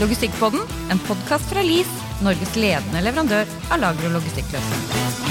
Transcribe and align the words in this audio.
Logistikkpodden, 0.00 0.60
en 0.90 1.00
podkast 1.04 1.50
fra 1.52 1.60
LIS, 1.60 1.88
Norges 2.24 2.54
ledende 2.56 3.02
leverandør 3.04 3.50
av 3.68 3.82
lager- 3.82 4.06
og 4.08 4.14
logistikkløsninger. 4.14 5.26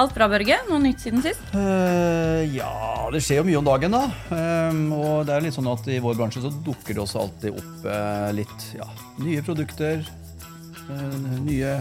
Alt 0.00 0.14
bra, 0.16 0.28
Børge? 0.32 0.56
Noe 0.70 0.80
nytt 0.80 1.04
siden 1.04 1.20
sist? 1.20 1.42
Uh, 1.52 2.48
ja, 2.48 2.70
det 3.12 3.20
skjer 3.26 3.42
jo 3.42 3.44
mye 3.50 3.58
om 3.60 3.66
dagen, 3.68 3.92
da. 3.92 4.00
Um, 4.32 4.80
og 4.96 5.28
det 5.28 5.36
er 5.36 5.44
litt 5.44 5.58
sånn 5.58 5.68
at 5.68 5.84
i 5.92 5.98
vår 6.00 6.16
bransje 6.16 6.40
så 6.46 6.54
dukker 6.64 6.96
det 6.96 7.04
også 7.04 7.26
alltid 7.26 7.60
opp 7.60 7.84
uh, 7.84 8.30
litt 8.38 8.68
ja, 8.78 8.88
nye 9.20 9.44
produkter. 9.44 10.00
Uh, 10.88 11.20
nye 11.44 11.76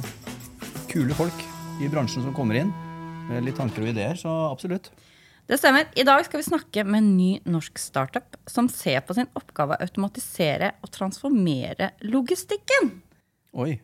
kule 0.92 1.16
folk 1.16 1.48
i 1.80 1.88
bransjen 1.88 2.28
som 2.28 2.36
kommer 2.36 2.60
inn. 2.66 2.76
med 3.30 3.48
litt 3.48 3.56
tanker 3.60 3.84
og 3.84 3.94
ideer, 3.96 4.20
så 4.20 4.34
absolutt. 4.52 4.92
Det 5.48 5.56
stemmer. 5.56 5.86
I 5.96 6.04
dag 6.04 6.26
skal 6.28 6.42
vi 6.42 6.44
snakke 6.44 6.84
med 6.84 7.00
en 7.00 7.14
ny 7.16 7.28
norsk 7.48 7.80
startup 7.80 8.36
som 8.52 8.68
ser 8.68 9.00
på 9.08 9.16
sin 9.16 9.30
oppgave 9.32 9.78
å 9.78 9.86
automatisere 9.86 10.74
og 10.84 10.92
transformere 10.92 11.94
logistikken. 12.04 12.98
Oi. 13.56 13.78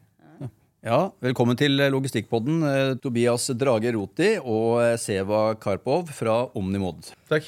Ja, 0.84 0.98
velkommen 1.23 1.55
til 1.55 1.80
Logistikkpodden, 1.80 2.58
eh, 2.67 2.89
Tobias 2.99 3.45
Drage 3.55 3.94
Roti 3.95 4.34
og 4.41 4.81
eh, 4.84 4.98
Seva 4.99 5.53
Karpov 5.55 6.12
fra 6.12 6.41
Omnimod. 6.59 7.13
Takk. 7.31 7.48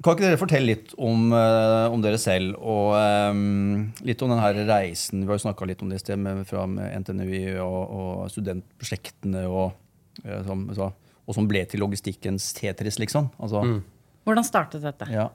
Kan 0.00 0.16
ikke 0.16 0.24
dere 0.24 0.40
fortelle 0.40 0.70
litt 0.70 0.96
om, 0.96 1.28
eh, 1.36 1.92
om 1.92 2.00
dere 2.00 2.16
selv 2.16 2.56
og 2.56 2.96
um, 2.96 3.92
litt 4.08 4.24
om 4.24 4.32
denne 4.32 4.64
reisen? 4.64 5.20
Vi 5.20 5.28
har 5.28 5.36
jo 5.36 5.44
snakka 5.44 5.68
litt 5.68 5.84
om 5.84 5.92
det 5.92 6.00
i 6.00 6.06
sted 6.06 6.24
med, 6.24 6.40
fra 6.48 6.64
med 6.64 7.04
NTNUI 7.04 7.60
og, 7.60 7.80
og 7.92 8.32
studentprosjektene 8.32 9.44
og, 9.52 9.76
som, 10.48 10.64
så, 10.72 10.88
og 11.26 11.34
som 11.36 11.46
ble 11.48 11.64
til 11.70 11.80
logistikkens 11.84 12.50
Tetris, 12.56 12.98
liksom. 12.98 13.30
Altså, 13.38 13.62
Hvordan 14.26 14.44
startet 14.46 14.82
dette? 14.82 15.06
ja. 15.12 15.28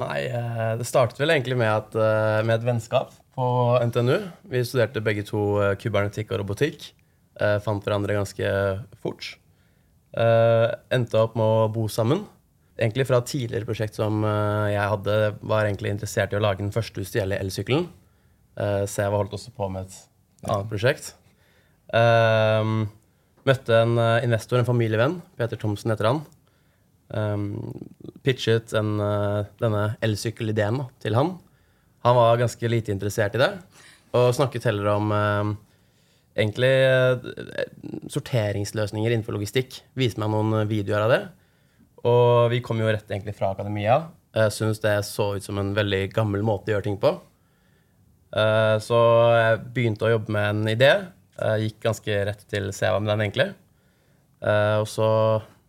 Nei, 0.00 0.20
eh, 0.32 0.76
det 0.80 0.86
startet 0.88 1.18
vel 1.20 1.28
egentlig 1.34 1.58
med, 1.60 1.68
at, 1.68 1.94
eh, 1.94 2.42
med 2.46 2.54
et 2.54 2.64
vennskap 2.64 3.10
på 3.36 3.46
NTNU. 3.84 4.30
Vi 4.48 4.62
studerte 4.64 5.02
begge 5.04 5.26
to 5.28 5.60
eh, 5.60 5.74
kybernetikk 5.76 6.30
og 6.32 6.40
robotikk. 6.40 6.92
Eh, 7.40 7.58
Fant 7.60 7.84
hverandre 7.84 8.16
ganske 8.16 8.52
fort. 9.02 9.34
Eh, 10.16 10.68
Endte 10.96 11.20
opp 11.20 11.36
med 11.36 11.44
å 11.44 11.68
bo 11.74 11.84
sammen. 11.92 12.24
Egentlig 12.80 13.04
fra 13.10 13.18
et 13.20 13.28
tidligere 13.28 13.68
prosjekt 13.68 13.94
som 13.98 14.22
jeg 14.24 14.88
hadde, 14.88 15.16
var 15.42 15.66
egentlig 15.66 15.90
interessert 15.92 16.32
i 16.32 16.38
å 16.38 16.40
lage 16.40 16.62
den 16.64 16.72
første 16.72 17.04
stjele 17.04 17.36
elsykkelen. 17.36 17.90
Eh, 18.56 18.86
Så 18.88 19.02
jeg 19.04 19.12
holdt 19.12 19.36
også 19.36 19.52
på 19.52 19.68
med 19.70 19.84
et 19.84 19.98
annet 20.48 20.70
prosjekt. 20.70 21.12
Møtte 23.48 23.72
en 23.72 23.96
eh, 23.96 24.24
investor, 24.26 24.60
en 24.60 24.68
familievenn. 24.68 25.16
Peter 25.38 25.60
Thomsen 25.60 25.92
heter 25.94 26.10
han. 26.10 26.22
um, 27.10 27.72
pitchet 28.22 28.70
en, 28.78 29.00
eh, 29.02 29.46
denne 29.58 29.96
elsykkelideen 30.04 30.78
til 31.02 31.16
han. 31.18 31.32
Han 32.04 32.16
var 32.16 32.38
ganske 32.38 32.70
lite 32.70 32.92
interessert 32.92 33.34
i 33.34 33.40
det, 33.42 33.50
og 34.14 34.30
snakket 34.36 34.68
heller 34.68 34.92
om 34.92 35.10
eh, 35.12 35.50
egentlig 36.38 36.70
sorteringsløsninger 38.14 39.10
innenfor 39.10 39.34
logistikk. 39.34 39.80
Viste 39.98 40.22
meg 40.22 40.30
noen 40.32 40.68
videoer 40.70 41.06
av 41.06 41.14
det. 41.14 41.22
Og 42.06 42.52
vi 42.52 42.62
kom 42.64 42.78
jo 42.80 42.88
rett 42.88 43.10
egentlig 43.10 43.34
fra 43.36 43.50
akademia. 43.52 43.98
Jeg 44.32 44.54
syns 44.54 44.80
det 44.80 44.94
så 45.04 45.34
ut 45.36 45.44
som 45.44 45.58
en 45.60 45.74
veldig 45.76 46.06
gammel 46.14 46.44
måte 46.46 46.70
å 46.70 46.76
gjøre 46.76 46.86
ting 46.86 46.96
på. 47.02 47.10
Så 48.80 49.00
jeg 49.34 49.58
begynte 49.74 50.06
å 50.06 50.12
jobbe 50.14 50.32
med 50.32 50.46
en 50.54 50.70
idé. 50.70 50.92
Jeg 51.40 51.68
gikk 51.70 51.86
ganske 51.88 52.18
rett 52.30 52.44
til 52.50 52.68
Seva 52.76 53.00
med 53.00 53.12
den, 53.12 53.24
egentlig. 53.26 53.48
Eh, 54.44 54.76
og 54.80 54.88
så 54.90 55.08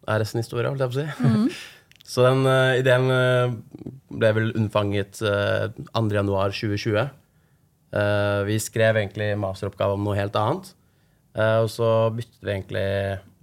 er 0.09 0.21
resten 0.23 0.41
historie, 0.43 0.67
holdt 0.67 0.83
jeg 0.83 0.91
på 0.91 0.99
å 0.99 1.47
si. 1.47 1.61
så 2.11 2.27
den 2.27 2.43
eh, 2.49 2.81
ideen 2.81 3.07
eh, 3.15 3.55
ble 4.11 4.35
vel 4.35 4.53
unnfanget 4.59 5.21
uh, 5.23 5.71
2.1.2020. 5.95 7.17
Uh, 7.91 8.41
vi 8.47 8.55
skrev 8.63 8.99
egentlig 8.99 9.33
masteroppgave 9.39 9.95
om 9.97 10.05
noe 10.07 10.19
helt 10.19 10.35
annet. 10.39 10.73
Eh, 11.37 11.57
og 11.63 11.69
så 11.71 11.87
byttet 12.15 12.41
vi 12.43 12.51
egentlig 12.51 12.87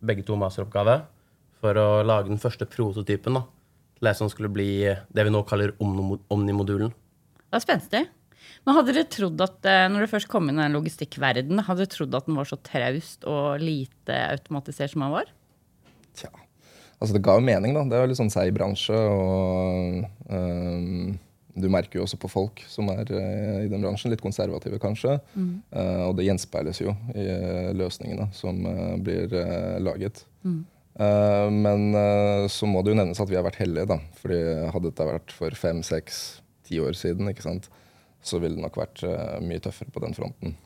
begge 0.05 0.25
to 0.27 0.37
masteroppgave 0.39 1.01
for 1.63 1.81
å 1.81 1.89
lage 2.07 2.31
den 2.31 2.41
første 2.41 2.69
prototypen 2.69 3.39
da, 3.39 3.45
til 3.97 4.11
det 4.11 4.15
som 4.19 4.31
skulle 4.31 4.53
bli 4.53 4.71
det 4.85 5.25
vi 5.27 5.33
nå 5.33 5.43
kaller 5.49 5.73
omnimodulen. 5.81 6.93
Det 7.49 7.57
er 7.57 7.65
spenstig. 7.65 8.03
Men 8.67 8.77
hadde 8.77 8.93
dere 8.93 9.09
trodd 9.09 9.41
at 9.45 9.65
eh, 9.69 9.87
når 9.89 10.03
dere 10.03 10.11
først 10.11 10.29
kom 10.29 10.51
inn 10.51 10.59
i 10.59 10.65
den 10.67 10.77
logistikkverdenen, 10.77 11.65
hadde 11.65 11.85
dere 11.85 11.95
trodd 11.95 12.19
at 12.19 12.27
den 12.29 12.37
var 12.37 12.49
så 12.51 12.59
traust 12.61 13.25
og 13.29 13.63
lite 13.63 14.19
automatisert 14.35 14.93
som 14.93 15.07
den 15.07 15.15
var? 15.15 15.31
Tja. 16.19 16.33
Altså, 16.99 17.15
det 17.15 17.23
ga 17.25 17.39
jo 17.39 17.47
mening, 17.47 17.77
da. 17.77 17.87
Det 17.87 17.97
er 17.97 18.05
jo 18.05 18.11
litt 18.11 18.21
sånn 18.21 18.33
seig 18.33 18.51
bransje, 18.57 18.93
og 18.99 20.03
um, 20.35 21.13
du 21.59 21.69
merker 21.71 22.01
jo 22.01 22.07
også 22.07 22.19
på 22.21 22.31
folk 22.33 22.63
som 22.71 22.91
er 22.91 23.09
uh, 23.15 23.61
i 23.63 23.71
den 23.71 23.85
bransjen, 23.85 24.11
litt 24.13 24.25
konservative 24.25 24.81
kanskje. 24.83 25.15
Eh, 25.39 26.03
og 26.09 26.17
det 26.19 26.27
gjenspeiles 26.27 26.83
jo 26.83 26.93
i 27.15 27.25
uh, 27.25 27.71
løsningene 27.79 28.29
som 28.35 28.61
blir 29.05 29.33
laget. 29.85 30.27
Mm. 30.43 30.67
men 31.55 31.83
så 32.51 32.67
må 32.67 32.81
det 32.83 32.91
jo 32.91 32.97
nevnes 32.99 33.21
at 33.23 33.31
vi 33.31 33.37
har 33.39 33.45
vært 33.47 33.61
heldige, 33.61 33.87
da. 33.93 33.99
Fordi 34.19 34.39
hadde 34.75 34.91
dette 34.91 35.07
vært 35.07 35.35
for 35.35 35.55
fem, 35.55 35.83
seks, 35.87 36.41
ti 36.67 36.81
år 36.83 36.99
siden, 36.99 37.31
ikke 37.31 37.47
sant, 37.47 37.69
så 38.23 38.41
ville 38.43 38.59
det 38.59 38.65
nok 38.65 38.79
vært 38.81 39.03
eh, 39.07 39.39
mye 39.45 39.63
tøffere 39.63 39.93
på 39.95 40.03
den 40.05 40.17
fronten. 40.17 40.57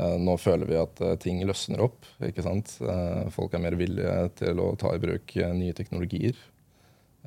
Eh, 0.00 0.16
nå 0.22 0.36
føler 0.40 0.68
vi 0.68 0.78
at 0.80 1.00
eh, 1.04 1.16
ting 1.22 1.40
løsner 1.46 1.82
opp. 1.84 2.06
ikke 2.24 2.44
sant? 2.46 2.76
Eh, 2.80 3.26
folk 3.34 3.54
er 3.54 3.64
mer 3.64 3.76
villige 3.78 4.16
til 4.42 4.62
å 4.62 4.72
ta 4.80 4.94
i 4.94 5.02
bruk 5.02 5.34
nye 5.56 5.76
teknologier. 5.76 6.38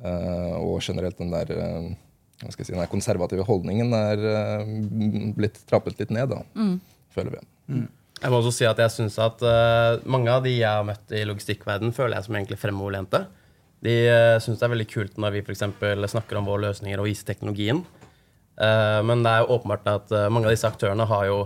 Eh, 0.02 0.54
og 0.58 0.80
generelt 0.82 1.20
den 1.20 1.34
der 1.34 1.54
hva 1.54 2.50
skal 2.50 2.64
jeg 2.64 2.66
si, 2.66 2.72
den 2.74 2.82
der 2.82 2.90
konservative 2.90 3.44
holdningen 3.46 3.94
er 3.94 4.64
blitt 5.38 5.60
trappet 5.70 6.00
litt 6.00 6.10
ned, 6.12 6.32
da, 6.34 6.40
føler 7.14 7.36
vi. 7.36 7.84
Jeg 8.18 8.32
må 8.32 8.40
også 8.40 8.50
si 8.56 8.66
at 8.66 8.80
jeg 8.82 8.90
synes 8.90 9.14
at 9.22 9.40
mange 10.10 10.32
av 10.34 10.42
de 10.44 10.50
jeg 10.56 10.66
har 10.66 10.84
møtt 10.84 11.14
i 11.14 11.22
logistikkverden 11.24 11.94
føler 11.94 12.18
jeg 12.18 12.26
som 12.26 12.36
egentlig 12.36 12.58
fremoverlente. 12.60 13.22
De 13.84 13.94
uh, 14.08 14.40
syns 14.42 14.58
det 14.58 14.66
er 14.66 14.72
veldig 14.74 14.88
kult 14.90 15.18
når 15.20 15.36
vi 15.36 15.44
for 15.44 15.54
eksempel 15.54 16.08
snakker 16.10 16.40
om 16.40 16.48
våre 16.48 16.66
løsninger 16.66 17.00
og 17.00 17.08
viser 17.08 17.28
teknologien. 17.28 17.82
Eh, 18.54 19.00
men 19.02 19.24
det 19.24 19.32
er 19.32 19.42
jo 19.42 19.56
åpenbart 19.56 19.88
at 19.90 20.12
eh, 20.14 20.30
mange 20.30 20.48
av 20.48 20.54
disse 20.54 20.68
aktørene 20.68 21.06
har 21.10 21.26
jo 21.26 21.38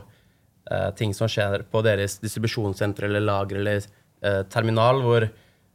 eh, 0.71 0.91
ting 0.99 1.15
som 1.17 1.31
skjer 1.31 1.65
på 1.73 1.83
deres 1.87 2.19
distribusjonssenter 2.25 3.09
eller 3.09 3.25
lager 3.25 3.63
eller 3.63 3.95
terminal, 4.51 4.97
hvor 4.99 5.29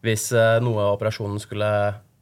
hvis 0.04 0.26
noe 0.60 0.82
av 0.84 0.98
operasjonen 0.98 1.38
skulle 1.40 1.68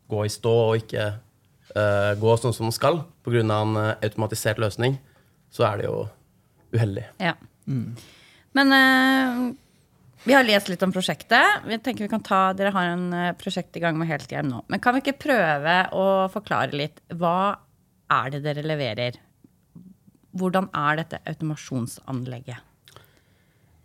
gå 0.06 0.20
i 0.22 0.30
stå 0.30 0.52
og 0.68 0.84
ikke 0.84 1.06
eh, 1.10 2.12
gå 2.22 2.36
sånn 2.38 2.54
som 2.54 2.68
den 2.68 2.76
skal 2.76 3.00
pga. 3.26 3.42
en 3.42 3.80
automatisert 3.96 4.62
løsning, 4.62 5.00
så 5.50 5.66
er 5.66 5.80
det 5.80 5.88
jo 5.88 5.96
uheldig. 6.76 7.08
Ja. 7.18 7.34
Men 8.54 8.76
uh, 8.78 9.42
vi 10.30 10.38
har 10.38 10.46
lest 10.46 10.70
litt 10.70 10.86
om 10.86 10.94
prosjektet. 10.94 11.66
Vi 11.66 11.80
tenker 11.82 12.06
vi 12.06 12.12
kan 12.14 12.22
ta, 12.22 12.54
Dere 12.54 12.70
har 12.70 12.94
en 12.94 13.34
prosjekt 13.42 13.74
i 13.74 13.82
gang 13.82 13.98
med 13.98 14.14
Helthjem 14.14 14.46
nå. 14.52 14.62
Men 14.70 14.84
kan 14.84 14.94
vi 14.94 15.02
ikke 15.02 15.18
prøve 15.26 15.80
å 15.98 16.06
forklare 16.30 16.78
litt? 16.78 17.02
Hva 17.18 17.58
er 18.12 18.34
det 18.34 18.44
dere 18.46 18.66
leverer? 18.66 19.20
Hvordan 20.38 20.70
er 20.76 21.02
dette 21.02 21.20
automasjonsanlegget? 21.28 22.68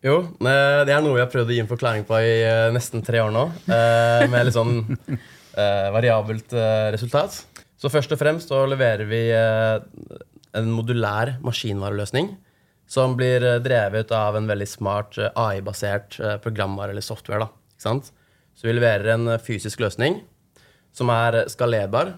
Jo, 0.07 0.21
eh, 0.45 0.83
det 0.87 0.93
er 0.95 1.03
noe 1.03 1.17
vi 1.17 1.23
har 1.23 1.31
prøvd 1.33 1.51
å 1.51 1.55
gi 1.57 1.63
en 1.63 1.71
forklaring 1.71 2.05
på 2.07 2.19
i 2.21 2.35
eh, 2.45 2.69
nesten 2.75 3.03
tre 3.05 3.23
år 3.25 3.33
nå. 3.35 3.47
eh, 3.65 4.27
Med 4.31 4.47
litt 4.47 4.57
sånn 4.57 4.79
variabelt 5.97 6.53
resultat. 6.93 7.39
Så 7.81 7.89
først 7.89 8.11
og 8.13 8.19
fremst 8.21 8.51
så 8.53 8.59
leverer 8.69 9.09
vi 9.09 9.23
en 9.33 10.67
modulær 10.69 11.39
maskinvareløsning 11.41 12.29
som 12.93 13.15
blir 13.17 13.41
drevet 13.65 14.13
av 14.13 14.37
en 14.37 14.51
veldig 14.51 14.67
smart 14.69 15.17
AI-basert 15.33 16.19
programvare 16.45 16.93
eller 16.93 17.05
software. 17.05 17.49
Da? 17.49 17.95
Så 17.97 18.69
vi 18.69 18.77
leverer 18.77 19.15
en 19.15 19.33
fysisk 19.41 19.81
løsning 19.81 20.21
som 20.93 21.09
er 21.15 21.47
skalerbar. 21.49 22.13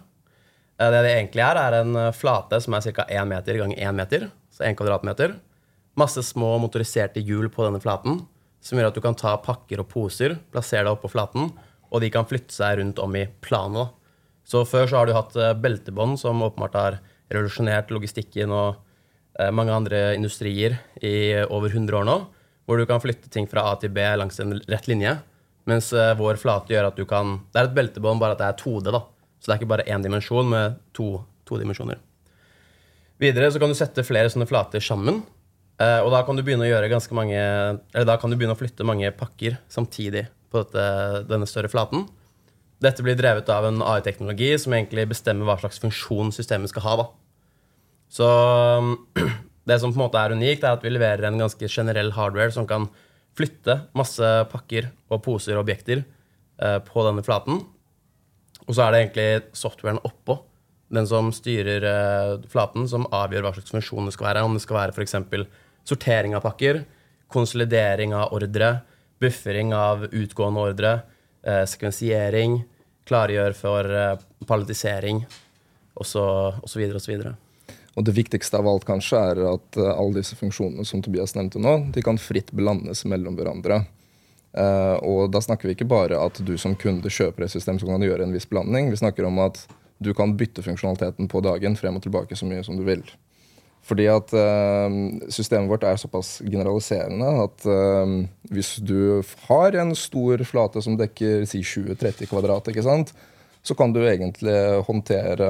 Eh, 0.78 0.90
Det 0.90 1.02
det 1.02 1.12
egentlig 1.16 1.42
er, 1.42 1.58
er 1.58 1.80
en 1.80 1.96
eh, 1.96 2.12
flate 2.14 2.60
som 2.62 2.75
er 2.75 2.86
ca. 2.94 3.04
1 3.08 3.28
meter 3.28 3.58
ganger 3.58 3.78
1 3.78 3.94
meter, 3.98 4.30
så 4.50 4.64
1 4.64 4.78
kvadratmeter. 4.78 5.34
Masse 5.98 6.22
små 6.22 6.56
motoriserte 6.62 7.20
hjul 7.20 7.48
på 7.50 7.64
denne 7.66 7.80
flaten, 7.82 8.22
som 8.62 8.78
gjør 8.78 8.92
at 8.92 8.94
du 8.94 9.02
kan 9.02 9.19
ta 9.19 9.36
pakker 9.42 9.82
og 9.82 9.88
poser, 9.90 10.38
plassere 10.52 10.86
deg 10.86 10.94
oppå 10.94 11.10
flaten, 11.10 11.50
og 11.90 12.02
de 12.02 12.10
kan 12.10 12.26
flytte 12.28 12.54
seg 12.54 12.78
rundt 12.78 12.98
om 13.02 13.16
i 13.16 13.26
planet. 13.42 13.90
Så 14.46 14.62
før 14.64 14.86
så 14.88 15.00
har 15.00 15.08
du 15.08 15.16
hatt 15.16 15.34
eh, 15.36 15.54
beltebånd, 15.58 16.19
som 16.20 16.42
åpenbart 16.46 16.78
har 16.78 17.00
revolusjonert 17.32 17.90
logistikken 17.92 18.52
og 18.54 18.84
mange 19.54 19.70
andre 19.70 20.16
industrier 20.16 20.72
i 21.04 21.36
over 21.44 21.69
100 21.70 21.94
år 21.94 22.06
nå, 22.08 22.14
hvor 22.66 22.80
du 22.80 22.86
kan 22.88 22.98
flytte 22.98 23.28
ting 23.30 23.44
fra 23.46 23.69
A 23.70 23.76
til 23.78 23.92
B 23.94 24.02
langs 24.19 24.40
en 24.42 24.56
rett 24.66 24.88
linje. 24.90 25.12
Mens 25.69 25.92
vår 25.92 26.40
flate 26.40 26.72
gjør 26.72 26.88
at 26.88 26.96
du 26.98 27.04
kan 27.06 27.36
Det 27.52 27.60
er 27.60 27.69
et 27.69 27.76
beltebånd, 27.76 28.19
bare 28.19 28.34
at 28.34 28.40
det 28.40 28.48
er 28.48 28.56
2D. 28.58 28.90
da. 28.96 29.02
Så 29.38 29.49
det 29.49 29.55
er 29.55 29.61
ikke 29.61 29.73
bare 29.75 29.87
én 29.88 30.05
dimensjon 30.05 30.49
med 30.50 30.79
to, 30.96 31.23
to 31.46 31.58
dimensjoner. 31.61 32.00
Videre 33.19 33.50
så 33.50 33.62
kan 33.62 33.70
du 33.70 33.79
sette 33.79 34.06
flere 34.06 34.31
sånne 34.31 34.49
flater 34.50 34.82
sammen. 34.82 35.23
eh, 35.79 36.00
og 36.02 36.11
da 36.14 36.23
kan 36.26 36.37
du 36.37 36.43
begynne 36.43 36.67
å 36.67 36.70
gjøre 36.70 37.00
mange 37.12 37.38
Eller 37.38 38.05
da 38.06 38.17
kan 38.17 38.31
du 38.31 38.37
begynne 38.37 38.55
å 38.55 38.58
flytte 38.58 38.87
mange 38.87 39.11
pakker 39.11 39.58
samtidig 39.69 40.29
på 40.50 40.62
dette, 40.62 41.26
denne 41.29 41.46
større 41.46 41.69
flaten. 41.69 42.06
Dette 42.81 43.02
blir 43.02 43.17
drevet 43.19 43.49
av 43.49 43.67
en 43.67 43.82
AI-teknologi 43.82 44.56
som 44.58 44.73
egentlig 44.73 45.08
bestemmer 45.08 45.44
hva 45.44 45.58
slags 45.58 45.81
funksjon 45.82 46.31
systemet 46.32 46.70
skal 46.70 46.82
ha. 46.82 46.96
da. 46.96 47.06
Så 48.08 48.29
Det 49.69 49.76
som 49.82 49.93
på 49.93 49.99
en 49.99 50.06
måte 50.06 50.20
er 50.20 50.32
unikt, 50.32 50.64
er 50.64 50.79
at 50.79 50.85
vi 50.85 50.94
leverer 50.94 51.26
en 51.29 51.43
ganske 51.43 51.69
generell 51.69 52.14
hardware 52.17 52.55
som 52.55 52.64
kan 52.69 52.87
flytte 53.37 53.82
masse 53.99 54.25
pakker 54.49 54.88
og 55.12 55.20
poser 55.26 55.58
og 55.58 55.67
objekter 55.67 56.00
eh, 56.00 56.79
på 56.87 57.05
denne 57.05 57.25
flaten. 57.26 57.61
Og 58.69 58.76
så 58.76 58.85
er 58.85 58.93
det 58.93 59.00
egentlig 59.00 59.56
softwaren 59.56 60.00
oppå, 60.05 60.37
den 60.93 61.09
som 61.09 61.31
styrer 61.32 61.85
eh, 61.88 62.35
flaten, 62.53 62.85
som 62.88 63.09
avgjør 63.12 63.47
hva 63.47 63.55
slags 63.56 63.73
funksjon 63.73 64.09
det 64.09 64.15
skal 64.17 64.31
være. 64.31 64.44
Om 64.44 64.56
det 64.56 64.65
skal 64.65 64.79
være 64.79 64.94
f.eks. 64.97 65.17
sortering 65.88 66.37
av 66.37 66.44
pakker, 66.44 66.82
konsolidering 67.32 68.15
av 68.17 68.32
ordre, 68.37 68.73
buffering 69.20 69.75
av 69.76 70.06
utgående 70.09 70.65
ordre, 70.70 70.94
eh, 71.44 71.65
sekvensiering, 71.69 72.62
klargjør 73.09 73.56
for 73.56 73.99
eh, 74.00 74.25
palletisering 74.49 75.25
osv. 75.97 76.88
osv. 77.00 77.12
Og 77.99 78.06
det 78.06 78.14
viktigste 78.14 78.61
av 78.61 78.69
alt 78.71 78.85
kanskje 78.88 79.21
er 79.32 79.44
at 79.49 79.79
alle 79.81 80.21
disse 80.21 80.37
funksjonene 80.38 80.85
som 80.87 81.00
Tobias 81.03 81.35
nevnte 81.35 81.61
nå, 81.61 81.73
de 81.93 82.05
kan 82.05 82.21
fritt 82.21 82.53
blandes 82.55 83.03
mellom 83.09 83.35
hverandre. 83.35 83.81
Uh, 84.56 84.97
og 85.05 85.33
da 85.35 85.43
snakker 85.45 85.69
vi 85.69 85.77
ikke 85.77 85.89
bare 85.89 86.19
at 86.19 86.41
du 86.45 86.55
som 86.61 86.77
kunde 86.79 87.12
kjøper 87.12 87.45
et 87.45 87.53
system 87.53 87.79
som 87.81 87.91
kan 87.91 88.05
gjøre 88.05 88.25
en 88.25 88.35
viss 88.35 88.49
blanding. 88.49 88.91
Vi 88.93 89.00
snakker 89.00 89.29
om 89.29 89.41
at 89.45 89.61
du 90.03 90.12
kan 90.17 90.37
bytte 90.39 90.65
funksjonaliteten 90.65 91.29
på 91.31 91.43
dagen 91.45 91.77
frem 91.77 91.99
og 91.99 92.05
tilbake 92.05 92.39
så 92.39 92.49
mye 92.49 92.65
som 92.67 92.79
du 92.79 92.85
vil. 92.87 93.05
Fordi 93.89 94.09
at 94.11 94.33
uh, 94.35 94.89
systemet 95.33 95.71
vårt 95.71 95.87
er 95.89 96.00
såpass 96.00 96.39
generaliserende 96.45 97.33
at 97.45 97.67
hvis 98.53 98.77
du 98.85 99.21
har 99.49 99.77
en 99.81 99.95
stor 99.97 100.45
flate 100.49 100.83
som 100.85 100.97
dekker 100.99 101.45
si 101.49 101.62
20-30 101.65 102.31
kvadrat, 102.31 102.73
ikke 102.73 102.87
sant? 102.87 103.15
så 103.69 103.75
kan 103.75 103.93
du 103.93 104.00
egentlig 104.06 104.55
håndtere 104.87 105.49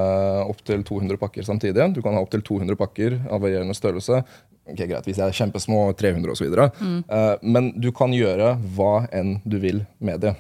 opptil 0.48 0.82
200 0.86 1.20
pakker 1.20 1.44
samtidig. 1.46 1.84
Du 1.94 2.02
kan 2.02 2.16
ha 2.16 2.22
opptil 2.24 2.42
200 2.42 2.78
pakker 2.78 3.18
av 3.30 3.44
varierende 3.44 3.76
størrelse. 3.76 4.22
Ok, 4.68 4.82
greit, 4.84 5.06
Hvis 5.08 5.18
jeg 5.20 5.24
er 5.24 5.38
kjempesmå, 5.38 5.80
300 5.96 6.34
osv. 6.34 6.54
Mm. 6.80 6.98
Uh, 7.08 7.34
men 7.42 7.72
du 7.80 7.90
kan 7.96 8.12
gjøre 8.14 8.54
hva 8.76 9.06
enn 9.14 9.38
du 9.48 9.58
vil 9.62 9.82
med 10.04 10.20
det. 10.26 10.34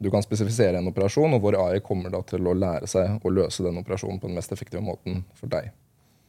Du 0.00 0.10
kan 0.12 0.24
spesifisere 0.24 0.76
en 0.80 0.90
operasjon, 0.90 1.36
og 1.36 1.42
vår 1.44 1.56
AI 1.60 1.80
kommer 1.84 2.12
da 2.12 2.20
til 2.28 2.44
å 2.48 2.54
lære 2.56 2.88
seg 2.90 3.24
å 3.24 3.32
løse 3.32 3.64
den 3.64 3.80
operasjonen 3.80 4.20
på 4.20 4.28
den 4.28 4.36
mest 4.36 4.52
effektive 4.52 4.84
måten 4.84 5.22
for 5.36 5.52
deg. 5.52 5.70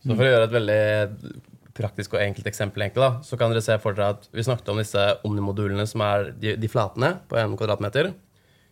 Så 0.04 0.16
For 0.16 0.24
å 0.24 0.30
gjøre 0.32 0.48
et 0.48 0.56
veldig 0.56 0.82
praktisk 1.78 2.16
og 2.16 2.24
enkelt 2.24 2.48
eksempel, 2.50 2.86
egentlig, 2.86 3.04
da, 3.04 3.26
så 3.26 3.38
kan 3.38 3.52
dere 3.52 3.64
se 3.66 3.76
for 3.82 3.98
dere 3.98 4.16
at 4.16 4.30
vi 4.34 4.46
snakket 4.46 4.72
om 4.72 4.80
disse 4.82 5.04
omnimodulene 5.28 5.86
som 5.90 6.02
er 6.06 6.32
de, 6.40 6.56
de 6.58 6.72
flatene 6.72 7.18
på 7.30 7.38
1 7.38 7.58
kvadratmeter. 7.60 8.14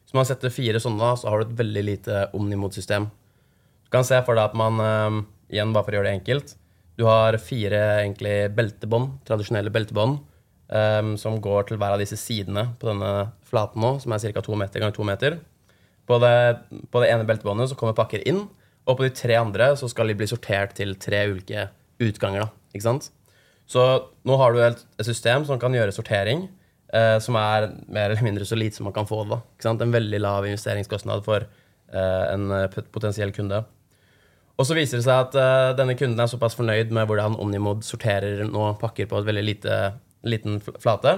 Så 0.06 0.18
man 0.18 0.28
setter 0.28 0.54
fire 0.54 0.81
sånne, 0.81 1.12
så 1.19 1.30
har 1.30 1.42
du 1.42 1.50
et 1.50 1.60
veldig 1.60 1.83
lite 1.86 2.25
omnimod-system. 2.38 3.10
Du 3.86 3.92
kan 3.94 4.06
se 4.07 4.19
for 4.25 4.38
deg 4.38 4.50
at 4.50 4.57
man, 4.57 4.80
um, 4.80 5.19
igjen 5.51 5.74
bare 5.75 5.86
for 5.86 5.95
å 5.95 6.00
gjøre 6.00 6.10
det 6.10 6.18
enkelt, 6.19 6.56
du 6.95 7.03
har 7.07 7.38
fire 7.44 7.81
egentlig 8.01 8.36
beltebånd, 8.56 9.19
tradisjonelle 9.27 9.74
beltebånd, 9.74 10.19
um, 10.71 11.15
som 11.19 11.42
går 11.44 11.69
til 11.69 11.80
hver 11.81 11.95
av 11.95 12.01
disse 12.01 12.18
sidene 12.19 12.69
på 12.80 12.89
denne 12.89 13.12
flaten 13.47 13.83
nå, 13.83 13.95
som 14.03 14.15
er 14.15 14.24
ca. 14.24 14.44
to 14.45 14.56
meter 14.59 14.83
ganger 14.83 14.95
to 14.95 15.07
meter. 15.07 15.39
På 16.06 16.19
det, 16.21 16.36
på 16.94 17.01
det 17.01 17.09
ene 17.12 17.27
beltebåndet 17.27 17.71
så 17.71 17.80
kommer 17.80 17.97
pakker 17.97 18.24
inn, 18.30 18.45
og 18.86 19.00
på 19.00 19.07
de 19.07 19.13
tre 19.18 19.36
andre 19.39 19.71
så 19.80 19.89
skal 19.89 20.12
de 20.12 20.18
bli 20.18 20.30
sortert 20.30 20.75
til 20.77 20.94
tre 21.01 21.25
ulike 21.31 21.69
utganger. 22.03 22.45
da, 22.45 22.71
ikke 22.75 22.88
sant? 22.88 23.09
Så 23.65 23.81
nå 24.24 24.38
har 24.38 24.53
du 24.53 24.62
et, 24.62 24.83
et 25.00 25.07
system 25.07 25.45
som 25.47 25.59
kan 25.59 25.74
gjøre 25.74 25.95
sortering 25.95 26.45
eh, 26.94 27.18
som 27.24 27.38
er 27.39 27.69
mer 27.88 28.12
eller 28.12 28.25
mindre 28.25 28.47
så 28.47 28.57
lite 28.57 28.77
som 28.77 28.88
man 28.89 28.95
kan 28.95 29.07
få 29.09 29.24
det. 29.30 29.39
En 29.69 29.95
veldig 29.95 30.19
lav 30.21 30.45
investeringskostnad 30.47 31.24
for 31.25 31.45
eh, 31.45 32.25
en 32.33 32.51
eh, 32.51 32.81
potensiell 32.94 33.33
kunde. 33.36 33.63
Og 34.56 34.68
så 34.68 34.75
viser 34.78 35.00
det 35.00 35.06
seg 35.07 35.25
at 35.25 35.36
uh, 35.36 35.74
denne 35.75 35.98
kunden 36.00 36.22
er 36.22 36.30
såpass 36.31 36.56
fornøyd 36.56 36.94
med 36.96 37.10
hvordan 37.10 37.36
Omnimod 37.44 37.84
sorterer 37.84 38.46
nå 38.48 38.69
pakker 38.80 39.10
på 39.12 39.19
et 39.19 39.28
veldig 39.28 39.44
lite, 39.44 39.80
liten 40.28 40.62
flate, 40.63 41.18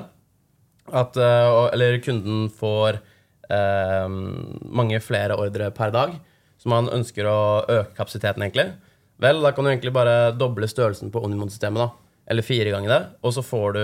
at 0.87 1.19
uh, 1.19 1.67
Eller 1.75 1.99
kunden 2.01 2.47
får 2.49 2.97
uh, 3.51 4.09
mange 4.09 5.01
flere 5.03 5.37
ordre 5.37 5.69
per 5.75 5.93
dag, 5.93 6.17
så 6.57 6.73
man 6.73 6.89
ønsker 6.89 7.29
å 7.29 7.39
øke 7.61 7.93
kapasiteten, 7.99 8.47
egentlig. 8.47 8.71
Vel, 9.21 9.41
da 9.43 9.53
kan 9.53 9.65
du 9.65 9.71
egentlig 9.71 9.93
bare 9.93 10.33
doble 10.33 10.69
størrelsen 10.69 11.13
på 11.13 11.21
Omnimod-systemet, 11.25 11.85
da 11.85 12.03
eller 12.27 12.43
fire 12.43 12.73
ganger 12.73 12.91
det, 12.91 13.03
og 13.23 13.31
så 13.31 13.39
får 13.39 13.77
du 13.77 13.81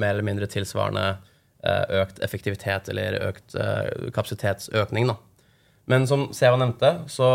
mer 0.00 0.14
eller 0.14 0.24
mindre 0.24 0.46
tilsvarende 0.48 1.02
økt 2.00 2.22
effektivitet 2.24 2.86
eller 2.88 3.18
økt 3.26 3.56
kapasitetsøkning. 4.16 5.10
Da. 5.10 5.18
Men 5.92 6.06
som 6.08 6.30
Seva 6.32 6.56
nevnte, 6.56 6.94
så 7.12 7.28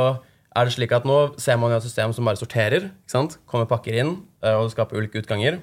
er 0.58 0.66
det 0.66 0.74
slik 0.74 0.94
at 0.96 1.06
nå 1.06 1.18
ser 1.42 1.60
man 1.62 1.74
jo 1.74 1.78
et 1.78 1.86
system 1.86 2.14
som 2.16 2.26
bare 2.26 2.40
sorterer. 2.40 2.90
ikke 2.90 3.14
sant? 3.14 3.38
Kommer 3.50 3.70
pakker 3.70 3.98
inn, 4.02 4.16
og 4.42 4.72
skaper 4.74 4.98
ulike 4.98 5.22
utganger. 5.22 5.60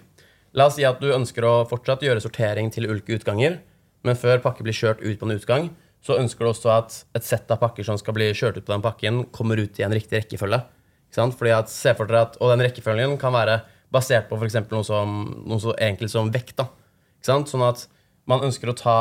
La 0.56 0.69
oss 0.71 0.79
si 0.79 0.87
at 0.88 1.00
du 1.03 1.11
ønsker 1.12 1.44
å 1.44 1.67
fortsatt 1.69 2.05
gjøre 2.06 2.23
sortering 2.23 2.71
til 2.73 2.88
ulike 2.88 3.19
utganger, 3.19 3.59
men 4.06 4.17
før 4.17 4.41
pakker 4.44 4.65
blir 4.65 4.77
kjørt 4.77 5.03
ut 5.03 5.19
på 5.19 5.27
en 5.27 5.35
utgang, 5.35 5.69
så 6.06 6.17
ønsker 6.21 6.47
du 6.47 6.53
også 6.53 6.71
at 6.71 7.00
et 7.19 7.27
sett 7.27 7.50
av 7.50 7.59
pakker 7.61 7.87
som 7.87 7.99
skal 7.99 8.15
bli 8.15 8.31
kjørt 8.31 8.61
ut 8.61 8.67
på 8.67 8.73
den 8.73 8.85
pakken, 8.85 9.25
kommer 9.35 9.59
ut 9.59 9.81
i 9.81 9.85
en 9.85 9.94
riktig 9.94 10.21
rekkefølge. 10.21 10.62
Ikke 11.09 11.19
sant? 11.19 11.37
Fordi 11.38 11.55
at, 11.56 11.73
se 11.73 11.94
for 11.99 12.06
dere 12.06 12.29
at, 12.29 12.38
Og 12.41 12.53
den 12.53 12.62
rekkefølgen 12.67 13.19
kan 13.19 13.35
være 13.35 13.61
basert 13.93 14.31
på 14.31 14.38
f.eks. 14.38 14.61
Noe, 14.71 14.87
som, 14.87 15.17
noe 15.47 15.62
så 15.62 15.75
enkelt 15.83 16.12
som 16.12 16.31
vekt. 16.33 16.56
da. 16.61 16.71
Ikke 17.19 17.33
sant? 17.33 17.50
Sånn 17.50 17.67
at 17.67 17.88
man 18.31 18.47
ønsker 18.47 18.71
å 18.71 18.77
ta 18.77 18.99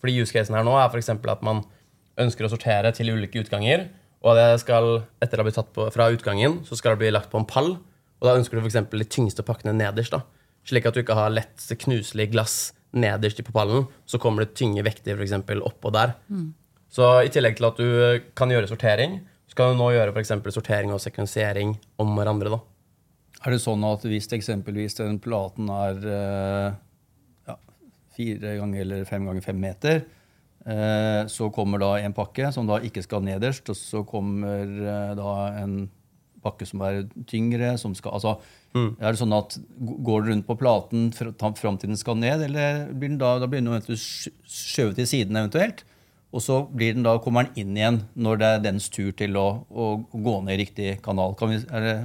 fordi 0.00 0.20
use 0.20 0.34
casen 0.34 0.56
her 0.56 0.64
nå 0.66 0.74
er 0.78 0.88
f.eks. 0.90 1.12
at 1.12 1.44
man 1.44 1.62
ønsker 2.20 2.46
å 2.46 2.52
sortere 2.52 2.92
til 2.96 3.12
ulike 3.12 3.40
utganger. 3.42 3.88
Og 4.24 4.38
det 4.38 4.46
skal, 4.62 5.02
etter 5.22 5.38
å 5.38 5.42
ha 5.42 5.46
blitt 5.48 5.58
tatt 5.58 5.72
på, 5.76 5.86
fra 5.94 6.08
utgangen, 6.14 6.60
så 6.66 6.78
skal 6.78 6.94
det 6.94 7.04
bli 7.04 7.12
lagt 7.12 7.30
på 7.32 7.40
en 7.40 7.48
pall. 7.48 7.74
Og 8.16 8.28
da 8.28 8.36
ønsker 8.38 8.56
du 8.56 8.64
f.eks. 8.64 8.78
de 8.90 9.08
tyngste 9.12 9.44
pakkene 9.46 9.76
nederst. 9.76 10.14
da. 10.14 10.22
Slik 10.66 10.88
at 10.88 10.96
du 10.96 11.02
ikke 11.02 11.18
har 11.18 11.34
lett 11.34 11.66
knuselig 11.84 12.30
glass 12.32 12.56
nederst 12.96 13.42
på 13.44 13.54
pallen. 13.54 13.86
Så 14.08 14.20
kommer 14.22 14.44
det 14.44 14.56
tynge 14.58 14.84
vekter 14.86 15.18
f.eks. 15.18 15.36
oppå 15.60 15.92
der. 15.94 16.16
Mm. 16.32 16.54
Så 16.90 17.10
i 17.26 17.32
tillegg 17.32 17.58
til 17.58 17.68
at 17.68 17.82
du 17.82 18.30
kan 18.38 18.50
gjøre 18.50 18.70
sortering, 18.70 19.20
så 19.50 19.58
kan 19.58 19.74
du 19.74 19.80
nå 19.80 19.90
gjøre 19.94 20.14
for 20.16 20.54
sortering 20.54 20.94
og 20.94 21.02
sekvensering 21.02 21.76
om 22.02 22.16
hverandre. 22.16 22.56
da. 22.56 22.60
Er 23.44 23.52
det 23.52 23.62
sånn 23.62 23.84
at 23.86 24.04
hvis 24.08 24.30
eksempelvis 24.32 24.96
den 24.98 25.18
platen 25.22 25.68
er 25.70 26.06
eh, 26.10 26.76
ja, 27.46 27.56
fire 28.16 28.54
ganger 28.58 28.80
eller 28.82 29.04
fem 29.08 29.28
ganger 29.28 29.44
fem 29.44 29.60
meter, 29.60 30.00
eh, 30.00 30.12
så 31.30 31.50
kommer 31.54 31.78
da 31.78 31.92
en 32.02 32.14
pakke 32.16 32.50
som 32.54 32.66
da 32.66 32.80
ikke 32.82 33.04
skal 33.04 33.22
nederst, 33.22 33.68
og 33.70 33.78
så 33.78 34.02
kommer 34.06 34.64
eh, 34.66 35.12
da 35.18 35.34
en 35.62 35.84
pakke 36.46 36.66
som 36.68 36.82
er 36.86 37.04
tyngre, 37.26 37.74
som 37.80 37.94
skal 37.98 38.16
altså, 38.18 38.36
mm. 38.74 38.88
Er 39.00 39.12
det 39.12 39.20
sånn 39.20 39.34
at 39.34 39.58
Går 39.78 40.24
den 40.24 40.32
rundt 40.32 40.48
på 40.48 40.58
platen 40.60 41.08
fram 41.14 41.78
til 41.78 41.92
den 41.92 42.00
skal 42.00 42.18
ned, 42.20 42.44
eller 42.48 42.86
blir 42.92 43.12
den 43.12 43.20
da, 43.22 43.36
da 43.42 43.50
blir 43.50 43.64
den 43.64 43.98
skjøvet 43.98 45.00
til 45.00 45.10
siden 45.10 45.38
eventuelt? 45.38 45.84
Og 46.34 46.42
så 46.42 46.60
blir 46.68 46.96
den 46.96 47.06
da, 47.06 47.16
kommer 47.22 47.46
den 47.46 47.62
inn 47.62 47.78
igjen 47.78 48.02
når 48.18 48.40
det 48.40 48.52
er 48.52 48.62
dens 48.66 48.90
tur 48.92 49.12
til 49.16 49.38
å, 49.40 49.48
å 49.70 49.90
gå 50.12 50.38
ned 50.44 50.56
i 50.56 50.62
riktig 50.64 50.96
kanal. 51.04 51.36
Vi, 51.38 51.62
er 51.70 51.86
det 51.86 51.96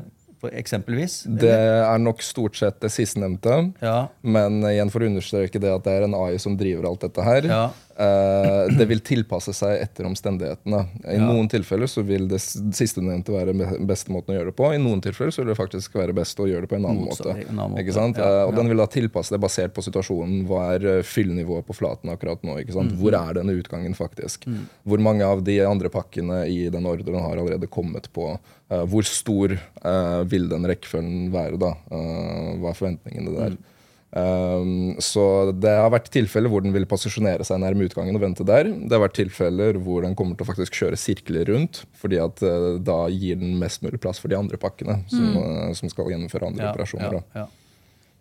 eksempelvis? 0.61 1.25
Eller? 1.27 1.41
Det 1.41 1.57
er 1.85 2.01
nok 2.01 2.23
stort 2.25 2.57
sett 2.57 2.79
det 2.81 2.91
sistnevnte. 2.93 3.57
Ja. 3.83 4.07
Men 4.21 4.61
igjen 4.69 4.91
for 4.93 5.03
å 5.03 5.09
understreke 5.11 5.61
det 5.61 5.73
at 5.73 5.85
det 5.85 5.97
er 5.97 6.07
en 6.07 6.17
AI 6.17 6.39
som 6.41 6.55
driver 6.57 6.87
alt 6.89 7.03
dette 7.05 7.25
her. 7.25 7.49
Ja. 7.49 7.65
Eh, 7.95 8.77
det 8.77 8.87
vil 8.89 9.03
tilpasse 9.05 9.53
seg 9.55 9.81
etter 9.83 10.07
omstendighetene. 10.09 10.83
I 11.05 11.17
ja. 11.17 11.25
noen 11.25 11.49
tilfeller 11.51 11.89
så 11.91 12.03
vil 12.07 12.27
det 12.31 12.39
sistnevnte 12.41 13.35
være 13.35 13.55
beste 13.87 14.13
måten 14.13 14.35
å 14.35 14.39
gjøre 14.39 14.51
det 14.53 14.57
på. 14.57 14.71
I 14.75 14.81
noen 14.81 15.03
tilfeller 15.03 15.33
så 15.35 15.43
vil 15.43 15.53
det 15.53 15.59
faktisk 15.59 15.97
være 15.99 16.15
best 16.17 16.39
å 16.39 16.49
gjøre 16.49 16.67
det 16.67 16.71
på 16.71 16.79
en 16.79 16.87
annen 16.89 17.09
måte. 17.09 17.29
En 17.33 17.43
annen 17.55 17.75
måte. 17.75 17.83
Ikke 17.85 17.97
sant? 17.97 18.21
Eh, 18.21 18.43
og 18.45 18.55
den 18.57 18.71
vil 18.71 18.81
da 18.81 18.87
tilpasse 18.91 19.35
det 19.35 19.41
basert 19.43 19.75
på 19.75 19.85
situasjonen. 19.85 20.45
Hva 20.49 20.63
er 20.75 20.89
fyllnivået 21.07 21.41
fyllenivået 21.41 21.67
på 21.67 21.73
flaten 21.73 22.09
akkurat 22.09 22.43
nå? 22.43 22.57
Mm. 22.59 22.95
Hvor 22.99 23.15
er 23.15 23.33
denne 23.33 23.55
utgangen 23.57 23.95
faktisk? 23.95 24.47
Mm. 24.47 24.67
Hvor 24.83 24.99
mange 24.99 25.25
av 25.25 25.43
de 25.43 25.59
andre 25.65 25.89
pakkene 25.89 26.45
i 26.47 26.69
den 26.69 26.85
ordren 26.85 27.21
har 27.21 27.37
allerede 27.37 27.67
kommet 27.67 28.11
på? 28.13 28.37
Uh, 28.71 28.85
hvor 28.85 29.03
stor 29.03 29.57
uh, 29.83 30.23
vil 30.23 30.49
den 30.49 30.65
rekkefølgen 30.65 31.31
være, 31.33 31.57
da? 31.59 31.75
Uh, 31.91 32.57
hva 32.61 32.71
er 32.71 32.79
forventningene 32.79 33.35
der? 33.35 33.55
Mm. 33.55 33.69
Um, 34.11 34.97
så 34.99 35.53
det 35.55 35.71
har 35.71 35.91
vært 35.93 36.09
tilfeller 36.11 36.51
hvor 36.51 36.63
den 36.65 36.73
vil 36.75 36.87
posisjonere 36.89 37.45
seg 37.47 37.61
nærme 37.63 37.85
utgangen 37.87 38.17
og 38.17 38.25
vente 38.25 38.43
der. 38.47 38.67
Det 38.67 38.91
har 38.91 39.05
vært 39.05 39.15
tilfeller 39.21 39.79
hvor 39.79 40.03
den 40.03 40.17
kommer 40.19 40.35
til 40.35 40.43
å 40.43 40.49
faktisk 40.49 40.75
kjøre 40.81 40.99
sirkler 40.99 41.47
rundt, 41.47 41.85
fordi 41.95 42.19
at 42.19 42.43
uh, 42.43 42.75
da 42.83 43.05
gir 43.13 43.39
den 43.39 43.55
mest 43.61 43.85
mulig 43.85 44.01
plass 44.03 44.19
for 44.19 44.31
de 44.31 44.39
andre 44.39 44.59
pakkene 44.59 44.99
som, 45.07 45.31
mm. 45.31 45.39
uh, 45.39 45.71
som 45.79 45.91
skal 45.91 46.11
gjennomføre 46.11 46.51
andre 46.51 46.67
ja, 46.67 46.73
operasjoner. 46.75 47.17
Ja, 47.21 47.45
ja. 47.45 47.47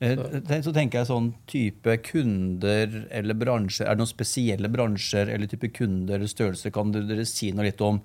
Så. 0.01 0.63
så 0.65 0.73
tenker 0.73 1.03
jeg 1.03 1.11
sånn 1.11 1.27
type 1.51 1.99
kunder 2.07 2.95
eller 3.13 3.37
bransjer. 3.37 3.85
Er 3.85 3.99
det 3.99 4.01
noen 4.01 4.09
spesielle 4.09 4.71
bransjer 4.73 5.29
eller 5.29 5.51
type 5.51 5.69
kunder 5.77 6.17
eller 6.17 6.31
størrelse? 6.31 6.73
Kan 6.73 6.95
dere 6.95 7.27
si 7.29 7.51
noe 7.53 7.67
litt 7.67 7.83
om 7.85 7.99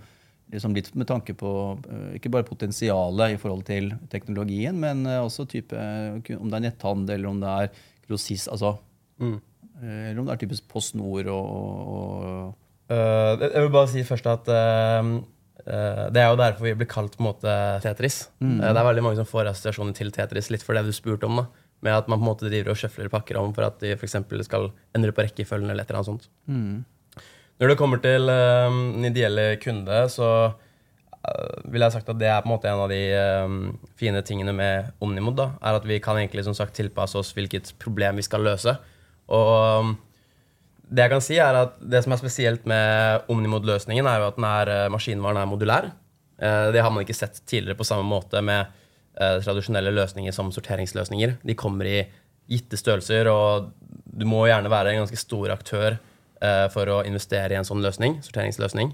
liksom 0.55 0.75
litt 0.75 0.89
med 0.97 1.07
tanke 1.09 1.35
på 1.37 1.49
ikke 2.17 2.31
bare 2.33 2.47
potensialet 2.47 3.35
i 3.35 3.39
forhold 3.41 3.65
til 3.67 3.91
teknologien, 4.11 4.77
men 4.79 5.03
også 5.19 5.45
type, 5.51 5.75
om 5.75 6.49
det 6.49 6.57
er 6.57 6.65
netthandel, 6.69 7.19
eller 7.19 7.31
om 7.31 7.43
det 7.43 7.53
er 7.65 7.83
grossist 8.09 8.49
altså, 8.53 8.75
mm. 9.21 9.37
Eller 9.83 10.19
om 10.21 10.27
det 10.27 10.35
er 10.35 10.41
typisk 10.45 10.67
Post 10.71 10.95
Nord 10.95 11.27
og, 11.31 11.47
og 11.95 12.93
uh, 12.93 13.41
Jeg 13.41 13.59
vil 13.65 13.73
bare 13.73 13.91
si 13.91 14.05
først 14.07 14.29
at 14.31 14.47
uh, 14.47 15.09
uh, 15.65 16.05
det 16.15 16.21
er 16.21 16.29
jo 16.29 16.39
derfor 16.39 16.69
vi 16.69 16.77
blir 16.79 16.89
kalt 16.89 17.17
på 17.17 17.23
en 17.23 17.29
måte 17.31 17.57
Tetris. 17.83 18.25
Mm. 18.39 18.57
det 18.61 18.71
er 18.71 18.87
veldig 18.87 19.05
mange 19.05 19.19
som 19.19 19.29
får 19.29 19.51
assosiasjoner 19.51 19.97
til 19.97 20.13
Tetris, 20.15 20.51
litt 20.53 20.65
for 20.65 20.77
det 20.77 20.85
du 20.87 20.95
spurte 20.95 21.27
om. 21.27 21.43
da. 21.43 21.47
med 21.85 21.93
at 21.93 22.07
man 22.07 22.21
på 22.21 22.23
en 22.23 22.31
måte 22.31 22.47
driver 22.49 22.71
og 22.71 22.79
sjøfler 22.79 23.11
pakker 23.11 23.37
om 23.41 23.53
for 23.53 23.67
at 23.67 23.79
de 23.83 23.95
for 23.99 24.09
skal 24.47 24.71
endre 24.95 25.11
på 25.11 25.25
rekkefølgen 25.27 25.69
eller 25.69 25.83
et 25.83 25.91
eller 25.91 26.01
annet 26.01 26.13
sånt. 26.13 26.29
Når 27.61 27.71
det 27.71 27.79
kommer 27.79 28.01
til 28.03 28.27
um, 28.27 28.79
den 28.97 29.09
ideelle 29.13 29.55
kunde, 29.63 29.99
så 30.11 30.29
uh, 30.51 31.53
vil 31.71 31.85
jeg 31.85 31.93
sagt 31.93 32.09
at 32.11 32.19
det 32.19 32.27
er 32.27 32.41
på 32.43 32.49
en 32.49 32.53
måte 32.55 32.67
en 32.67 32.81
av 32.83 32.91
de 32.91 33.01
um, 33.45 33.59
fine 33.99 34.19
tingene 34.27 34.51
med 34.55 34.89
Omnimod. 35.03 35.37
da, 35.39 35.51
er 35.61 35.79
At 35.79 35.85
vi 35.87 36.01
kan 36.03 36.19
egentlig 36.19 36.43
som 36.47 36.57
sagt 36.57 36.75
tilpasse 36.75 37.15
oss 37.19 37.31
hvilket 37.35 37.71
problem 37.79 38.19
vi 38.19 38.25
skal 38.27 38.43
løse. 38.43 38.75
Og 39.31 39.53
um, 39.79 39.93
det 40.85 41.05
jeg 41.05 41.13
kan 41.15 41.23
si 41.23 41.37
er 41.41 41.57
at 41.57 41.77
det 41.81 42.03
som 42.03 42.13
er 42.13 42.19
spesielt 42.21 42.67
med 42.69 43.29
Omnimod-løsningen, 43.31 44.05
er 44.05 44.19
jo 44.19 44.27
at 44.27 44.35
den 44.37 44.45
er, 44.45 44.69
eh, 44.69 44.89
maskinvaren 44.93 45.39
er 45.41 45.47
modulær. 45.49 45.87
Uh, 46.37 46.71
Det 46.75 46.83
har 46.83 46.91
man 46.91 47.05
ikke 47.05 47.15
sett 47.15 47.39
tidligere 47.47 47.79
på 47.79 47.87
samme 47.87 48.03
måte 48.03 48.41
med 48.43 48.67
uh, 49.15 49.39
tradisjonelle 49.39 49.95
løsninger 49.95 50.35
som 50.35 50.51
sorteringsløsninger. 50.51 51.37
De 51.41 51.55
kommer 51.55 51.87
i 51.87 52.03
gitte 52.51 52.77
størrelser, 52.77 53.31
og 53.31 53.71
du 54.05 54.27
må 54.27 54.43
gjerne 54.45 54.69
være 54.69 54.91
en 54.91 55.01
ganske 55.05 55.17
stor 55.17 55.55
aktør 55.55 55.97
eh, 56.45 56.67
for 56.73 56.91
å 56.91 57.01
investere 57.07 57.55
i 57.55 57.59
en 57.59 57.67
sånn 57.67 57.83
løsning, 57.83 58.19
sorteringsløsning. 58.25 58.93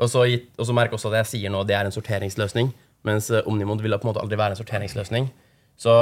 Og 0.00 0.08
så, 0.08 0.24
merker 0.72 0.96
så 0.96 1.00
også 1.00 1.12
at 1.12 1.20
jeg 1.20 1.30
sier 1.34 1.52
nå 1.52 1.60
det 1.68 1.76
er 1.76 1.88
en 1.88 1.94
sorteringsløsning, 1.94 2.72
mens 3.08 3.28
eh, 3.32 3.44
Omnimod 3.48 3.82
vil 3.84 3.96
på 3.98 4.06
en 4.06 4.12
måte 4.12 4.22
aldri 4.22 4.38
være 4.40 4.56
en 4.56 4.60
sorteringsløsning. 4.62 5.28
Så 5.80 5.96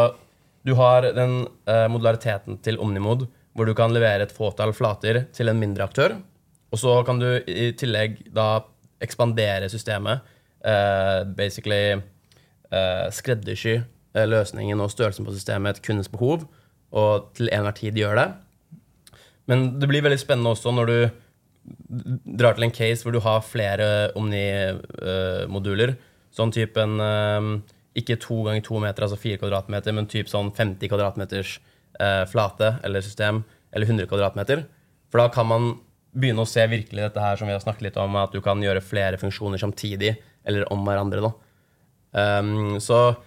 du 0.67 0.75
har 0.79 1.07
den 1.15 1.45
uh, 1.71 1.87
modulariteten 1.89 2.59
til 2.67 2.81
Omnimod, 2.83 3.29
hvor 3.55 3.69
du 3.69 3.73
kan 3.79 3.95
levere 3.95 4.27
et 4.27 4.35
fåtall 4.35 4.75
flater 4.77 5.23
til 5.35 5.49
en 5.49 5.59
mindre 5.59 5.87
aktør. 5.87 6.17
Og 6.75 6.83
så 6.83 6.97
kan 7.07 7.23
du 7.23 7.29
i 7.47 7.71
tillegg 7.79 8.19
da 8.35 8.67
ekspandere 9.03 9.71
systemet. 9.71 10.27
uh, 10.67 11.25
basically 11.25 11.95
uh, 11.95 13.07
skreddersy 13.15 13.79
løsningen 14.19 14.81
og 14.81 14.91
størrelsen 14.91 15.25
på 15.25 15.33
systemet 15.37 15.77
et 15.77 15.85
kundens 15.87 16.09
behov, 16.11 16.43
og 16.91 17.29
til 17.39 17.51
enhver 17.53 17.77
tid 17.77 17.99
gjør 18.01 18.19
det. 18.19 18.29
Men 19.49 19.73
det 19.81 19.89
blir 19.91 20.05
veldig 20.05 20.21
spennende 20.21 20.53
også 20.53 20.73
når 20.77 20.93
du 20.93 20.99
drar 22.39 22.57
til 22.57 22.67
en 22.69 22.75
case 22.75 23.05
hvor 23.05 23.15
du 23.15 23.21
har 23.25 23.45
flere 23.45 23.89
Omni-moduler. 24.19 25.97
sånn 26.33 26.53
type 26.55 26.81
en 26.81 27.01
eh, 27.03 27.49
ikke 27.99 28.19
to 28.23 28.43
ganger 28.47 28.63
to 28.65 28.79
meter, 28.83 29.05
altså 29.05 29.19
fire 29.19 29.41
kvadratmeter, 29.41 29.95
men 29.97 30.09
typ 30.11 30.29
sånn 30.31 30.53
50 30.55 30.91
kvadratmeters 30.91 31.57
eh, 31.99 32.25
flate 32.31 32.77
eller 32.87 33.05
system, 33.05 33.43
eller 33.73 33.89
100 33.89 34.09
kvadratmeter. 34.11 34.65
For 35.11 35.23
da 35.23 35.29
kan 35.33 35.49
man 35.49 35.71
begynne 36.19 36.45
å 36.45 36.49
se 36.49 36.65
virkelig 36.71 37.05
dette 37.05 37.23
her 37.23 37.41
som 37.41 37.49
vi 37.49 37.57
har 37.57 37.65
snakket 37.65 37.89
litt 37.89 37.99
om, 38.01 38.17
at 38.21 38.35
du 38.35 38.41
kan 38.45 38.63
gjøre 38.63 38.85
flere 38.85 39.19
funksjoner 39.21 39.61
samtidig, 39.61 40.15
eller 40.49 40.69
om 40.73 40.85
hverandre. 40.87 41.25
da. 41.25 41.33
Um, 42.19 42.79
så 42.81 43.19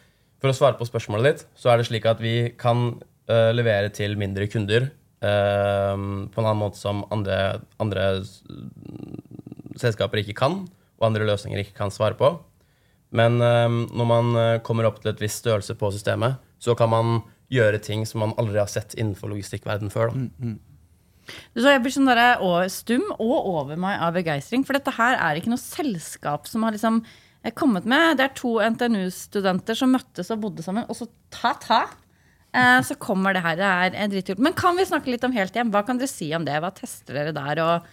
for 0.42 0.50
å 0.50 0.56
svare 0.58 0.80
på 0.80 0.88
spørsmålet 0.90 1.28
ditt, 1.28 1.46
så 1.58 1.72
er 1.72 1.80
det 1.80 1.90
slik 1.90 2.08
at 2.10 2.22
vi 2.24 2.54
kan 2.60 2.96
uh, 3.30 3.51
levere 3.54 3.92
til 3.94 4.18
mindre 4.20 4.48
kunder 4.50 4.90
eh, 5.22 5.96
på 5.96 6.42
en 6.42 6.48
annen 6.48 6.62
måte 6.62 6.82
som 6.82 7.04
andre, 7.13 7.62
andre 7.82 8.22
selskaper 9.80 10.22
ikke 10.22 10.38
kan, 10.42 10.63
og 11.00 11.08
andre 11.10 11.28
løsninger 11.30 11.63
ikke 11.63 11.78
kan 11.78 11.94
svare 11.94 12.18
på. 12.20 12.36
Men 13.16 13.42
eh, 13.44 13.68
når 13.92 14.08
man 14.08 14.34
eh, 14.40 14.58
kommer 14.66 14.88
opp 14.88 15.01
til 15.01 15.13
et 15.13 15.22
visst 15.24 15.44
størrelse 15.44 15.75
på 15.80 15.92
systemet, 15.96 16.40
så 16.62 16.75
kan 16.78 16.92
man 16.92 17.22
gjøre 17.51 17.82
ting 17.84 18.06
som 18.08 18.24
man 18.24 18.36
aldri 18.40 18.62
har 18.62 18.70
sett 18.72 18.96
innenfor 18.96 19.32
logistikkverden 19.34 19.92
før. 19.92 20.13
Da. 20.16 20.54
Du 21.54 21.62
så 21.62 21.74
jeg 21.74 21.84
blir 21.84 21.94
sånn 21.94 22.10
der, 22.10 22.42
å, 22.44 22.54
stum 22.72 23.04
og 23.18 23.50
over 23.54 23.80
meg 23.80 24.00
av 24.01 24.16
begeistring. 24.16 24.63
For 24.68 24.78
dette 24.78 24.94
her 24.96 25.18
er 25.20 25.40
ikke 25.40 25.51
noe 25.51 25.62
selskap 25.62 26.48
som 26.50 26.66
har 26.66 26.75
liksom 26.75 27.01
eh, 27.04 27.54
kommet 27.56 27.88
med. 27.90 28.18
Det 28.20 28.28
er 28.28 28.38
to 28.40 28.56
NTNU-studenter 28.63 29.78
som 29.78 29.94
møttes 29.96 30.32
og 30.34 30.46
bodde 30.46 30.66
sammen, 30.66 30.88
og 30.88 30.98
så 30.98 31.10
ta-ta. 31.34 31.84
Eh, 32.51 32.81
så 32.84 32.98
kommer 33.00 33.36
det 33.36 33.43
her. 33.46 33.58
Det 33.60 33.70
er 33.70 33.96
eh, 33.96 34.12
dritkult. 34.12 34.41
Men 34.43 34.55
kan 34.58 34.77
vi 34.77 34.86
snakke 34.88 35.12
litt 35.13 35.24
om 35.27 35.34
helt 35.36 35.55
hjem? 35.55 35.72
Hva 35.74 35.86
kan 35.88 36.00
dere 36.01 36.12
si 36.12 36.29
om 36.36 36.46
det? 36.48 36.60
Hva 36.63 36.72
tester 36.75 37.17
dere 37.17 37.34
der? 37.36 37.62
Og 37.63 37.89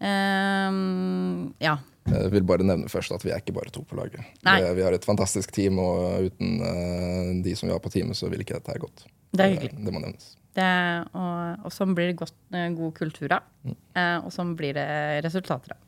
um, 0.00 1.50
ja. 1.60 1.76
Jeg 2.10 2.32
vil 2.32 2.46
bare 2.48 2.66
nevne 2.66 2.90
først 2.90 3.12
at 3.14 3.26
vi 3.26 3.34
er 3.34 3.42
ikke 3.42 3.54
bare 3.58 3.72
to 3.74 3.84
på 3.86 3.98
laget. 3.98 4.24
Vi, 4.40 4.56
vi 4.78 4.86
har 4.86 4.96
et 4.96 5.06
fantastisk 5.06 5.52
team, 5.54 5.78
og 5.78 6.30
uten 6.30 6.56
uh, 6.64 7.34
de 7.44 7.54
som 7.58 7.68
vi 7.68 7.76
har 7.76 7.82
på 7.84 7.92
teamet, 7.92 8.18
så 8.18 8.30
ville 8.32 8.46
ikke 8.46 8.56
dette 8.56 8.72
her 8.72 8.82
gått. 8.82 9.04
Det 9.36 9.44
er 9.44 9.54
hyggelig. 9.54 9.76
Det 9.84 9.94
må 9.94 10.02
nevnes. 10.02 10.32
Det, 10.56 10.70
og, 11.14 11.68
og 11.68 11.70
sånn 11.70 11.92
blir 11.94 12.10
det 12.10 12.16
godt, 12.18 12.34
eh, 12.56 12.72
god 12.74 12.96
kultur 12.96 13.36
av. 13.36 13.44
Mm. 13.62 13.76
og 14.24 14.32
sånn 14.34 14.56
blir 14.58 14.74
det 14.74 14.88
resultater 15.22 15.76
av. 15.76 15.84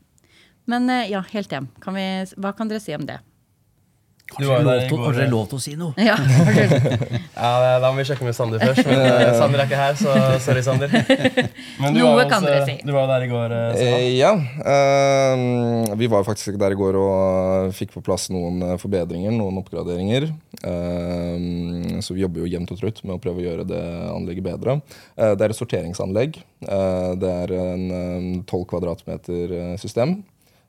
Men 0.70 0.90
eh, 0.90 1.10
ja, 1.10 1.22
helt 1.32 1.52
hjem. 1.52 1.68
Kan 1.82 1.96
vi, 1.98 2.06
hva 2.38 2.52
kan 2.56 2.70
dere 2.70 2.82
si 2.82 2.94
om 2.94 3.06
det? 3.06 3.18
Du 4.32 4.46
Har 4.48 4.60
er 4.60 4.64
lov, 4.64 4.78
til- 4.80 4.88
går, 4.96 5.02
har 5.04 5.12
dere 5.18 5.28
lov 5.28 5.48
til 5.50 5.58
å 5.58 5.60
si 5.60 5.72
noe? 5.76 5.92
Ja, 6.00 6.14
Ja, 7.36 7.78
Da 7.82 7.90
må 7.92 7.98
vi 8.00 8.04
sjekke 8.08 8.24
med 8.24 8.32
Sander 8.36 8.62
først. 8.62 8.86
Men 8.88 9.00
eh, 9.04 9.32
Sander 9.40 9.60
er 9.60 9.66
ikke 9.68 9.80
her, 9.80 9.98
så 10.00 10.14
sorry, 10.40 10.62
Sander. 10.64 10.88
Men 11.82 11.92
du 11.92 12.00
Noe 12.00 12.14
var 12.16 12.30
kan 12.30 12.46
dere 12.46 12.62
eh, 12.62 12.68
si. 12.70 12.76
Du 12.86 12.94
var 12.94 13.04
jo 13.04 13.10
der 13.12 13.26
i 13.26 13.28
går, 13.28 13.54
eh, 13.58 13.82
Eh, 13.82 14.06
ja. 14.16 14.30
eh, 14.32 15.92
vi 16.00 16.08
var 16.14 16.24
faktisk 16.24 16.56
der 16.62 16.72
i 16.72 16.78
går 16.80 16.96
og 17.02 17.76
fikk 17.76 17.92
på 17.98 18.04
plass 18.08 18.30
noen 18.32 18.62
forbedringer, 18.80 19.34
noen 19.36 19.60
oppgraderinger. 19.60 20.30
Eh, 20.64 22.00
så 22.00 22.16
vi 22.16 22.24
jobber 22.24 22.46
jo 22.46 22.50
jevnt 22.56 22.72
og 22.72 22.80
trutt 22.80 23.04
med 23.04 23.18
å 23.18 23.22
prøve 23.22 23.42
å 23.44 23.46
gjøre 23.50 23.68
det 23.68 23.82
anlegget 24.16 24.48
bedre. 24.48 24.78
Eh, 25.16 25.34
det 25.36 25.44
er 25.44 25.52
et 25.54 25.60
sorteringsanlegg. 25.60 26.40
Eh, 26.64 27.10
det 27.20 27.36
er 27.44 27.56
en 27.60 27.88
tolv 28.48 28.62
12 28.62 28.68
kvadratmeter 28.70 29.52
system. 29.80 30.22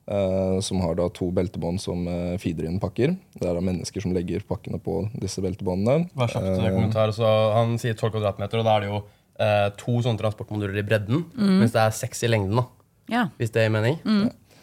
Eh, 0.06 0.60
som 0.60 0.80
har 0.84 0.96
da 0.98 1.08
to 1.12 1.30
beltebånd 1.34 1.80
som 1.82 2.06
uh, 2.08 2.36
feeder 2.40 2.68
inn 2.68 2.80
pakker. 2.82 3.14
Det 3.34 3.48
er 3.48 3.56
da 3.56 3.64
mennesker 3.64 4.04
som 4.04 4.14
legger 4.16 4.44
pakkene 4.48 4.80
på 4.82 5.02
disse 5.20 5.42
beltebåndene. 5.44 6.10
Hva 6.14 6.28
kjapt 6.30 6.50
Eh, 6.50 6.66
eh, 6.66 6.74
kommentar. 6.74 7.12
Så 7.16 7.32
han 7.56 7.76
sier 7.80 7.96
12 7.96 8.16
kvadratmeter, 8.16 8.60
og 8.60 8.68
da 8.68 8.76
er 8.76 8.84
det 8.84 8.92
jo 8.92 9.02
uh, 9.02 9.68
to 9.80 9.98
sånne 10.04 10.20
transportmoduler 10.20 10.78
i 10.80 10.86
bredden, 10.86 11.26
mens 11.34 11.74
det 11.74 11.82
er 11.82 11.96
seks 11.96 12.24
i 12.26 12.32
lengden. 12.32 12.62
da, 12.62 12.66
ja. 13.12 13.26
Hvis 13.40 13.52
det 13.54 13.66
gir 13.66 13.74
mening. 13.74 13.98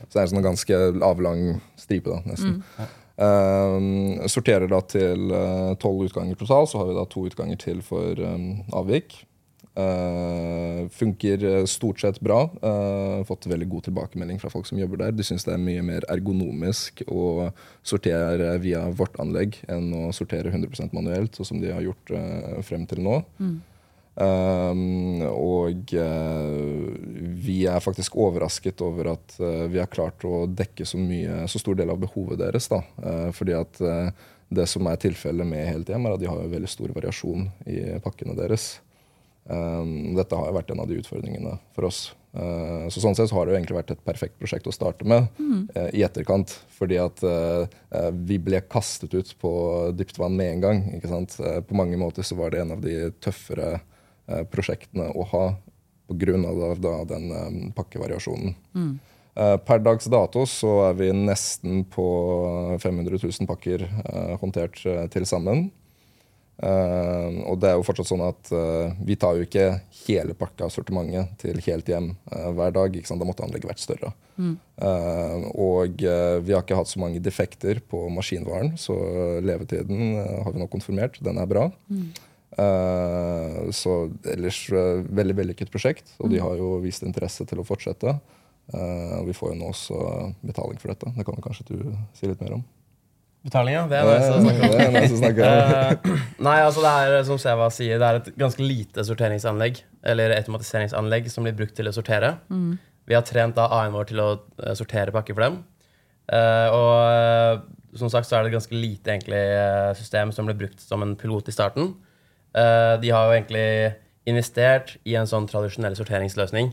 Så 0.01 0.15
det 0.15 0.19
er 0.19 0.25
en 0.25 0.33
sånn 0.33 0.45
ganske 0.45 0.81
avlang 1.05 1.43
stripe, 1.79 2.09
da, 2.09 2.21
nesten. 2.25 2.61
Eh, 3.21 4.27
sorterer 4.31 4.65
da 4.71 4.79
til 4.81 5.33
tolv 5.81 6.07
utganger 6.07 6.39
totalt, 6.39 6.71
så 6.71 6.81
har 6.81 6.89
vi 6.89 6.95
da 6.97 7.03
to 7.05 7.27
utganger 7.29 7.59
til 7.61 7.83
for 7.85 8.17
um, 8.17 8.63
avvik. 8.73 9.19
Eh, 9.71 10.87
funker 10.89 11.43
eh, 11.43 11.65
stort 11.65 12.01
sett 12.03 12.19
bra. 12.19 12.41
Uh, 12.63 13.23
fått 13.23 13.47
veldig 13.47 13.69
god 13.71 13.85
tilbakemelding 13.87 14.39
fra 14.41 14.49
folk 14.51 14.67
som 14.67 14.79
jobber 14.79 14.99
der. 14.99 15.15
De 15.15 15.23
syns 15.23 15.47
det 15.47 15.53
er 15.55 15.63
mye 15.63 15.83
mer 15.85 16.03
ergonomisk 16.11 17.05
å 17.07 17.51
sortere 17.79 18.57
via 18.59 18.83
vårt 18.91 19.15
anlegg 19.23 19.61
enn 19.71 19.93
å 19.95 20.09
sortere 20.15 20.51
100% 20.51 20.91
manuelt, 20.97 21.39
sånn 21.39 21.53
som 21.53 21.61
de 21.63 21.71
har 21.71 21.85
gjort 21.85 22.11
uh, 22.11 22.59
frem 22.67 22.83
til 22.89 23.03
nå. 23.05 23.21
Um, 24.11 25.23
og 25.23 25.93
uh, 25.95 26.91
vi 27.47 27.61
er 27.71 27.79
faktisk 27.79 28.19
overrasket 28.19 28.83
over 28.83 29.13
at 29.13 29.39
uh, 29.39 29.71
vi 29.71 29.79
har 29.79 29.87
klart 29.87 30.27
å 30.27 30.43
dekke 30.51 30.83
så, 30.85 30.99
mye, 30.99 31.45
så 31.47 31.63
stor 31.63 31.79
del 31.79 31.95
av 31.95 32.03
behovet 32.03 32.43
deres. 32.43 32.67
Da. 32.71 32.83
Uh, 32.99 33.31
fordi 33.35 33.55
at 33.55 33.83
det 34.51 34.67
som 34.67 34.83
er 34.91 34.99
tilfellet 34.99 35.47
med 35.47 35.63
Helt 35.63 35.89
hjem, 35.89 36.05
er 36.05 36.17
at 36.17 36.21
de 36.21 36.27
har 36.27 36.55
veldig 36.59 36.69
stor 36.75 36.91
variasjon 36.91 37.47
i 37.71 37.83
pakkene 38.03 38.35
deres. 38.35 38.73
Um, 39.49 40.13
dette 40.15 40.37
har 40.37 40.49
jo 40.49 40.57
vært 40.59 40.73
en 40.73 40.83
av 40.83 40.89
de 40.89 40.99
utfordringene 41.01 41.57
for 41.75 41.89
oss. 41.89 42.11
Eh, 42.31 42.85
så 42.87 43.01
sånn 43.03 43.15
sett 43.17 43.31
har 43.35 43.45
det 43.45 43.51
jo 43.51 43.57
egentlig 43.57 43.75
vært 43.75 43.91
et 43.91 44.03
perfekt 44.07 44.37
prosjekt 44.39 44.67
å 44.69 44.73
starte 44.75 45.07
med 45.07 45.27
eh, 45.75 45.89
i 45.99 46.03
etterkant. 46.07 46.53
Fordi 46.77 46.99
at 47.01 47.23
eh, 47.27 47.81
vi 48.15 48.39
ble 48.41 48.61
kastet 48.71 49.13
ut 49.13 49.33
på 49.41 49.51
dypt 49.97 50.19
vann 50.21 50.37
med 50.39 50.55
en 50.55 50.65
gang. 50.65 50.83
ikke 50.95 51.11
sant? 51.11 51.37
På 51.67 51.77
mange 51.77 51.99
måter 51.99 52.27
så 52.27 52.37
var 52.39 52.53
det 52.53 52.63
en 52.63 52.75
av 52.77 52.83
de 52.83 53.11
tøffere 53.23 53.79
prosjektene 54.51 55.09
å 55.17 55.25
ha 55.33 55.45
pga. 56.11 56.93
Den 57.07 57.71
pakkevariasjonen. 57.75 58.55
Eh, 59.31 59.57
per 59.63 59.79
dags 59.79 60.07
dato 60.11 60.45
så 60.47 60.71
er 60.89 60.95
vi 60.99 61.11
nesten 61.15 61.85
på 61.87 62.05
500 62.83 63.19
000 63.19 63.47
pakker 63.49 63.85
håndtert 64.39 64.81
til 65.11 65.27
sammen. 65.27 65.69
Eh, 66.61 67.39
og 67.49 67.57
det 67.61 67.71
er 67.71 67.79
jo 67.79 67.85
fortsatt 67.87 68.11
sånn 68.11 68.25
at 68.25 68.51
uh, 68.53 68.93
vi 69.01 69.17
tar 69.17 69.39
jo 69.39 69.47
ikke 69.47 69.67
hele 70.03 70.35
pakka 70.37 70.67
av 70.67 70.73
sortimentet 70.73 71.33
til 71.41 71.57
helt 71.65 71.89
hjem 71.89 72.11
uh, 72.33 72.51
hver 72.57 72.75
dag. 72.75 72.99
Da 73.01 73.25
måtte 73.25 73.45
anlegget 73.47 73.71
vært 73.73 73.83
større. 73.83 74.13
Eh, 74.41 75.45
og 75.59 76.01
eh, 76.01 76.39
vi 76.41 76.55
har 76.55 76.63
ikke 76.63 76.79
hatt 76.79 76.89
så 76.89 77.01
mange 77.01 77.21
defekter 77.23 77.81
på 77.91 78.03
maskinvaren, 78.13 78.75
så 78.79 78.95
levetiden 79.43 80.17
har 80.17 80.51
vi 80.53 80.61
nå 80.61 80.67
konfirmert. 80.71 81.19
Den 81.23 81.41
er 81.41 81.49
bra. 81.49 81.67
Eh, 82.61 83.61
så 83.75 83.95
ellers 84.33 84.63
veldig 84.71 85.37
vellykket 85.37 85.73
prosjekt, 85.73 86.15
og 86.19 86.33
de 86.33 86.41
har 86.43 86.57
jo 86.59 86.75
vist 86.83 87.05
interesse 87.07 87.45
til 87.47 87.61
å 87.61 87.67
fortsette. 87.67 88.17
Og 88.71 89.25
vi 89.27 89.33
får 89.35 89.51
jo 89.51 89.55
nå 89.59 89.71
også 89.73 89.95
betaling 90.45 90.77
for 90.79 90.93
dette. 90.93 91.09
Det 91.17 91.25
kan 91.27 91.35
du 91.35 91.43
kanskje 91.43 91.65
du 91.73 91.79
si 92.15 92.29
litt 92.29 92.39
mer 92.39 92.55
om? 92.55 92.61
Betaling, 93.41 93.73
ja. 93.73 93.87
Det 93.89 93.97
er. 93.97 94.09
Det 94.11 95.07
som 95.09 95.17
snakker 95.17 95.41
om. 95.41 95.49
Eh, 95.49 96.21
nei, 96.45 96.57
altså 96.61 96.83
det 96.85 96.91
er 96.91 97.25
som 97.25 97.41
Seva 97.41 97.71
sier, 97.73 97.97
det 98.01 98.07
er 98.07 98.19
et 98.21 98.29
ganske 98.37 98.61
lite 98.61 99.05
sorteringsanlegg, 99.07 99.81
eller 100.13 100.35
automatiseringsanlegg, 100.37 101.29
som 101.33 101.47
blir 101.47 101.57
brukt 101.57 101.73
til 101.77 101.89
å 101.89 101.95
sortere. 101.95 102.35
Vi 103.09 103.17
har 103.17 103.25
trent 103.25 103.57
da 103.57 103.65
A-en 103.79 103.95
vår 103.95 104.11
til 104.11 104.21
å 104.21 104.29
eh, 104.61 104.75
sortere 104.77 105.13
pakker 105.15 105.37
for 105.37 105.47
dem. 105.47 105.61
Uh, 106.31 106.67
og 106.71 107.97
som 107.97 108.11
sagt 108.11 108.29
så 108.29 108.37
er 108.37 108.45
det 108.45 108.51
et 108.51 108.55
ganske 108.55 108.77
lite 108.77 109.11
egentlig, 109.11 109.41
system 109.99 110.31
som 110.31 110.47
ble 110.47 110.55
brukt 110.55 110.79
som 110.83 111.03
en 111.03 111.17
pilot 111.19 111.49
i 111.51 111.55
starten. 111.55 111.91
Eh, 112.55 112.93
de 113.01 113.11
har 113.11 113.27
jo 113.27 113.35
egentlig 113.35 113.67
investert 114.29 114.95
i 115.07 115.15
en 115.19 115.29
sånn 115.29 115.47
tradisjonell 115.49 115.95
sorteringsløsning. 115.99 116.71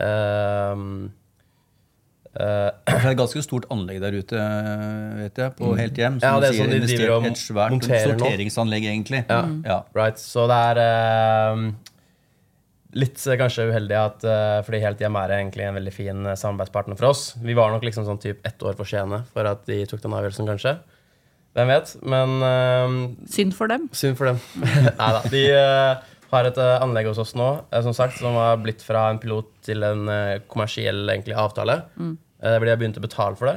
Eh, 0.00 0.84
Det 2.84 2.98
er 2.98 3.10
et 3.12 3.18
ganske 3.18 3.42
stort 3.44 3.66
anlegg 3.72 4.00
der 4.02 4.14
ute, 4.18 4.44
vet 5.20 5.38
jeg, 5.38 5.54
på 5.58 5.72
Helt 5.78 5.98
Hjem. 6.00 6.20
Ja, 6.22 6.34
det 6.42 6.50
er 6.50 6.56
sier, 6.56 6.64
sånn 6.66 6.72
de 6.74 6.88
driver 6.88 7.12
og 7.18 7.26
et 7.30 7.40
svært 7.40 7.74
monterer 7.76 8.14
sorteringsanlegg, 8.14 8.86
egentlig. 8.90 9.20
Ja. 9.30 9.42
Ja. 9.66 9.76
Right, 9.96 10.18
så 10.22 10.46
det 10.50 10.56
er 10.70 10.80
eh, 10.84 11.62
litt 13.04 13.22
eh, 13.26 13.36
kanskje 13.40 13.68
uheldig 13.70 13.96
at 13.98 14.26
uh, 14.26 14.58
Fordi 14.66 14.80
Helt 14.84 15.02
Hjem 15.02 15.16
er 15.20 15.36
egentlig 15.38 15.66
en 15.68 15.78
veldig 15.78 15.94
fin 15.94 16.26
eh, 16.30 16.36
samarbeidspartner 16.38 16.98
for 16.98 17.10
oss. 17.12 17.24
Vi 17.42 17.56
var 17.58 17.72
nok 17.74 17.86
liksom 17.86 18.06
sånn 18.08 18.20
typ 18.22 18.42
ett 18.46 18.62
år 18.66 18.76
for 18.78 18.88
sene 18.88 19.22
for 19.34 19.46
at 19.50 19.64
de 19.70 19.80
tok 19.90 20.02
den 20.04 20.16
avgjørelsen, 20.18 20.50
kanskje. 20.50 20.76
Hvem 21.54 21.70
vet? 21.70 21.94
Men 22.02 22.34
eh, 22.42 22.98
Synd 23.30 23.54
for 23.54 23.70
dem. 23.70 23.86
synd 23.94 24.18
for 24.18 24.32
dem. 24.32 24.42
Nei 24.98 25.12
da. 25.18 25.22
De 25.30 25.44
eh, 25.54 26.10
har 26.34 26.48
et 26.50 26.58
eh, 26.58 26.76
anlegg 26.82 27.06
hos 27.12 27.20
oss 27.22 27.34
nå 27.38 27.48
eh, 27.70 27.82
som 27.86 27.94
sagt, 27.94 28.18
som 28.18 28.34
har 28.38 28.58
blitt 28.62 28.82
fra 28.82 29.06
en 29.12 29.20
pilot 29.22 29.50
til 29.66 29.86
en 29.86 30.08
eh, 30.10 30.40
kommersiell 30.50 31.04
egentlig, 31.12 31.36
avtale. 31.38 31.80
Eh, 32.00 32.14
hvor 32.56 32.66
de 32.68 32.72
har 32.74 32.80
begynt 32.80 32.98
å 33.00 33.04
betale 33.04 33.38
for 33.40 33.50
det. 33.50 33.56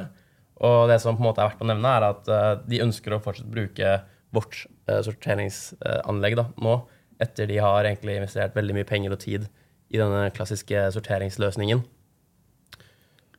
Og 0.66 0.88
det 0.90 0.98
som 1.02 1.14
på 1.16 1.22
en 1.22 1.28
måte 1.28 1.42
er 1.42 1.52
verdt 1.52 1.62
å 1.62 1.68
nevne, 1.70 1.90
er 1.98 2.06
at 2.08 2.30
eh, 2.34 2.52
de 2.66 2.80
ønsker 2.82 3.14
å 3.14 3.20
fortsatt 3.22 3.50
bruke 3.52 3.92
vårt 4.34 4.64
eh, 4.90 4.98
sorteringsanlegg 5.06 6.36
da, 6.40 6.48
nå, 6.64 6.74
etter 7.22 7.48
de 7.50 7.60
har 7.62 7.86
egentlig 7.86 8.18
investert 8.18 8.56
veldig 8.58 8.74
mye 8.76 8.88
penger 8.88 9.14
og 9.14 9.22
tid 9.22 9.46
i 9.94 10.00
denne 10.00 10.26
klassiske 10.34 10.88
sorteringsløsningen. 10.94 11.80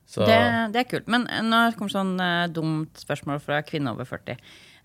Så 0.10 0.26
Det, 0.26 0.40
det 0.74 0.82
er 0.82 0.88
kult. 0.90 1.10
Men 1.12 1.28
nå 1.46 1.60
kommer 1.78 1.94
sånn 1.94 2.16
dumt 2.56 2.98
spørsmål 2.98 3.44
fra 3.44 3.60
kvinne 3.62 3.92
over 3.94 4.08
40. 4.10 4.40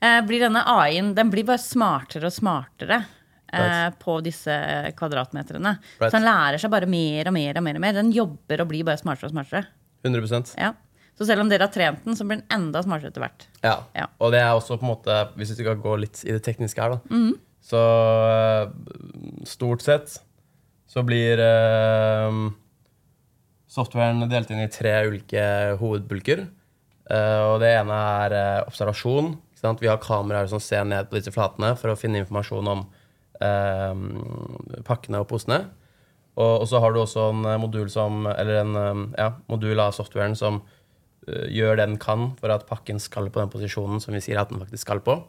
Eh, 0.05 0.19
blir 0.29 0.43
denne 0.45 0.61
AI-en 0.69 1.15
den 1.17 1.31
blir 1.33 1.47
bare 1.49 1.63
smartere 1.63 2.31
og 2.31 2.35
smartere 2.35 3.05
Right. 3.55 3.95
på 4.03 4.17
disse 4.25 4.51
kvadratmeterne? 4.99 5.77
Right. 6.01 6.11
Så 6.11 6.17
den 6.17 6.25
lærer 6.27 6.59
seg 6.59 6.73
bare 6.73 6.89
mer 6.91 7.29
og 7.31 7.35
mer 7.37 7.61
og 7.61 7.63
mer. 7.63 7.77
og 7.79 7.83
mer. 7.85 7.93
Den 7.95 8.09
jobber 8.11 8.65
og 8.65 8.71
blir 8.73 8.83
bare 8.89 8.99
smartere 8.99 9.29
og 9.29 9.35
smartere. 9.37 9.61
100% 10.05 10.55
Ja. 10.61 10.73
Så 11.15 11.29
selv 11.29 11.45
om 11.45 11.51
dere 11.51 11.69
har 11.69 11.75
trent 11.75 12.03
den, 12.05 12.17
så 12.19 12.27
blir 12.27 12.41
den 12.41 12.49
enda 12.51 12.83
smartere 12.83 13.13
etter 13.13 13.23
hvert. 13.23 13.47
Ja. 13.63 13.77
Ja. 13.95 14.09
Og 14.19 14.33
det 14.35 14.41
er 14.43 14.51
også 14.51 14.79
på 14.81 14.87
en 14.87 14.91
måte 14.97 15.19
Hvis 15.39 15.53
vi 15.53 15.61
skal 15.61 15.79
gå 15.79 15.95
litt 16.03 16.25
i 16.27 16.33
det 16.35 16.43
tekniske 16.43 16.83
her, 16.83 16.97
da. 16.97 17.15
Mhm. 17.15 17.37
Så 17.65 17.81
øh, 17.81 18.73
stort 19.49 19.81
sett 19.81 20.19
så 20.91 21.03
blir 21.03 21.41
øh, 21.41 22.51
softwaren 23.73 24.21
delt 24.29 24.53
inn 24.53 24.61
i 24.67 24.69
tre 24.71 24.93
ulike 25.09 25.47
hovedbulker. 25.81 26.45
Eh, 27.09 27.41
og 27.49 27.57
det 27.65 27.73
ene 27.73 27.97
er 28.21 28.37
øh, 28.37 28.67
observasjon. 28.69 29.33
Vi 29.81 29.89
har 29.89 29.97
kameraer 29.97 30.51
som 30.51 30.61
ser 30.61 30.85
ned 30.85 31.09
på 31.09 31.17
disse 31.17 31.33
flatene 31.33 31.73
for 31.81 31.89
å 31.95 31.97
finne 31.97 32.21
informasjon 32.21 32.69
om 32.69 32.85
pakkene 34.85 35.23
og 35.23 35.27
posene. 35.31 35.57
Og, 36.35 36.65
og 36.65 36.67
så 36.71 36.81
har 36.83 36.95
du 36.95 37.01
også 37.03 37.29
en 37.31 37.45
øh, 37.47 37.61
modul 37.63 37.91
som 37.93 38.27
Eller 38.27 38.63
en 38.63 38.77
øh, 38.77 39.03
ja, 39.19 39.29
modul 39.49 39.81
av 39.81 39.93
softwaren 39.95 40.35
som 40.35 40.63
uh, 40.65 41.47
gjør 41.47 41.79
det 41.79 41.87
den 41.87 41.99
kan 42.03 42.33
for 42.41 42.51
at 42.51 42.67
pakken 42.67 42.99
skal 43.01 43.31
på 43.31 43.41
den 43.41 43.53
posisjonen 43.53 44.03
som 44.03 44.17
vi 44.17 44.23
sier 44.25 44.41
at 44.43 44.51
den 44.51 44.61
faktisk 44.63 44.87
skal 44.89 45.01
på. 45.05 45.21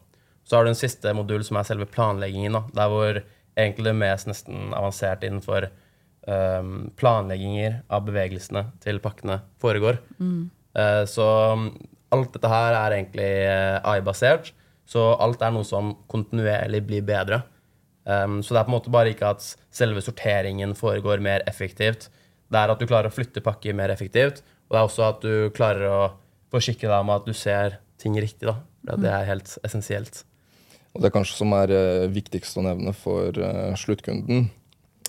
Så 0.46 0.58
har 0.58 0.66
du 0.66 0.74
en 0.74 0.78
siste 0.78 1.14
modul 1.14 1.44
som 1.46 1.58
er 1.58 1.68
selve 1.68 1.86
planleggingen. 1.90 2.58
Da, 2.58 2.64
der 2.74 2.92
hvor 2.92 3.22
egentlig 3.56 3.92
det 3.92 3.98
mest 3.98 4.28
nesten 4.30 4.74
avansert 4.76 5.24
innenfor 5.24 5.70
um, 6.28 6.92
planlegginger 7.00 7.80
av 7.90 8.06
bevegelsene 8.06 8.68
til 8.84 9.00
pakkene 9.02 9.40
foregår. 9.62 9.98
Eh, 10.76 11.04
så 11.10 11.28
um, 11.56 11.70
alt 12.14 12.36
dette 12.36 12.52
her 12.52 12.78
er 12.78 12.98
egentlig 12.98 13.32
eh, 13.48 13.78
AI-basert. 13.82 14.52
Så 14.86 15.02
alt 15.22 15.42
er 15.42 15.54
noe 15.56 15.66
som 15.66 15.96
kontinuerlig 16.12 16.84
blir 16.86 17.06
bedre. 17.06 17.42
Um, 18.06 18.42
så 18.46 18.54
det 18.54 18.62
er 18.62 18.68
på 18.68 18.72
en 18.72 18.78
måte 18.78 18.94
bare 18.94 19.14
ikke 19.16 19.32
at 19.34 19.46
selve 19.74 20.04
sorteringen 20.06 20.76
foregår 20.78 21.24
mer 21.26 21.46
effektivt. 21.50 22.10
Det 22.54 22.62
er 22.62 22.72
at 22.72 22.82
du 22.82 22.86
klarer 22.86 23.10
å 23.10 23.16
flytte 23.16 23.44
pakker 23.46 23.74
mer 23.78 23.94
effektivt, 23.94 24.44
og 24.70 24.76
det 24.76 24.82
er 24.82 24.90
også 24.90 25.08
at 25.08 25.26
du 25.26 25.50
klarer 25.56 25.90
å 25.90 26.04
forsikre 26.54 26.92
deg 26.92 27.00
om 27.02 27.14
at 27.16 27.26
du 27.26 27.34
ser 27.34 27.80
ting 28.02 28.18
riktig. 28.22 28.46
da. 28.48 28.60
Det 28.86 29.10
er 29.10 29.30
helt 29.30 29.58
essensielt. 29.66 30.22
Og 30.96 31.02
det 31.04 31.12
kanskje 31.12 31.40
som 31.40 31.52
er 31.58 31.74
eh, 31.76 32.06
viktigst 32.14 32.56
å 32.60 32.64
nevne 32.64 32.94
for 32.96 33.36
eh, 33.36 33.74
sluttkunden, 33.80 34.48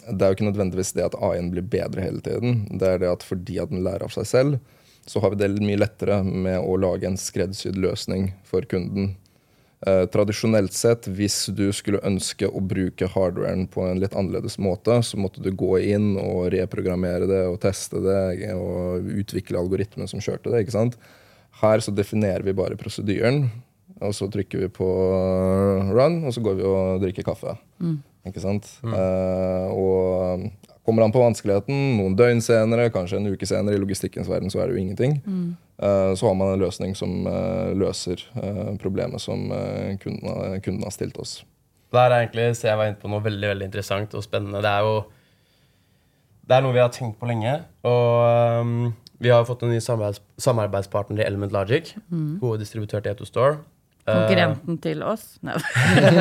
det 0.07 0.23
er 0.23 0.31
jo 0.31 0.37
ikke 0.39 0.49
nødvendigvis 0.49 0.95
det 0.97 1.05
at 1.07 1.19
AI-en 1.19 1.51
blir 1.53 1.67
bedre 1.67 2.03
hele 2.03 2.23
tiden. 2.25 2.65
Det 2.79 2.89
er 2.89 3.03
det 3.03 3.11
at 3.11 3.27
fordi 3.27 3.59
at 3.63 3.71
den 3.73 3.85
lærer 3.87 4.07
av 4.07 4.15
seg 4.15 4.27
selv, 4.31 4.59
så 5.07 5.23
har 5.23 5.33
vi 5.33 5.39
det 5.39 5.51
mye 5.63 5.79
lettere 5.79 6.21
med 6.27 6.59
å 6.59 6.75
lage 6.81 7.07
en 7.07 7.19
skreddersydd 7.21 7.79
løsning 7.79 8.33
for 8.47 8.67
kunden. 8.71 9.15
Eh, 9.85 10.07
tradisjonelt 10.09 10.73
sett, 10.73 11.05
hvis 11.13 11.51
du 11.53 11.67
skulle 11.77 12.01
ønske 12.09 12.49
å 12.49 12.63
bruke 12.65 13.11
hardwaren 13.13 13.67
på 13.69 13.85
en 13.85 14.01
litt 14.01 14.15
annerledes 14.17 14.57
måte, 14.63 15.03
så 15.05 15.21
måtte 15.21 15.43
du 15.45 15.51
gå 15.53 15.75
inn 15.85 16.15
og 16.17 16.49
reprogrammere 16.55 17.29
det 17.29 17.43
og 17.51 17.59
teste 17.61 18.01
det 18.01 18.55
og 18.55 19.05
utvikle 19.21 19.61
algoritmen 19.61 20.09
som 20.09 20.23
kjørte 20.25 20.49
det. 20.55 20.65
ikke 20.65 20.79
sant? 20.79 20.97
Her 21.61 21.85
så 21.85 21.93
definerer 21.93 22.45
vi 22.47 22.57
bare 22.57 22.79
prosedyren, 22.81 23.51
og 24.01 24.17
så 24.17 24.31
trykker 24.33 24.65
vi 24.65 24.73
på 24.73 24.89
run, 25.93 26.23
og 26.25 26.33
så 26.33 26.41
går 26.45 26.57
vi 26.57 26.67
og 26.69 27.05
drikker 27.05 27.29
kaffe. 27.29 27.59
Ikke 28.27 28.43
sant? 28.43 28.69
Eh, 28.81 29.77
og 29.77 30.49
kommer 30.87 31.05
an 31.05 31.13
på 31.15 31.21
vanskeligheten. 31.23 31.83
Noen 31.99 32.15
døgn 32.19 32.41
senere, 32.45 32.89
kanskje 32.95 33.19
en 33.21 33.27
uke 33.35 33.47
senere. 33.51 33.77
I 33.77 33.83
logistikkens 33.83 34.31
verden 34.31 34.51
så 34.53 34.63
er 34.63 34.71
det 34.71 34.77
jo 34.79 34.83
ingenting. 34.85 35.19
Eh, 35.83 36.13
så 36.17 36.29
har 36.31 36.35
man 36.39 36.55
en 36.55 36.63
løsning 36.63 36.95
som 36.97 37.27
eh, 37.29 37.75
løser 37.77 38.23
eh, 38.41 38.73
problemet 38.81 39.21
som 39.21 39.45
kunden, 40.01 40.25
har- 40.31 40.59
kunden 40.65 40.87
har 40.87 40.95
stilt 40.95 41.19
oss. 41.21 41.41
Der 41.95 42.11
er 42.11 42.25
egentlig, 42.25 42.49
så 42.59 42.67
jeg 42.71 42.77
var 42.81 42.89
inne 42.91 42.99
på 43.03 43.09
noe 43.13 43.23
veldig 43.25 43.49
veldig 43.53 43.67
interessant 43.69 44.15
og 44.19 44.25
spennende. 44.25 44.63
Det 44.65 44.73
er 44.73 44.87
jo 44.89 44.97
det 46.47 46.55
er 46.57 46.63
noe 46.63 46.75
vi 46.77 46.79
har 46.83 46.91
tenkt 46.95 47.17
på 47.19 47.27
lenge. 47.27 47.53
Og 47.87 48.61
um, 48.63 48.93
vi 49.23 49.31
har 49.33 49.47
fått 49.49 49.63
en 49.67 49.73
ny 49.75 49.79
samarbeids 49.83 50.21
samarbeidspartner 50.39 51.23
i 51.23 51.27
Element 51.27 51.51
Logic. 51.55 51.89
Hoveddistributør 52.43 53.03
til 53.03 53.15
Etostore. 53.17 53.57
Eh, 54.07 54.15
Konkurrenten 54.15 54.77
til 54.85 55.03
oss? 55.03 55.25
Nei. 55.43 55.57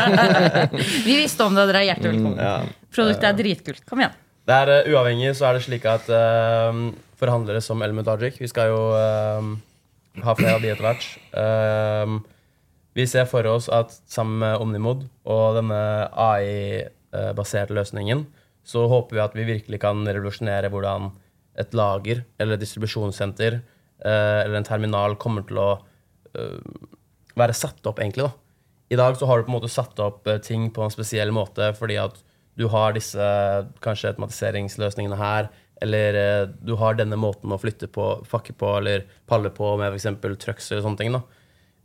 Vi 1.05 1.17
visste 1.19 1.45
om 1.45 1.53
det, 1.57 1.67
dere 1.69 1.83
er 1.83 1.89
hjertelig 1.91 2.13
velkommen. 2.15 2.39
ja. 2.41 2.55
Produktet 2.95 3.27
er 3.29 3.37
dritkult. 3.37 3.83
Kom 3.89 4.01
igjen. 4.01 4.15
Det 4.45 4.53
er 4.53 4.71
eh, 4.71 4.91
Uavhengig 4.93 5.33
så 5.37 5.49
er 5.49 5.57
det 5.57 5.65
slik 5.65 5.85
at 5.89 6.05
uh, 6.11 6.91
forhandlere 7.17 7.63
som 7.65 7.81
Element 7.81 8.09
Logic 8.11 8.37
Vi 8.37 8.49
skal 8.51 8.69
jo 8.69 8.81
uh, 8.93 9.55
ha 10.21 10.35
flere 10.37 10.57
av 10.59 10.63
de 10.63 10.71
etter 10.71 10.85
hvert. 10.85 11.07
Uh, 11.33 12.21
vi 12.95 13.07
ser 13.09 13.25
for 13.27 13.47
oss 13.49 13.67
at 13.73 13.91
sammen 14.07 14.37
med 14.43 14.61
Omnimod 14.63 15.01
og 15.27 15.57
denne 15.57 15.79
AI-baserte 16.15 17.75
løsningen, 17.75 18.21
så 18.63 18.85
håper 18.87 19.17
vi 19.17 19.23
at 19.25 19.35
vi 19.35 19.47
virkelig 19.49 19.81
kan 19.83 20.05
revolusjonere 20.07 20.69
hvordan 20.71 21.09
et 21.59 21.75
lager 21.75 22.21
eller 22.39 22.55
et 22.55 22.63
distribusjonssenter 22.63 23.57
eller 23.99 24.55
en 24.55 24.67
terminal 24.67 25.17
kommer 25.19 25.43
til 25.47 25.59
å 25.59 25.67
være 27.35 27.55
satt 27.55 27.83
opp, 27.87 27.99
egentlig. 27.99 28.29
da. 28.29 28.31
I 28.95 28.99
dag 28.99 29.19
så 29.19 29.27
har 29.27 29.43
du 29.43 29.49
på 29.49 29.51
en 29.51 29.57
måte 29.57 29.71
satt 29.71 29.99
opp 30.03 30.31
ting 30.47 30.69
på 30.71 30.87
en 30.87 30.95
spesiell 30.95 31.35
måte 31.35 31.73
fordi 31.75 31.99
at 31.99 32.23
du 32.55 32.67
har 32.71 32.95
disse 32.95 33.29
kanskje 33.83 34.13
automatiseringsløsningene 34.13 35.19
her, 35.19 35.49
eller 35.83 36.19
eh, 36.19 36.43
du 36.63 36.75
har 36.79 36.95
denne 36.95 37.17
måten 37.19 37.51
å 37.51 37.59
flytte 37.59 37.89
på, 37.91 38.07
fakke 38.27 38.55
på 38.55 38.77
eller 38.79 39.03
palle 39.27 39.51
på 39.53 39.73
med 39.79 39.95
f.eks. 39.95 40.07
trucks 40.43 40.71
eller 40.71 40.85
sånne 40.85 41.01
ting. 41.01 41.15
da. 41.15 41.23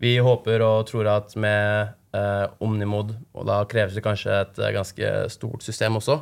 Vi 0.00 0.14
håper 0.22 0.62
og 0.64 0.86
tror 0.88 1.10
at 1.10 1.34
med 1.36 1.90
eh, 2.16 2.46
Omnimod, 2.62 3.16
og 3.34 3.48
da 3.50 3.60
kreves 3.68 3.98
det 3.98 4.04
kanskje 4.06 4.36
et 4.44 4.60
eh, 4.62 4.74
ganske 4.76 5.14
stort 5.34 5.66
system 5.66 5.98
også, 6.00 6.20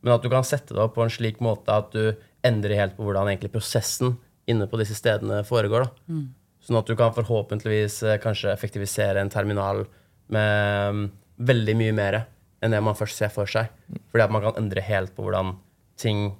men 0.00 0.14
at 0.14 0.24
du 0.24 0.30
kan 0.32 0.46
sette 0.46 0.72
det 0.72 0.80
opp 0.80 0.94
på 0.96 1.04
en 1.04 1.12
slik 1.12 1.42
måte 1.44 1.74
at 1.74 1.90
du 1.92 2.14
endrer 2.46 2.78
helt 2.78 2.94
på 2.96 3.04
hvordan 3.04 3.28
egentlig 3.28 3.52
prosessen 3.52 4.14
inne 4.48 4.64
på 4.70 4.78
disse 4.80 4.96
stedene 4.96 5.42
foregår. 5.46 5.84
da. 5.84 6.14
Sånn 6.64 6.78
at 6.80 6.88
du 6.88 6.96
kan 6.96 7.14
forhåpentligvis 7.16 8.02
eh, 8.06 8.20
kanskje 8.22 8.52
effektivisere 8.52 9.20
en 9.20 9.32
terminal 9.32 9.84
med 10.30 10.94
mm, 10.94 11.06
veldig 11.50 11.74
mye 11.80 11.96
mer 11.96 12.18
enn 12.60 12.74
det 12.74 12.80
man 12.84 12.96
først 12.98 13.20
ser 13.20 13.32
for 13.32 13.50
seg. 13.50 13.72
Fordi 14.12 14.24
at 14.26 14.32
man 14.32 14.44
kan 14.44 14.58
endre 14.60 14.84
helt 14.84 15.14
på 15.16 15.24
hvordan 15.26 15.54
ting 16.00 16.30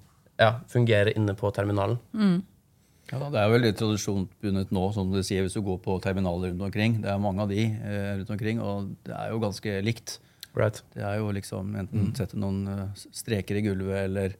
ja, 0.40 0.60
fungerer 0.72 1.12
inne 1.16 1.34
på 1.36 1.50
terminalen. 1.56 2.00
Ja, 3.10 3.18
det 3.26 3.40
er 3.40 3.50
veldig 3.50 3.70
tradisjonsbundet 3.78 4.72
nå, 4.74 4.82
som 4.94 5.10
du 5.10 5.18
sier, 5.26 5.42
hvis 5.42 5.56
du 5.58 5.64
går 5.66 5.80
på 5.82 5.96
terminaler 6.02 6.52
rundt 6.52 6.68
omkring. 6.68 7.00
Det 7.02 7.10
er 7.10 7.22
mange 7.22 7.42
av 7.42 7.50
de 7.50 7.64
eh, 7.66 8.12
rundt 8.20 8.30
omkring, 8.36 8.60
og 8.62 8.92
det 9.06 9.16
er 9.16 9.32
jo 9.32 9.40
ganske 9.42 9.78
likt. 9.82 10.20
Right. 10.54 10.80
Det 10.94 11.02
er 11.06 11.18
jo 11.20 11.30
liksom 11.34 11.74
enten 11.78 12.12
sette 12.18 12.38
noen 12.38 12.62
eh, 12.70 13.02
streker 13.14 13.58
i 13.58 13.64
gulvet, 13.66 14.04
eller 14.06 14.36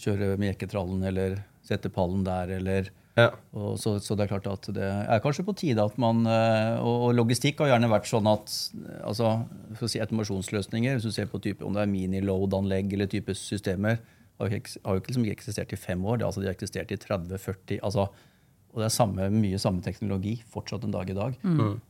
kjøre 0.00 0.34
med 0.40 0.52
jekketrallen, 0.52 1.04
eller 1.06 1.38
sette 1.66 1.90
pallen 1.94 2.24
der, 2.26 2.56
eller 2.58 2.90
Ja. 3.18 3.32
og 3.58 3.74
så, 3.82 3.96
så 3.98 4.14
det 4.14 4.24
er 4.24 4.30
klart 4.30 4.46
at 4.46 4.68
det 4.70 4.86
er 4.86 5.22
kanskje 5.22 5.42
på 5.44 5.54
tide 5.58 5.82
at 5.82 5.96
man 6.00 6.22
eh, 6.30 6.78
Og, 6.78 7.08
og 7.08 7.16
logistikk 7.18 7.58
har 7.58 7.72
gjerne 7.72 7.90
vært 7.90 8.06
sånn 8.06 8.28
at 8.30 8.52
altså, 9.02 9.32
for 9.74 9.88
å 9.88 9.90
si 9.90 10.00
automasjonsløsninger, 10.00 10.96
hvis 10.96 11.08
du 11.08 11.14
ser 11.14 11.28
på 11.30 11.42
type, 11.42 11.66
om 11.66 11.74
det 11.74 11.82
er 11.82 11.90
mini-load-anlegg 11.90 12.94
eller 12.94 13.10
type 13.10 13.34
systemer, 13.36 13.98
har 14.40 14.48
jo 14.48 14.60
ikke, 14.60 14.80
har 14.86 14.96
jo 14.96 15.02
ikke 15.02 15.12
liksom 15.12 15.26
ikke 15.26 15.38
eksistert 15.38 15.74
i 15.74 15.78
fem 15.80 16.04
år. 16.06 16.20
Det, 16.20 16.28
altså, 16.28 16.42
de 16.42 16.48
har 16.48 16.56
eksistert 16.56 16.92
i 16.94 16.98
30-40 17.00 17.80
altså 17.82 18.06
Og 18.70 18.78
det 18.78 18.86
er 18.86 18.94
samme, 18.94 19.24
mye 19.34 19.58
samme 19.58 19.82
teknologi 19.82 20.36
fortsatt 20.54 20.84
en 20.86 20.94
dag 20.94 21.08
i 21.10 21.16
dag. 21.16 21.36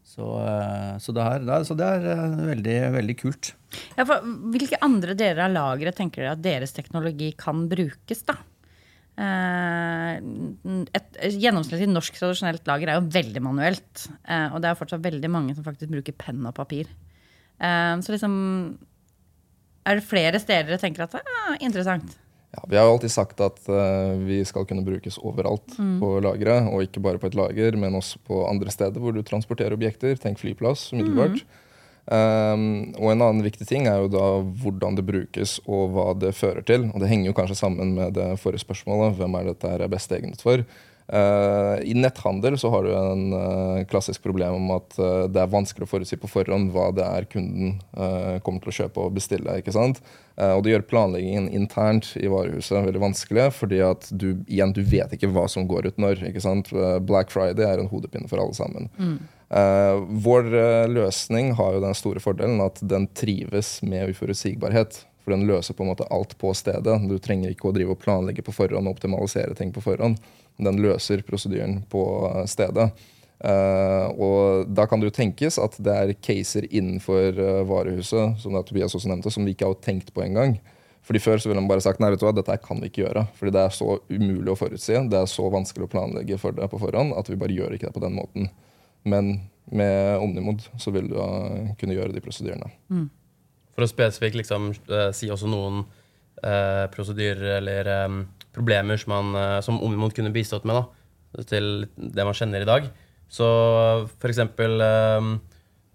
Så, 0.03 0.27
eh, 0.41 0.95
så, 1.05 1.13
det, 1.13 1.27
her, 1.27 1.43
det 1.45 1.57
er, 1.59 1.67
så 1.69 1.77
det 1.77 1.89
er 1.99 2.07
eh, 2.15 2.39
veldig, 2.55 2.77
veldig 2.97 3.17
kult. 3.21 3.53
Ja, 3.99 4.07
for 4.09 4.25
hvilke 4.55 4.81
andre 4.83 5.15
deler 5.15 5.45
av 5.45 5.53
lageret 5.59 6.01
tenker 6.01 6.25
dere 6.25 6.39
at 6.39 6.47
deres 6.47 6.73
teknologi 6.73 7.35
kan 7.37 7.67
brukes, 7.69 8.25
da? 8.25 8.39
Eh, 9.21 10.17
Et 10.97 11.19
gjennomsnittlig 11.37 11.91
norsk 11.91 12.17
tradisjonelt 12.17 12.67
lager 12.71 12.89
er 12.89 13.01
jo 13.01 13.11
veldig 13.13 13.43
manuelt. 13.45 14.07
eh, 14.25 14.49
Og 14.55 14.63
det 14.63 14.71
er 14.71 14.79
fortsatt 14.79 15.05
veldig 15.05 15.31
mange 15.31 15.55
som 15.55 15.65
faktisk 15.67 15.91
bruker 15.93 16.17
penn 16.17 16.47
og 16.47 16.55
papir. 16.57 16.87
Eh, 17.61 17.97
Så 18.01 18.13
liksom 18.15 18.79
Er 19.87 19.97
det 19.97 20.05
flere 20.05 20.39
steder 20.41 20.67
dere 20.69 20.79
tenker 20.79 21.03
at 21.05 21.13
det 21.13 21.23
er 21.25 21.57
interessant? 21.65 22.17
Ja, 22.53 22.65
vi 22.69 22.77
har 22.77 22.85
jo 22.85 22.97
alltid 22.97 23.11
sagt 23.11 23.41
at 23.41 23.61
vi 24.27 24.43
skal 24.45 24.65
kunne 24.67 24.85
brukes 24.85 25.19
overalt 25.23 25.69
på 25.77 26.21
lageret. 26.21 26.67
Og 26.73 26.83
ikke 26.83 27.01
bare 27.01 27.19
på 27.19 27.27
et 27.31 27.35
lager, 27.39 27.77
men 27.79 27.95
også 27.95 28.19
på 28.27 28.49
andre 28.51 28.71
steder 28.71 28.99
hvor 29.01 29.15
du 29.15 29.23
transporterer 29.23 29.73
objekter. 29.73 30.17
Tenk 30.19 30.37
flyplass 30.39 30.93
umiddelbart. 30.93 31.45
Um, 32.11 32.91
og 32.99 33.13
en 33.13 33.23
annen 33.23 33.45
viktig 33.47 33.69
ting 33.71 33.85
er 33.87 34.01
jo 34.03 34.09
da 34.11 34.25
hvordan 34.63 34.97
det 34.99 35.07
brukes 35.07 35.61
og 35.71 35.93
hva 35.95 36.09
det 36.19 36.33
fører 36.35 36.65
til. 36.67 36.89
Og 36.91 37.03
det 37.03 37.11
henger 37.13 37.31
jo 37.31 37.37
kanskje 37.39 37.61
sammen 37.61 37.95
med 37.95 38.17
det 38.19 38.33
forrige 38.43 38.65
spørsmålet. 38.65 39.15
Hvem 39.21 39.37
er 39.39 39.51
dette 39.53 39.71
er 39.71 39.93
best 39.93 40.11
egnet 40.17 40.43
for? 40.43 40.65
Uh, 41.11 41.83
I 41.83 41.95
netthandel 41.99 42.55
så 42.59 42.71
har 42.71 42.85
du 42.87 42.93
en 42.95 43.33
uh, 43.35 43.85
klassisk 43.91 44.23
problem 44.23 44.61
om 44.61 44.69
at 44.77 44.95
uh, 45.01 45.25
det 45.27 45.41
er 45.43 45.51
vanskelig 45.51 45.89
å 45.89 45.91
forutsi 45.91 46.19
på 46.21 46.31
forhånd 46.31 46.71
hva 46.71 46.93
det 46.95 47.03
er 47.03 47.27
kunden 47.31 47.81
kommer 48.45 48.63
til 48.63 48.71
å 48.71 48.75
kjøpe 48.77 49.03
og 49.03 49.17
bestille. 49.17 49.57
ikke 49.59 49.75
sant? 49.75 49.99
Og 50.41 50.63
det 50.65 50.73
gjør 50.73 50.85
planleggingen 50.89 51.49
internt 51.53 52.13
i 52.17 52.31
varehuset 52.31 52.87
veldig 52.87 53.03
vanskelig, 53.03 53.49
fordi 53.53 53.81
at 53.85 54.07
du 54.09 54.29
igjen, 54.47 54.73
du 54.73 54.81
vet 54.87 55.13
ikke 55.13 55.29
hva 55.35 55.45
som 55.51 55.67
går 55.69 55.91
ut 55.91 56.01
når. 56.01 56.23
ikke 56.31 56.43
sant? 56.43 56.71
Black 57.05 57.33
Friday 57.35 57.67
er 57.67 57.83
en 57.83 57.91
hodepine 57.91 58.31
for 58.31 58.41
alle 58.41 58.57
sammen. 58.57 58.89
Uh, 59.51 60.01
vår 60.25 60.49
løsning 60.95 61.53
har 61.59 61.77
jo 61.77 61.85
den 61.85 61.99
store 61.99 62.23
fordelen 62.25 62.63
at 62.65 62.81
den 62.81 63.09
trives 63.19 63.79
med 63.85 64.15
uforutsigbarhet. 64.15 65.03
For 65.21 65.35
den 65.35 65.47
løser 65.49 65.77
på 65.77 65.85
en 65.85 65.93
måte 65.93 66.09
alt 66.11 66.33
på 66.41 66.55
stedet. 66.57 66.97
Du 67.11 67.19
trenger 67.21 67.53
ikke 67.53 67.69
å 67.69 67.75
drive 67.77 67.95
og 67.95 68.01
planlegge 68.01 68.45
på 68.47 68.55
forhånd 68.57 68.89
og 68.89 68.97
optimalisere 68.97 69.57
ting 69.59 69.75
på 69.75 69.83
forhånd. 69.85 70.17
Den 70.59 70.81
løser 70.83 71.23
prosedyren 71.27 71.81
på 71.91 72.03
stedet. 72.51 72.91
Uh, 73.41 74.11
og 74.21 74.69
da 74.69 74.85
kan 74.85 75.01
det 75.01 75.09
jo 75.09 75.15
tenkes 75.17 75.57
at 75.63 75.79
det 75.81 75.93
er 75.97 76.11
caser 76.21 76.67
innenfor 76.69 77.39
uh, 77.41 77.63
varehuset 77.65 78.37
som 78.43 78.53
da 78.53 78.61
Tobias 78.67 78.93
også 78.97 79.09
nevnte, 79.09 79.33
som 79.33 79.47
vi 79.49 79.55
ikke 79.55 79.71
har 79.71 79.79
tenkt 79.81 80.13
på 80.13 80.25
engang. 80.27 80.59
Fordi 81.09 81.23
Før 81.25 81.41
så 81.41 81.49
ville 81.49 81.63
man 81.63 81.71
bare 81.71 81.81
sagt 81.81 82.03
nei, 82.03 82.11
vet 82.13 82.21
du 82.21 82.27
hva, 82.27 82.35
dette 82.37 82.59
kan 82.61 82.83
vi 82.83 82.91
ikke 82.91 83.07
gjøre. 83.07 83.23
Fordi 83.39 83.55
det 83.57 83.63
er 83.63 83.73
så 83.73 83.95
umulig 84.11 84.53
å 84.53 84.59
forutsi. 84.61 84.99
Det 85.09 85.23
er 85.23 85.31
så 85.33 85.47
vanskelig 85.51 85.89
å 85.89 85.95
planlegge 85.95 86.37
for 86.43 86.53
det 86.55 86.69
på 86.69 86.83
forhånd 86.83 87.17
at 87.17 87.31
vi 87.33 87.39
bare 87.41 87.57
gjør 87.57 87.79
ikke 87.79 87.89
det 87.89 87.97
på 87.97 88.05
den 88.05 88.19
måten. 88.19 88.51
Men 89.09 89.33
med 89.73 90.21
Omnimod 90.21 90.67
så 90.83 90.93
vil 90.93 91.09
du 91.09 91.17
uh, 91.17 91.73
kunne 91.81 91.97
gjøre 91.97 92.13
de 92.13 92.23
prosedyrene. 92.23 92.69
For 93.73 93.87
å 93.87 93.89
spesifikt 93.89 94.37
liksom, 94.37 94.75
si 95.17 95.31
også 95.33 95.49
noen 95.49 95.87
eh, 96.43 96.87
prosedyrer 96.93 97.57
eller 97.59 97.91
eh, 97.95 98.09
problemer 98.57 99.01
som, 99.01 99.13
man, 99.15 99.37
eh, 99.39 99.61
som 99.65 99.81
Omimond 99.83 100.15
kunne 100.17 100.33
bistått 100.35 100.67
med, 100.69 100.81
da, 100.81 101.45
til 101.51 101.87
det 101.97 102.27
man 102.27 102.37
kjenner 102.37 102.65
i 102.65 102.69
dag. 102.69 102.91
Så 103.31 103.47
eksempel 104.27 104.81
eh, 104.83 105.29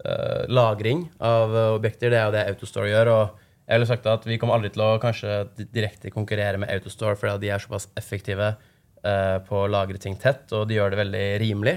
eh, 0.05 0.45
lagring 0.47 1.09
av 1.19 1.55
eh, 1.55 1.73
objekter, 1.75 2.13
det 2.13 2.21
er 2.21 2.29
jo 2.29 2.35
det 2.35 2.45
Autostore 2.53 2.91
gjør. 2.93 3.11
og 3.15 3.41
jeg 3.65 3.79
ville 3.79 3.89
sagt 3.89 4.05
at 4.05 4.25
Vi 4.29 4.37
kommer 4.37 4.57
aldri 4.57 4.71
til 4.73 4.83
å 4.85 4.95
kanskje 5.01 5.43
direkte 5.73 6.13
konkurrere 6.13 6.59
med 6.61 6.71
Autostore, 6.71 7.17
fordi 7.19 7.47
de 7.47 7.53
er 7.53 7.63
såpass 7.63 7.87
effektive 7.97 8.51
uh, 8.53 9.37
på 9.47 9.63
å 9.63 9.69
lagre 9.71 9.97
ting 10.01 10.13
tett, 10.21 10.45
og 10.53 10.67
de 10.69 10.77
gjør 10.77 10.93
det 10.93 10.99
veldig 10.99 11.23
rimelig. 11.41 11.73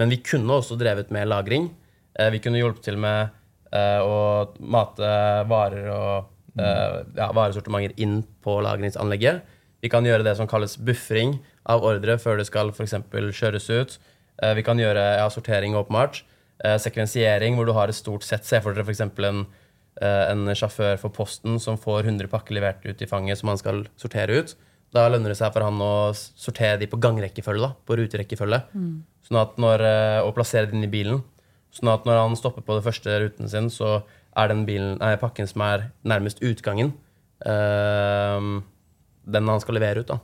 Men 0.00 0.12
vi 0.12 0.22
kunne 0.24 0.56
også 0.56 0.78
drevet 0.80 1.12
med 1.12 1.28
lagring. 1.28 1.68
Uh, 2.16 2.30
vi 2.32 2.40
kunne 2.40 2.62
hjulpet 2.62 2.88
til 2.88 2.96
med 3.00 3.34
uh, 3.68 4.00
å 4.00 4.16
mate 4.64 5.12
varer 5.50 5.92
og 5.92 6.32
ja, 6.56 7.26
varesortimenter 7.36 7.92
inn 8.00 8.22
på 8.40 8.54
lagringsanlegget. 8.64 9.42
Vi 9.86 9.90
kan 9.92 10.06
gjøre 10.06 10.26
det 10.26 10.34
som 10.34 10.48
kalles 10.50 10.74
buffring 10.82 11.36
av 11.70 11.84
ordre 11.86 12.16
før 12.18 12.40
det 12.40 12.48
skal 12.48 12.72
f.eks. 12.74 12.96
kjøres 13.38 13.68
ut. 13.70 13.98
Eh, 14.42 14.54
vi 14.58 14.64
kan 14.66 14.80
gjøre 14.80 15.04
ja, 15.20 15.28
sortering 15.30 15.76
åpenbart. 15.78 16.24
Eh, 16.64 16.74
sekvensiering, 16.82 17.54
hvor 17.54 17.68
du 17.68 17.74
har 17.76 17.92
et 17.92 17.98
stort 17.98 18.26
sett. 18.26 18.46
Se 18.48 18.58
for 18.64 18.74
dere 18.74 18.82
f.eks. 18.82 19.04
En, 19.06 19.44
eh, 20.02 20.24
en 20.32 20.50
sjåfør 20.58 20.98
for 21.04 21.14
Posten 21.14 21.60
som 21.62 21.78
får 21.78 22.10
100 22.10 22.32
pakker 22.32 22.58
levert 22.58 22.82
ut 22.82 23.02
i 23.02 23.10
fanget 23.10 23.38
som 23.38 23.52
han 23.52 23.62
skal 23.62 23.84
sortere 24.00 24.42
ut. 24.42 24.56
Da 24.94 25.06
lønner 25.12 25.30
det 25.30 25.38
seg 25.38 25.54
for 25.54 25.66
han 25.66 25.78
å 25.82 25.94
sortere 26.16 26.80
de 26.82 26.90
på 26.90 26.98
gangrekkefølge, 27.02 27.62
da, 27.68 27.72
på 27.86 27.98
ruterekkefølge. 28.00 28.62
Sånn 29.26 29.40
at 29.40 29.56
når, 29.60 29.82
og 30.24 30.34
plassere 30.36 30.70
dem 30.70 30.84
i 30.86 30.90
bilen. 30.90 31.24
Sånn 31.74 31.90
at 31.92 32.06
når 32.08 32.22
han 32.22 32.38
stopper 32.38 32.64
på 32.64 32.78
den 32.78 32.86
første 32.86 33.18
ruten 33.20 33.50
sin, 33.50 33.68
så 33.70 34.00
er 34.36 34.50
den 34.52 34.64
bilen, 34.68 34.96
nei, 35.00 35.16
pakken 35.20 35.48
som 35.50 35.64
er 35.66 35.90
nærmest 36.06 36.42
utgangen, 36.44 36.92
eh, 37.44 38.48
den 39.26 39.50
han 39.50 39.62
skal 39.62 39.78
levere 39.78 40.02
ut. 40.02 40.10
da. 40.12 40.18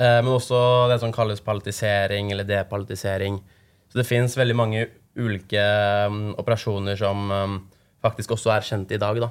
Eh, 0.00 0.20
men 0.22 0.32
også 0.32 0.60
det 0.92 1.00
som 1.02 1.12
kalles 1.12 1.42
palatisering 1.44 2.32
eller 2.32 2.48
depalatisering. 2.48 3.40
Så 3.90 4.00
det 4.00 4.08
fins 4.08 4.36
veldig 4.38 4.56
mange 4.56 4.86
ulike 5.18 5.62
um, 6.06 6.30
operasjoner 6.38 6.96
som 6.96 7.30
um, 7.30 7.56
faktisk 8.04 8.36
også 8.36 8.52
er 8.54 8.66
kjent 8.66 8.92
i 8.94 9.00
dag. 9.02 9.18
Da. 9.20 9.30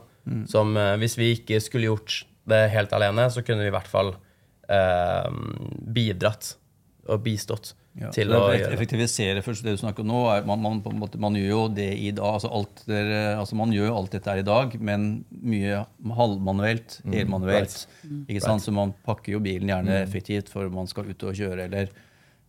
Som 0.52 0.76
uh, 0.78 0.98
hvis 1.00 1.16
vi 1.18 1.32
ikke 1.38 1.62
skulle 1.64 1.88
gjort 1.88 2.24
det 2.50 2.66
helt 2.74 2.94
alene, 2.94 3.30
så 3.32 3.44
kunne 3.46 3.64
vi 3.64 3.72
i 3.72 3.74
hvert 3.74 3.90
fall 3.90 4.12
uh, 4.14 5.30
bidratt 5.96 6.56
og 7.10 7.24
bistått 7.26 7.74
Ja, 7.98 8.12
til 8.14 8.30
å 8.32 8.44
er 8.54 8.70
effektivisere 8.72 9.42
først 9.44 9.64
det 9.66 9.74
du 9.74 9.80
snakker 9.82 10.06
om 10.06 10.08
nå. 10.12 10.20
Er, 10.32 10.44
man, 10.48 10.62
man, 10.62 10.78
på 10.86 10.92
en 10.94 11.00
måte, 11.02 11.18
man 11.20 11.34
gjør 11.36 11.50
jo 11.50 11.62
det 11.74 11.88
i 11.98 12.12
dag. 12.16 12.36
Altså 12.38 12.52
alt, 12.54 12.84
dere, 12.88 13.36
altså 13.40 13.58
man 13.60 13.74
gjør 13.74 13.90
jo 13.90 13.96
alt 13.98 14.12
dette 14.14 14.30
her 14.30 14.44
i 14.44 14.46
dag, 14.46 14.76
men 14.80 15.08
mye 15.42 15.82
halvmanuelt, 16.16 17.00
helmanuelt. 17.12 17.88
Ikke 18.30 18.44
sant? 18.46 18.62
Så 18.64 18.72
man 18.76 18.94
pakker 19.08 19.34
jo 19.34 19.42
bilen 19.44 19.68
gjerne 19.74 19.98
effektivt 20.04 20.50
for 20.54 20.70
man 20.70 20.88
skal 20.88 21.10
ut 21.10 21.24
og 21.28 21.34
kjøre, 21.36 21.66
eller 21.66 21.90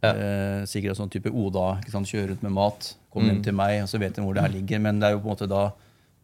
eh, 0.05 0.62
sikkert 0.70 1.00
sånn 1.00 1.11
type 1.12 1.33
Oda. 1.33 1.79
Ikke 1.81 1.94
sant? 1.96 2.11
Kjøre 2.12 2.35
rundt 2.35 2.44
med 2.46 2.53
mat, 2.53 2.92
komme 3.11 3.33
hjem 3.33 3.42
til 3.48 3.57
meg, 3.57 3.81
og 3.83 3.88
så 3.90 3.98
vet 3.98 4.14
de 4.14 4.22
hvor 4.22 4.35
det 4.37 4.44
her 4.44 4.55
ligger. 4.55 4.79
Men 4.79 5.00
det 5.00 5.09
er 5.09 5.16
jo 5.16 5.22
på 5.24 5.31
en 5.31 5.35
måte 5.35 5.48
da 5.50 5.64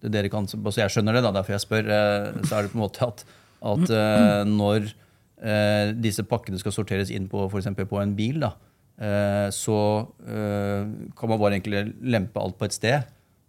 det 0.05 0.13
dere 0.13 0.29
kan, 0.31 0.45
altså 0.45 0.83
jeg 0.85 0.93
skjønner 0.93 1.17
det, 1.17 1.23
da, 1.25 1.33
derfor 1.33 1.57
jeg 1.57 1.65
spør. 1.65 1.89
eh, 1.89 2.43
Så 2.45 2.55
er 2.59 2.63
det 2.69 2.71
på 2.73 2.79
en 2.79 2.85
måte 2.85 3.07
at, 3.09 3.25
at 3.73 3.91
eh, 3.91 4.45
når 4.47 4.93
eh, 5.43 5.93
disse 5.97 6.23
pakkene 6.23 6.61
skal 6.61 6.73
sorteres 6.77 7.11
inn 7.11 7.27
på 7.33 7.49
for 7.51 7.59
eksempel 7.59 7.89
på 7.89 7.99
en 8.03 8.13
bil, 8.15 8.39
da, 8.45 8.53
så 8.97 9.79
eh, 10.25 10.87
kan 11.19 11.29
man 11.29 11.41
bare 11.41 11.59
egentlig 11.59 11.83
lempe 12.01 12.41
alt 12.41 12.57
på 12.57 12.65
et 12.65 12.77
sted, 12.77 13.05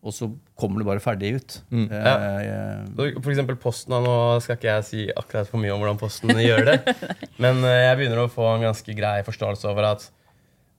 og 0.08 0.14
så 0.14 0.28
kommer 0.60 0.82
det 0.82 0.88
bare 0.88 1.04
ferdig 1.04 1.30
ut. 1.38 1.56
Eh, 1.72 1.94
eh, 1.94 2.84
Så 2.96 3.08
For 3.22 3.32
eksempel 3.34 3.58
Posten, 3.60 3.96
nå 3.96 4.16
skal 4.44 4.58
ikke 4.58 4.70
jeg 4.70 4.86
si 4.88 5.06
akkurat 5.12 5.50
for 5.50 5.60
mye 5.62 5.74
om 5.74 5.82
hvordan 5.82 6.00
Posten 6.00 6.32
gjør 6.36 6.68
det, 6.70 6.78
men 7.44 7.64
eh, 7.64 7.84
jeg 7.88 8.00
begynner 8.02 8.24
å 8.26 8.32
få 8.32 8.46
en 8.54 8.68
ganske 8.68 8.96
grei 8.98 9.18
forståelse 9.28 9.72
over 9.72 9.90
at 9.94 10.06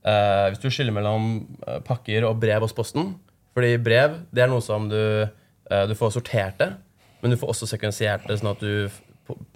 uh, 0.07 0.46
hvis 0.52 0.62
du 0.62 0.68
skiller 0.70 0.94
mellom 0.94 1.42
eh, 1.66 1.81
pakker 1.85 2.28
og 2.28 2.38
brev 2.40 2.64
hos 2.64 2.76
Posten 2.76 3.14
Fordi 3.57 3.74
brev 3.83 4.20
det 4.31 4.44
er 4.44 4.52
noe 4.52 4.62
som 4.64 4.87
du, 4.90 5.00
uh, 5.26 5.85
du 5.90 5.94
får 5.98 6.14
sortert 6.14 6.61
det, 6.62 6.70
men 7.22 7.35
du 7.35 7.40
får 7.40 7.52
også 7.52 7.68
sekvensiert 7.72 8.28
det, 8.28 8.38
sånn 8.38 8.52
at 8.52 8.62
du, 8.62 8.88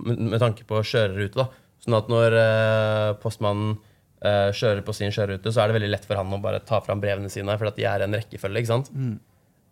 med 0.02 0.40
tanke 0.42 0.66
på 0.68 0.82
kjørerute. 0.82 1.38
da, 1.38 1.48
Sånn 1.84 1.96
at 1.96 2.10
når 2.10 2.34
uh, 2.36 3.08
postmannen 3.22 3.78
eh, 4.24 4.48
kjører 4.54 4.82
på 4.86 4.94
sin 4.96 5.12
kjørerute, 5.14 5.52
så 5.52 5.62
er 5.62 5.70
det 5.70 5.78
veldig 5.78 5.90
lett 5.92 6.06
for 6.08 6.18
han 6.18 6.32
å 6.36 6.40
bare 6.42 6.62
ta 6.66 6.80
fram 6.84 7.02
brevene 7.02 7.30
sine, 7.32 7.56
for 7.58 7.74
de 7.74 7.86
er 7.88 8.04
en 8.04 8.16
rekkefølge. 8.16 8.62
ikke 8.62 8.72
sant? 8.72 8.90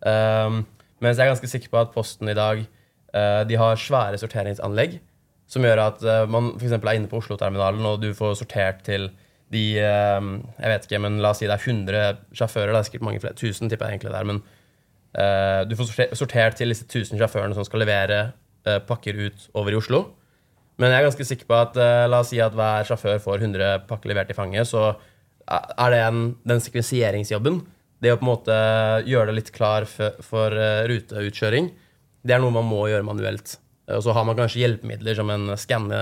Um, 0.01 0.61
mens 1.01 1.17
jeg 1.19 1.27
er 1.27 1.33
ganske 1.33 1.49
sikker 1.49 1.71
på 1.73 1.81
at 1.81 1.91
Posten 1.93 2.29
i 2.31 2.37
dag 2.37 2.63
uh, 2.65 3.41
de 3.45 3.57
har 3.59 3.77
svære 3.77 4.17
sorteringsanlegg 4.17 4.95
som 5.51 5.65
gjør 5.65 5.81
at 5.83 6.01
uh, 6.05 6.23
man 6.31 6.53
eksempel 6.55 6.89
er 6.89 6.99
inne 6.99 7.11
på 7.11 7.19
Oslo-terminalen, 7.21 7.85
og 7.85 8.01
du 8.01 8.09
får 8.17 8.39
sortert 8.39 8.85
til 8.87 9.11
de 9.51 9.61
eh, 9.83 10.25
Jeg 10.63 10.69
vet 10.71 10.85
ikke, 10.87 10.99
men 11.03 11.17
la 11.19 11.33
oss 11.33 11.41
si 11.41 11.47
det 11.49 11.57
er 11.57 11.65
100 11.65 12.19
sjåfører. 12.39 12.69
Det 12.71 12.77
er 12.79 12.85
sikkert 12.87 13.03
mange 13.03 13.19
flere. 13.19 13.35
1000 13.35 13.67
tipper 13.67 13.89
jeg 13.89 13.97
egentlig 13.97 14.13
det 14.13 14.21
er. 14.21 14.29
Men 14.29 15.67
du 15.67 15.73
får 15.75 15.89
sorter- 15.89 16.15
sortert 16.15 16.55
til 16.55 16.71
disse 16.71 16.85
1000 16.87 17.19
sjåførene 17.19 17.57
som 17.57 17.67
skal 17.67 17.83
levere 17.83 18.21
pakker 18.87 19.19
ut 19.19 19.49
over 19.59 19.75
i 19.75 19.79
Oslo. 19.81 19.99
Men 20.81 20.89
jeg 20.93 21.01
er 21.03 21.07
ganske 21.09 21.27
sikker 21.29 21.47
på 21.49 21.57
at 21.59 21.77
eh, 21.77 22.07
la 22.09 22.23
oss 22.23 22.31
si 22.33 22.39
at 22.41 22.55
hver 22.57 22.87
sjåfør 22.89 23.19
får 23.21 23.43
100 23.45 23.83
pakker 23.89 24.11
levert 24.11 24.31
i 24.33 24.37
fanget, 24.37 24.65
så 24.69 24.95
er 25.51 25.93
det 25.93 25.99
en, 26.07 26.21
den 26.47 26.61
sekvenseringsjobben, 26.63 27.59
det 28.01 28.13
å 28.13 28.17
på 28.17 28.25
en 28.25 28.31
måte 28.31 28.55
gjøre 29.05 29.29
det 29.29 29.37
litt 29.37 29.51
klar 29.53 29.85
for, 29.89 30.17
for 30.25 30.55
eh, 30.57 30.83
ruteutkjøring, 30.89 31.69
det 32.25 32.33
er 32.35 32.41
noe 32.41 32.53
man 32.53 32.65
må 32.69 32.85
gjøre 32.89 33.05
manuelt. 33.05 33.57
Eh, 33.87 33.97
Og 33.99 34.05
så 34.05 34.15
har 34.17 34.25
man 34.25 34.37
kanskje 34.39 34.63
hjelpemidler 34.63 35.17
som 35.17 35.29
en 35.33 35.51
skanne, 35.59 35.99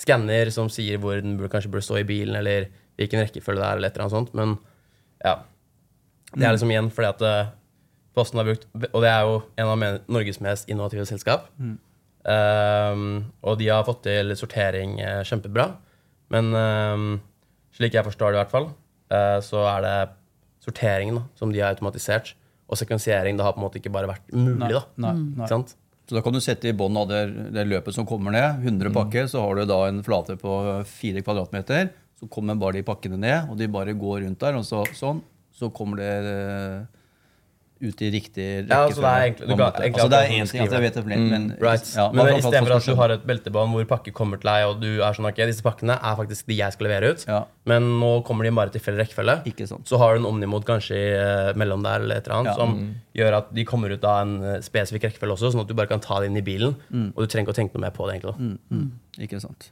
skanner 0.00 0.50
som 0.54 0.70
sier 0.72 1.00
hvor 1.02 1.20
den 1.20 1.36
burde, 1.38 1.52
kanskje 1.52 1.72
burde 1.74 1.84
stå 1.86 2.00
i 2.00 2.06
bilen, 2.08 2.38
eller 2.40 2.70
hvilken 3.00 3.24
rekkefølge 3.24 3.60
det 3.60 3.66
er, 3.68 3.76
eller 3.80 3.90
et 3.90 3.98
eller 3.98 4.06
annet 4.06 4.16
sånt. 4.16 4.32
Men 4.38 4.56
ja. 5.24 5.36
Det 6.34 6.42
er 6.48 6.56
liksom 6.56 6.72
igjen 6.72 6.88
fordi 6.94 7.12
at 7.12 7.28
eh, 7.28 7.52
Posten 8.14 8.38
har 8.38 8.46
brukt 8.46 8.64
Og 8.94 9.00
det 9.02 9.08
er 9.10 9.24
jo 9.26 9.38
en 9.58 9.70
av 9.72 9.80
Norges 10.14 10.36
mest 10.42 10.68
innovative 10.70 11.02
selskap. 11.08 11.48
Um, 12.24 13.24
og 13.44 13.58
de 13.60 13.68
har 13.68 13.84
fått 13.86 14.02
til 14.06 14.32
sortering 14.38 14.96
uh, 15.02 15.20
kjempebra. 15.28 15.68
Men 16.32 16.50
um, 16.56 17.06
slik 17.76 17.94
jeg 17.98 18.06
forstår 18.06 18.32
det, 18.32 18.38
i 18.38 18.42
hvert 18.42 18.54
fall, 18.54 18.68
uh, 19.12 19.38
så 19.44 19.64
er 19.76 19.84
det 19.84 19.96
sorteringen 20.64 21.20
da, 21.20 21.24
som 21.36 21.52
de 21.52 21.60
har 21.60 21.74
automatisert. 21.74 22.32
Og 22.70 22.78
sekvensiering 22.80 23.36
det 23.36 23.44
har 23.44 23.52
på 23.52 23.60
en 23.60 23.66
måte 23.66 23.76
ikke 23.80 23.92
bare 23.92 24.08
vært 24.08 24.32
mulig. 24.32 24.72
da. 24.72 24.84
Nei, 25.04 25.12
Mm. 25.12 25.34
nei. 25.36 25.48
Sant? 25.50 25.74
Så 26.08 26.16
da 26.16 26.20
kan 26.24 26.32
du 26.36 26.40
sette 26.40 26.68
i 26.68 26.72
bånn 26.76 26.96
av 27.00 27.08
det, 27.08 27.20
det 27.52 27.62
løpet 27.68 27.94
som 27.96 28.04
kommer 28.08 28.32
ned, 28.32 28.60
100 28.64 28.90
pakker, 28.92 29.24
så 29.28 29.40
har 29.40 29.54
du 29.56 29.64
da 29.68 29.78
en 29.88 30.02
flate 30.04 30.36
på 30.40 30.56
4 30.84 31.22
kvadratmeter. 31.24 31.90
Så 32.20 32.28
kommer 32.28 32.56
bare 32.60 32.76
de 32.76 32.82
pakkene 32.84 33.16
ned, 33.20 33.48
og 33.50 33.56
de 33.56 33.68
bare 33.72 33.94
går 33.96 34.20
rundt 34.24 34.38
der, 34.40 34.56
og 34.58 34.64
så, 34.68 34.82
sånn. 34.96 35.22
Så 35.54 35.70
kommer 35.72 35.96
det 35.96 36.10
eh, 36.28 36.84
ut 37.82 38.00
i 38.02 38.10
riktig 38.10 38.68
Ja, 38.68 38.86
altså 38.86 39.00
det 39.02 39.10
er 39.10 39.22
egentlig- 39.26 39.48
du 39.48 39.56
kan- 39.56 39.72
Altså, 39.74 40.08
det 40.08 40.18
er 40.18 40.24
en 40.30 40.46
én 40.46 40.50
ting 40.50 40.62
at 40.62 40.70
jeg 40.72 40.80
vet 40.80 40.94
det, 40.94 41.04
mm, 41.04 41.28
men 41.30 41.56
Right. 41.60 41.94
ja, 41.96 42.10
Men 42.12 42.16
men 42.16 42.26
for 42.26 42.32
at 42.32 42.44
istedenfor 42.44 42.76
at 42.76 42.84
du 42.86 42.94
har 42.94 43.10
et 43.10 43.26
beltebånd 43.26 43.70
hvor 43.74 43.84
pakker 43.84 44.12
kommer 44.12 44.40
til 44.40 44.48
deg, 44.48 44.64
og 44.68 44.80
du 44.80 45.00
er 45.02 45.12
sånn 45.12 45.26
ok, 45.28 45.36
disse 45.46 45.62
pakkene 45.62 45.92
er 46.00 46.16
faktisk 46.16 46.46
de 46.46 46.54
jeg 46.56 46.72
skal 46.72 46.86
levere 46.86 47.10
ut, 47.10 47.24
Ja. 47.26 47.44
men 47.66 47.82
nå 48.00 48.24
kommer 48.24 48.44
de 48.44 48.50
bare 48.52 48.70
til 48.70 48.80
feil 48.80 48.96
rekkefølge, 48.96 49.44
Ikke 49.44 49.66
sant. 49.68 49.84
så 49.84 49.98
har 49.98 50.14
du 50.16 50.20
en 50.24 50.32
Omnimod 50.32 50.64
kanskje 50.64 50.94
uh, 50.94 51.52
mellom 51.54 51.82
der 51.82 52.00
eller 52.00 52.16
et 52.16 52.26
eller 52.28 52.38
annet, 52.40 52.46
Ja. 52.46 52.54
som 52.54 52.94
gjør 53.14 53.36
at 53.36 53.54
de 53.54 53.64
kommer 53.64 53.90
ut 53.92 54.04
av 54.04 54.22
en 54.26 54.42
eh, 54.42 54.58
spesifikk 54.60 55.02
rekkefølge 55.02 55.32
også, 55.36 55.52
sånn 55.52 55.60
at 55.60 55.66
du 55.68 55.74
bare 55.74 55.86
kan 55.88 56.00
ta 56.00 56.20
det 56.20 56.26
inn 56.30 56.36
i 56.36 56.42
bilen, 56.42 56.76
Mm. 56.92 57.12
og 57.16 57.16
du 57.16 57.26
trenger 57.26 57.48
ikke 57.48 57.54
å 57.54 57.60
tenke 57.68 57.74
noe 57.74 57.80
mer 57.82 57.90
på 57.90 58.06
det. 58.10 58.22
egentlig. 58.22 58.58
da. 58.70 59.22
Ikke 59.24 59.40
sant. 59.40 59.70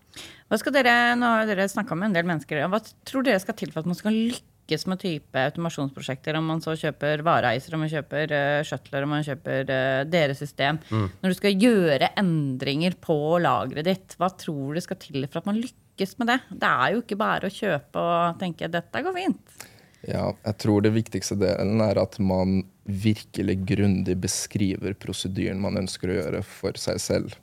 Hva 0.50 0.58
skal 0.58 0.72
dere, 0.72 1.16
nå 1.16 1.22
har 1.24 1.46
dere 1.46 1.64
snakka 1.68 1.96
med 1.96 2.06
en 2.06 2.12
del 2.12 2.24
mennesker. 2.24 2.68
Hva 2.68 2.80
tror 3.04 3.24
dere 3.24 3.40
skal 3.40 3.54
til 3.54 3.70
for 3.72 3.80
at 3.80 3.86
man 3.86 3.94
skal 3.94 4.12
lykkes 4.12 4.42
med 4.90 5.00
type 5.02 5.44
automasjonsprosjekter? 5.48 6.38
Om 6.38 6.48
man 6.52 6.62
så 6.64 6.76
kjøper 6.78 7.24
vareiser, 7.26 7.76
om 7.76 7.84
man 7.84 7.92
kjøper 7.92 8.32
uh, 8.32 8.62
shuttler, 8.66 9.06
om 9.06 9.14
man 9.16 9.26
kjøper 9.26 9.68
uh, 9.68 10.02
deres 10.08 10.42
system. 10.42 10.80
Når 10.92 11.34
du 11.34 11.38
skal 11.38 11.66
gjøre 11.66 12.12
endringer 12.20 12.96
på 13.00 13.18
lageret 13.42 13.88
ditt, 13.88 14.16
hva 14.20 14.32
tror 14.36 14.76
du 14.76 14.84
skal 14.84 15.00
til 15.02 15.26
for 15.28 15.42
at 15.42 15.50
man 15.50 15.60
lykkes 15.60 16.16
med 16.20 16.32
det? 16.32 16.40
Det 16.50 16.72
er 16.72 16.94
jo 16.94 17.04
ikke 17.04 17.20
bare 17.20 17.48
å 17.48 17.54
kjøpe 17.54 18.02
og 18.02 18.40
tenke 18.42 18.70
'dette 18.72 19.04
går 19.04 19.16
fint'. 19.18 19.62
Ja, 20.08 20.32
jeg 20.34 20.58
tror 20.58 20.82
det 20.82 20.96
viktigste 20.96 21.36
delen 21.38 21.82
er 21.84 22.00
at 22.02 22.18
man 22.18 22.64
virkelig 22.84 23.60
grundig 23.68 24.16
beskriver 24.18 24.96
prosedyren 24.98 25.62
man 25.62 25.78
ønsker 25.78 26.10
å 26.10 26.18
gjøre 26.18 26.42
for 26.46 26.78
seg 26.80 26.98
selv. 27.02 27.36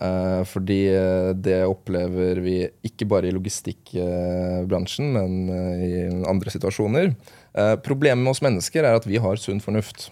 Eh, 0.00 0.40
fordi 0.48 0.80
eh, 0.94 1.30
det 1.36 1.60
opplever 1.68 2.40
vi 2.42 2.56
ikke 2.88 3.06
bare 3.10 3.28
i 3.28 3.34
logistikkbransjen, 3.36 5.12
men 5.14 5.36
eh, 5.52 5.84
i 5.84 6.24
andre 6.28 6.50
situasjoner. 6.54 7.12
Eh, 7.52 7.74
problemet 7.84 8.22
med 8.24 8.30
oss 8.32 8.40
mennesker 8.42 8.86
er 8.88 8.96
at 8.96 9.04
vi 9.06 9.18
har 9.20 9.36
sunn 9.36 9.60
fornuft. 9.60 10.06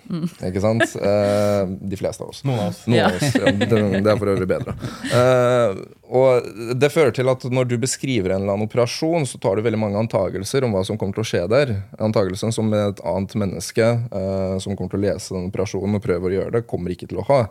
Ikke 0.45 0.61
sant? 0.62 0.85
Eh, 1.01 1.62
de 1.90 1.97
fleste 1.99 2.23
av 2.23 2.35
oss. 2.35 2.43
Noen 2.45 2.61
av 2.61 2.75
oss. 2.75 2.83
Noen 2.87 2.99
Ja. 3.01 3.09
av 3.09 3.16
oss, 3.16 3.35
ja. 3.40 3.55
Det, 3.57 3.81
det 4.05 4.12
er 4.12 4.21
for 4.21 4.33
øvrig 4.35 4.51
bedre. 4.51 4.77
Eh, 5.16 5.81
og 6.11 6.53
det 6.83 6.93
fører 6.93 7.14
til 7.16 7.33
at 7.33 7.49
når 7.49 7.71
du 7.73 7.77
beskriver 7.81 8.35
en 8.35 8.43
eller 8.45 8.57
annen 8.59 8.69
operasjon, 8.69 9.25
så 9.31 9.40
tar 9.40 9.57
du 9.57 9.64
veldig 9.66 9.81
mange 9.81 9.99
antagelser 10.05 10.66
om 10.69 10.77
hva 10.77 10.85
som 10.87 11.01
kommer 11.01 11.16
til 11.16 11.25
å 11.25 11.31
skje 11.33 11.45
der. 11.51 11.75
Antagelsen 12.03 12.53
som 12.55 12.69
et 12.77 13.01
annet 13.07 13.35
menneske 13.47 13.88
eh, 13.88 14.57
som 14.61 14.77
kommer 14.77 14.93
til 14.93 15.01
å 15.01 15.07
lese 15.09 15.35
den 15.38 15.49
operasjonen 15.51 15.97
og 15.99 16.05
prøve 16.05 16.29
å 16.29 16.35
gjøre 16.37 16.57
det, 16.59 16.66
kommer 16.69 16.93
ikke 16.95 17.09
til 17.11 17.25
å 17.25 17.29
ha. 17.33 17.43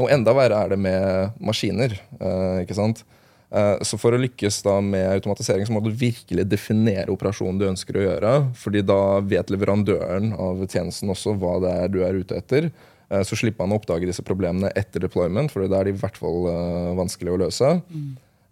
Og 0.00 0.08
enda 0.12 0.32
verre 0.36 0.62
er 0.64 0.72
det 0.72 0.78
med 0.80 1.34
maskiner. 1.42 1.92
eh, 2.20 2.62
ikke 2.64 2.76
sant? 2.78 3.04
Eh, 3.52 3.78
Så 3.84 3.98
for 3.98 4.12
å 4.12 4.20
lykkes 4.20 4.62
da 4.62 4.80
med 4.80 5.06
automatisering, 5.12 5.66
så 5.66 5.72
må 5.72 5.82
du 5.84 5.90
virkelig 5.90 6.48
definere 6.48 7.12
operasjonen 7.12 7.58
du 7.58 7.68
ønsker 7.68 7.96
å 7.96 8.06
gjøre. 8.08 8.54
fordi 8.54 8.82
da 8.86 9.20
vet 9.20 9.50
leverandøren 9.50 10.32
av 10.38 10.66
tjenesten 10.66 11.10
også 11.10 11.36
hva 11.38 11.60
det 11.60 11.72
er 11.82 11.88
du 11.88 12.02
er 12.02 12.14
ute 12.14 12.36
etter. 12.36 12.70
Eh, 13.10 13.22
Så 13.22 13.36
slipper 13.36 13.64
han 13.66 13.72
å 13.72 13.80
oppdage 13.80 14.06
disse 14.06 14.22
problemene 14.22 14.72
etter 14.74 15.00
deployment, 15.00 15.50
for 15.50 15.68
da 15.68 15.80
er 15.80 15.84
de 15.84 15.90
i 15.90 16.00
hvert 16.00 16.16
fall 16.16 16.96
vanskelig 16.96 17.32
å 17.32 17.38
løse. 17.38 17.82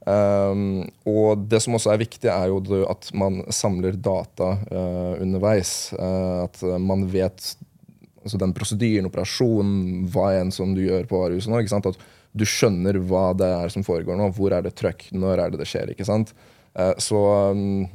Um, 0.07 0.89
og 1.05 1.43
det 1.51 1.61
som 1.61 1.75
også 1.77 1.93
er 1.93 2.01
viktig, 2.01 2.29
er 2.33 2.49
jo 2.49 2.85
at 2.89 3.11
man 3.13 3.43
samler 3.53 3.93
data 4.01 4.57
uh, 4.73 5.21
underveis. 5.21 5.93
Uh, 5.93 6.47
at 6.47 6.63
man 6.81 7.05
vet 7.13 7.57
altså 8.25 8.41
den 8.41 8.55
prosedyren, 8.57 9.09
operasjonen, 9.09 10.07
hva 10.13 10.31
enn 10.39 10.53
som 10.55 10.75
du 10.77 10.83
gjør 10.85 11.09
på 11.11 11.23
varehuset 11.23 11.53
nå. 11.53 11.63
ikke 11.63 11.73
sant? 11.73 11.89
At 11.91 12.01
du 12.37 12.47
skjønner 12.47 13.01
hva 13.11 13.31
det 13.35 13.49
er 13.49 13.73
som 13.73 13.85
foregår 13.87 14.19
nå. 14.19 14.31
Hvor 14.37 14.55
er 14.55 14.65
det 14.67 14.77
trøkk? 14.79 15.09
Når 15.17 15.45
er 15.45 15.53
det 15.53 15.63
det 15.63 15.69
skjer? 15.71 15.95
ikke 15.95 16.07
sant? 16.09 16.35
Eh, 16.79 16.95
så 17.03 17.21
um, 17.57 17.89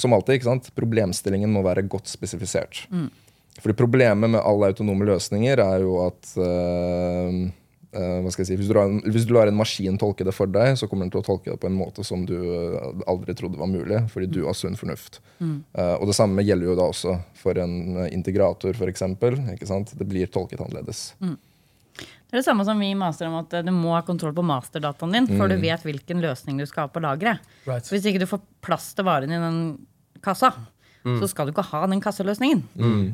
som 0.00 0.14
alltid, 0.16 0.38
ikke 0.38 0.50
sant? 0.50 0.70
problemstillingen 0.76 1.52
må 1.52 1.62
være 1.66 1.86
godt 1.88 2.10
spesifisert. 2.10 2.84
Fordi 3.60 3.76
problemet 3.76 4.30
med 4.32 4.40
alle 4.40 4.70
autonome 4.70 5.08
løsninger 5.08 5.60
er 5.60 5.82
jo 5.84 5.98
at 6.06 6.30
eh, 6.40 7.40
eh, 7.96 8.16
hva 8.22 8.32
skal 8.32 8.44
jeg 8.44 8.50
si, 8.50 8.58
hvis 8.60 8.70
du, 8.70 8.76
en, 8.80 9.00
hvis 9.10 9.26
du 9.28 9.34
lar 9.36 9.50
en 9.50 9.58
maskin 9.58 9.98
tolke 10.00 10.26
det 10.26 10.34
for 10.36 10.50
deg, 10.50 10.76
så 10.78 10.88
kommer 10.90 11.06
den 11.06 11.12
til 11.14 11.22
å 11.22 11.26
tolke 11.26 11.52
det 11.52 11.60
på 11.62 11.68
en 11.70 11.76
måte 11.78 12.04
som 12.06 12.24
du 12.28 12.36
eh, 12.38 13.04
aldri 13.10 13.36
trodde 13.38 13.60
var 13.60 13.70
mulig, 13.70 14.02
fordi 14.12 14.30
du 14.30 14.42
har 14.46 14.56
sunn 14.58 14.78
fornuft. 14.80 15.20
Eh, 15.40 15.94
og 15.96 16.08
det 16.10 16.16
samme 16.18 16.44
gjelder 16.46 16.70
jo 16.70 16.78
da 16.78 16.88
også 16.92 17.18
for 17.40 17.60
en 17.60 18.02
integrator, 18.08 18.74
f.eks. 18.76 19.06
Det 19.94 20.08
blir 20.08 20.32
tolket 20.32 20.62
annerledes. 20.64 21.10
Det 21.20 22.36
er 22.36 22.42
det 22.44 22.46
samme 22.46 22.64
som 22.66 22.78
vi 22.78 22.92
master 22.94 23.26
om 23.26 23.40
at 23.40 23.54
du 23.66 23.72
må 23.74 23.96
ha 23.96 24.04
kontroll 24.06 24.34
på 24.36 24.46
masterdataen 24.46 25.16
din 25.16 25.30
før 25.32 25.50
du 25.50 25.56
vet 25.62 25.82
hvilken 25.82 26.20
løsning 26.22 26.60
du 26.60 26.66
skal 26.68 26.86
ha 26.86 26.92
på 26.92 27.02
lageret. 27.02 27.42
Right. 27.66 27.88
Hvis 27.90 28.06
ikke 28.06 28.22
du 28.22 28.28
får 28.30 28.44
plass 28.62 28.92
til 28.94 29.08
varen 29.08 29.34
i 29.34 29.40
den 29.42 29.58
kassa, 30.22 30.52
så 31.00 31.28
skal 31.30 31.48
du 31.48 31.54
ikke 31.54 31.64
ha 31.70 31.80
den 31.88 32.02
kasseløsningen. 32.02 32.62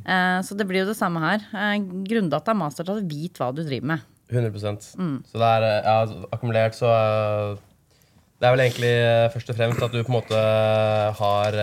Eh, 0.02 0.40
så 0.42 0.56
det 0.58 0.66
blir 0.68 0.82
jo 0.82 0.90
det 0.90 0.98
samme 0.98 1.22
her. 1.22 1.44
Eh, 1.54 1.78
grunndata 2.08 2.54
masterdata, 2.56 3.04
vit 3.06 3.38
hva 3.38 3.52
du 3.54 3.62
driver 3.62 3.92
med. 3.94 4.06
100% 4.32 4.82
Så 5.26 5.38
det 5.38 5.48
er 5.48 5.62
eh, 5.66 5.84
ja, 5.86 5.94
altså, 6.02 6.24
akkumulert, 6.34 6.74
så 6.74 6.88
eh, 6.90 7.56
Det 8.40 8.46
er 8.48 8.54
vel 8.56 8.62
egentlig 8.64 8.90
eh, 8.92 9.28
først 9.32 9.52
og 9.52 9.56
fremst 9.60 9.82
at 9.86 9.92
du 9.94 10.00
på 10.02 10.10
en 10.12 10.16
måte 10.18 10.40
har 11.20 11.58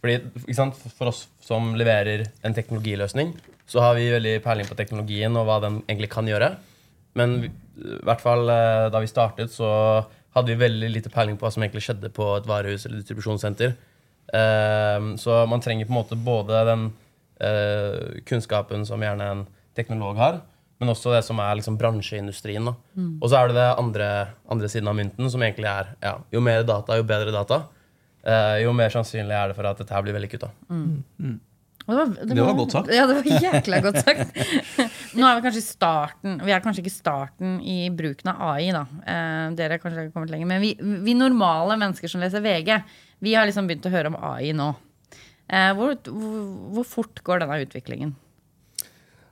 Fordi, 0.00 0.16
For 0.98 1.08
oss 1.12 1.28
som 1.44 1.74
leverer 1.78 2.26
en 2.44 2.54
teknologiløsning, 2.56 3.34
så 3.66 3.80
har 3.80 3.94
vi 3.96 4.10
veldig 4.12 4.34
peiling 4.44 4.66
på 4.68 4.76
teknologien 4.76 5.36
og 5.36 5.46
hva 5.48 5.60
den 5.62 5.78
egentlig 5.88 6.10
kan 6.12 6.26
gjøre. 6.28 6.50
Men 7.16 7.40
vi- 7.42 7.50
i 7.84 7.98
hvert 8.04 8.20
fall 8.20 8.46
da 8.46 9.00
vi 9.00 9.06
startet, 9.08 9.50
så 9.50 10.04
hadde 10.34 10.46
vi 10.52 10.54
veldig 10.60 10.90
lite 10.92 11.10
peiling 11.10 11.36
på 11.36 11.44
hva 11.46 11.52
som 11.52 11.62
egentlig 11.62 11.82
skjedde 11.82 12.10
på 12.12 12.26
et 12.36 12.46
varehus 12.46 12.84
eller 12.86 13.00
distribusjonssenter. 13.00 13.74
Så 15.18 15.36
man 15.48 15.60
trenger 15.60 15.86
på 15.88 15.92
en 15.92 15.98
måte 16.00 16.16
både 16.24 16.60
den 16.68 16.84
kunnskapen 18.28 18.84
som 18.86 19.00
gjerne 19.02 19.30
en 19.32 19.46
teknolog 19.76 20.16
har, 20.20 20.40
men 20.80 20.90
også 20.90 21.14
det 21.14 21.22
som 21.26 21.38
er 21.42 21.56
liksom 21.58 21.78
bransjeindustrien. 21.80 22.66
Da. 22.66 22.74
Og 23.22 23.30
så 23.30 23.38
er 23.38 23.50
det 23.50 23.58
det 23.60 23.70
andre, 23.80 24.10
andre 24.50 24.70
siden 24.70 24.90
av 24.90 24.98
mynten, 24.98 25.30
som 25.30 25.42
egentlig 25.46 25.70
er 25.70 25.94
ja, 26.02 26.18
jo 26.34 26.42
mer 26.44 26.66
data, 26.66 26.98
jo 26.98 27.06
bedre 27.08 27.34
data. 27.34 27.62
Eh, 28.24 28.62
jo 28.64 28.72
mer 28.76 28.92
sannsynlig 28.92 29.36
er 29.36 29.50
det 29.50 29.58
for 29.58 29.68
at 29.68 29.80
dette 29.80 29.94
her 29.94 30.04
blir 30.04 30.16
vellykket. 30.16 30.46
Mm. 30.72 31.02
Mm. 31.20 31.40
Det 31.84 31.94
var, 31.98 32.12
Det 32.24 32.40
var 32.40 32.54
godt 32.56 32.72
sagt. 32.72 32.90
Ja, 32.96 33.04
det 33.06 33.18
var 33.18 33.42
jækla 33.44 33.80
godt 33.84 34.00
sagt. 34.00 34.38
Nå 35.18 35.26
er 35.28 35.36
vi 35.36 35.44
kanskje 35.44 35.60
i 35.60 35.66
starten 35.66 36.38
Vi 36.40 36.54
er 36.54 36.62
kanskje 36.64 36.80
ikke 36.80 36.92
i 36.92 36.94
starten 36.94 37.58
i 37.60 37.76
bruken 37.92 38.32
av 38.32 38.40
AI, 38.54 38.70
da. 38.72 38.86
Eh, 39.04 39.44
dere 39.58 39.76
har 39.76 39.82
kanskje 39.82 40.08
kommet 40.14 40.32
lenger. 40.32 40.48
Men 40.48 40.64
vi, 40.64 40.72
vi 40.80 41.16
normale 41.18 41.76
mennesker 41.80 42.10
som 42.10 42.24
leser 42.24 42.44
VG, 42.44 42.78
vi 43.24 43.36
har 43.36 43.46
liksom 43.48 43.68
begynt 43.68 43.86
å 43.90 43.92
høre 43.92 44.12
om 44.12 44.18
AI 44.32 44.54
nå. 44.56 44.72
Eh, 45.44 45.70
hvor, 45.76 45.92
hvor, 46.08 46.38
hvor 46.78 46.88
fort 46.88 47.20
går 47.26 47.44
denne 47.44 47.60
utviklingen? 47.66 48.16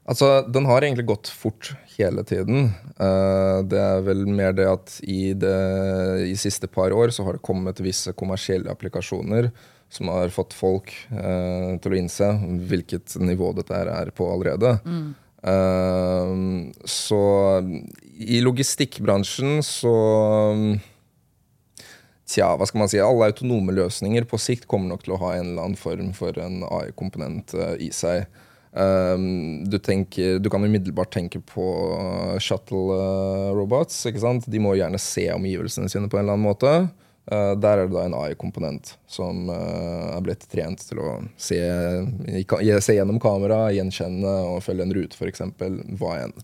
Altså, 0.08 0.42
Den 0.50 0.66
har 0.66 0.82
egentlig 0.82 1.06
gått 1.06 1.30
fort 1.30 1.74
hele 1.96 2.24
tiden. 2.26 2.72
Uh, 2.98 3.62
det 3.62 3.78
er 3.78 4.02
vel 4.06 4.24
mer 4.26 4.54
det 4.56 4.66
at 4.66 4.96
i 5.06 5.32
det 5.38 6.32
siste 6.40 6.66
par 6.66 6.94
år 6.96 7.14
så 7.14 7.26
har 7.26 7.38
det 7.38 7.46
kommet 7.46 7.82
visse 7.84 8.14
kommersielle 8.18 8.72
applikasjoner 8.72 9.52
som 9.92 10.08
har 10.08 10.32
fått 10.34 10.56
folk 10.56 10.90
uh, 11.12 11.78
til 11.82 11.94
å 11.94 11.98
innse 12.00 12.32
hvilket 12.70 13.14
nivå 13.22 13.52
dette 13.54 13.78
er 13.78 14.10
på 14.16 14.26
allerede. 14.32 14.78
Eh, 15.42 16.32
så 16.86 17.22
i 18.14 18.38
logistikkbransjen 18.44 19.58
så 19.66 19.94
Tja, 22.32 22.46
hva 22.56 22.64
skal 22.64 22.80
man 22.80 22.88
si? 22.88 23.00
Alle 23.02 23.26
autonome 23.28 23.74
løsninger 23.74 24.24
på 24.30 24.38
sikt 24.40 24.68
kommer 24.70 24.92
nok 24.92 25.02
til 25.04 25.16
å 25.16 25.18
ha 25.20 25.32
en 25.34 25.50
eller 25.50 25.66
annen 25.66 25.76
form 25.76 26.12
for 26.16 26.38
en 26.40 26.62
AI-komponent 26.64 27.52
i 27.82 27.90
seg. 27.92 28.30
Um, 28.72 29.64
du, 29.68 29.78
tenker, 29.78 30.38
du 30.38 30.50
kan 30.50 30.64
umiddelbart 30.64 31.12
tenke 31.12 31.40
på 31.40 31.64
uh, 31.92 32.38
shuttle 32.40 32.96
uh, 32.96 33.52
robots. 33.52 34.06
ikke 34.08 34.22
sant? 34.22 34.48
De 34.48 34.60
må 34.62 34.74
gjerne 34.78 35.00
se 35.02 35.26
omgivelsene 35.34 35.92
sine 35.92 36.08
på 36.08 36.16
en 36.16 36.24
eller 36.24 36.38
annen 36.38 36.48
måte. 36.48 36.72
Uh, 37.30 37.52
der 37.60 37.82
er 37.82 37.86
det 37.86 37.94
da 37.94 38.06
en 38.08 38.16
AI-komponent 38.16 38.94
som 39.06 39.44
uh, 39.52 40.16
er 40.16 40.24
blitt 40.24 40.48
trent 40.50 40.80
til 40.88 41.02
å 41.04 41.18
se, 41.36 41.60
se 42.82 42.96
gjennom 42.96 43.20
kamera, 43.22 43.66
gjenkjenne 43.76 44.36
og 44.54 44.62
følge 44.64 44.88
en 44.88 44.96
rute, 44.96 45.20
f.eks. 45.20 45.44
Hva 46.00 46.16
enn. 46.24 46.34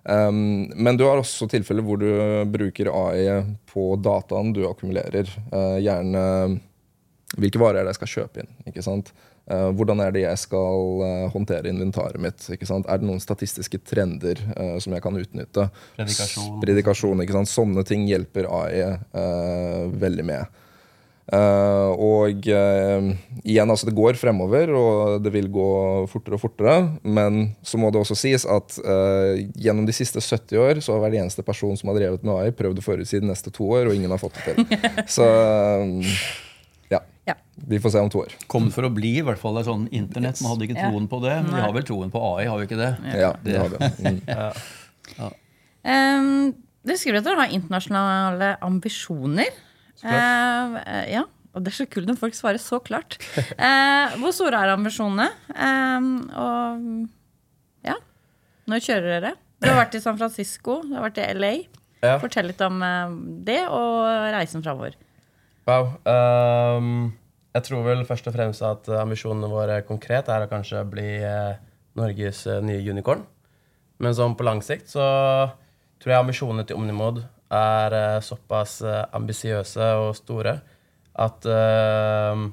Um, 0.00 0.66
men 0.74 0.96
du 0.96 1.04
har 1.06 1.20
også 1.20 1.46
tilfeller 1.52 1.84
hvor 1.84 2.00
du 2.00 2.10
bruker 2.50 2.88
AI 2.90 3.44
på 3.70 3.92
dataen 4.00 4.50
du 4.56 4.64
akkumulerer. 4.66 5.30
Uh, 5.54 5.78
gjerne 5.78 6.24
hvilke 7.38 7.60
varer 7.62 7.84
er 7.84 7.92
jeg 7.92 8.00
skal 8.00 8.14
kjøpe 8.16 8.42
inn. 8.42 8.50
ikke 8.66 8.82
sant? 8.82 9.12
Eh, 9.50 9.68
hvordan 9.74 10.02
er 10.04 10.14
det 10.14 10.24
jeg 10.24 10.38
skal 10.44 11.04
eh, 11.06 11.26
håndtere 11.32 11.70
inventaret 11.72 12.22
mitt? 12.22 12.46
Er 12.54 13.00
det 13.00 13.06
noen 13.06 13.22
statistiske 13.22 13.80
trender 13.82 14.38
uh, 14.54 14.76
som 14.82 14.94
jeg 14.94 15.02
kan 15.02 15.16
utnytte? 15.18 15.66
Predikasjon. 15.98 16.58
Predikasjon, 16.62 17.22
ikke 17.24 17.38
sant? 17.40 17.50
Sånne 17.50 17.84
ting 17.86 18.06
hjelper 18.06 18.46
AI 18.46 18.82
uh, 18.86 19.86
veldig 19.90 20.26
med. 20.28 20.60
Uh, 21.30 21.94
og 21.94 22.46
igjen, 22.46 23.70
altså 23.70 23.86
det 23.86 23.94
går 23.94 24.18
fremover, 24.18 24.72
og 24.74 25.20
det 25.22 25.30
vil 25.34 25.50
gå 25.50 25.70
fortere 26.10 26.38
og 26.38 26.42
fortere. 26.42 26.76
Men 27.02 27.40
så 27.66 27.80
må 27.80 27.90
det 27.90 28.02
også 28.02 28.18
sies 28.18 28.46
at 28.50 28.76
gjennom 29.58 29.86
de 29.88 29.94
siste 29.94 30.22
70 30.22 30.62
år 30.62 30.82
så 30.84 30.94
har 30.94 31.04
hver 31.06 31.18
eneste 31.22 31.46
person 31.46 31.74
som 31.78 31.90
har 31.90 31.98
drevet 31.98 32.26
med 32.26 32.36
AI, 32.36 32.54
prøvd 32.54 32.82
å 32.82 32.86
forutsi 32.86 33.22
de 33.22 33.30
neste 33.30 33.50
to 33.54 33.66
år, 33.66 33.90
og 33.90 33.98
ingen 33.98 34.14
har 34.14 34.22
fått 34.22 34.38
det 34.38 34.54
til. 34.54 34.78
Så. 35.18 35.26
Vi 37.68 37.80
får 37.82 37.92
se 37.94 38.00
om 38.00 38.10
to 38.12 38.22
år. 38.24 38.34
Kom 38.50 38.70
for 38.74 38.86
å 38.88 38.90
bli, 38.94 39.16
i 39.20 39.24
hvert 39.26 39.40
fall. 39.40 39.56
Det 39.58 39.64
er 39.64 39.70
sånn 39.70 39.86
internett. 39.92 40.40
Man 40.42 40.54
hadde 40.54 40.68
ikke 40.68 40.78
Ja. 40.78 40.90
troen 40.90 41.08
på 41.08 41.20
det. 41.22 41.34
Men 41.44 41.54
vi 41.54 41.60
har 41.60 41.72
vel 41.72 41.82
troen 41.86 42.10
på 42.10 42.22
AI, 42.36 42.46
har 42.46 42.58
vi 42.58 42.66
ikke 42.66 42.80
det? 42.80 42.92
Ja, 43.20 43.32
det 43.44 43.58
har 43.58 43.68
vi. 43.68 43.78
Mm. 44.04 44.20
Um, 45.80 46.52
du 46.84 46.92
skriver 46.92 47.22
at 47.22 47.24
dere 47.24 47.40
har 47.40 47.52
internasjonale 47.56 48.50
ambisjoner. 48.60 49.48
Uh, 50.04 50.76
eh, 50.84 51.06
ja, 51.14 51.22
og 51.54 51.64
det 51.64 51.72
er 51.72 51.76
så 51.78 51.86
kult 51.88 52.08
når 52.08 52.18
folk 52.20 52.36
svarer 52.36 52.60
så 52.60 52.82
klart. 52.84 53.16
Uh, 53.56 54.12
hvor 54.20 54.34
store 54.36 54.60
er 54.60 54.74
ambisjonene? 54.74 55.30
Um, 55.56 56.10
og 56.36 56.84
ja, 57.88 57.96
når 58.68 58.84
kjører 58.84 59.08
dere? 59.16 59.32
Du 59.60 59.68
har 59.68 59.80
vært 59.82 59.96
i 59.96 60.02
San 60.04 60.20
Francisco, 60.20 60.82
du 60.84 60.94
har 60.96 61.08
vært 61.08 61.20
i 61.20 61.28
LA. 61.36 61.52
Ja. 62.00 62.14
Fortell 62.20 62.48
litt 62.48 62.60
om 62.64 62.80
eh, 62.80 63.10
det 63.44 63.60
og 63.68 64.06
reisen 64.32 64.62
framover. 64.64 64.94
Wow. 65.68 65.90
ehm, 66.08 67.10
jeg 67.54 67.66
tror 67.66 67.82
vel 67.86 68.04
først 68.06 68.28
og 68.30 68.36
fremst 68.36 68.62
at 68.66 68.88
ambisjonene 69.00 69.50
våre 69.50 69.80
konkret 69.86 70.30
er 70.30 70.44
å 70.44 70.50
kanskje 70.50 70.84
bli 70.90 71.08
eh, 71.26 71.58
Norges 71.98 72.44
eh, 72.46 72.62
nye 72.62 72.82
unicorn. 72.86 73.24
Men 74.00 74.16
sånn 74.16 74.36
på 74.38 74.46
lang 74.46 74.62
sikt 74.64 74.92
så 74.92 75.04
tror 76.00 76.14
jeg 76.14 76.22
ambisjonene 76.22 76.66
til 76.68 76.78
Omnimod 76.78 77.22
er 77.50 77.96
eh, 77.98 78.20
såpass 78.24 78.78
ambisiøse 78.86 79.90
og 80.00 80.14
store 80.18 80.60
at 81.20 81.46
uh, 81.50 82.46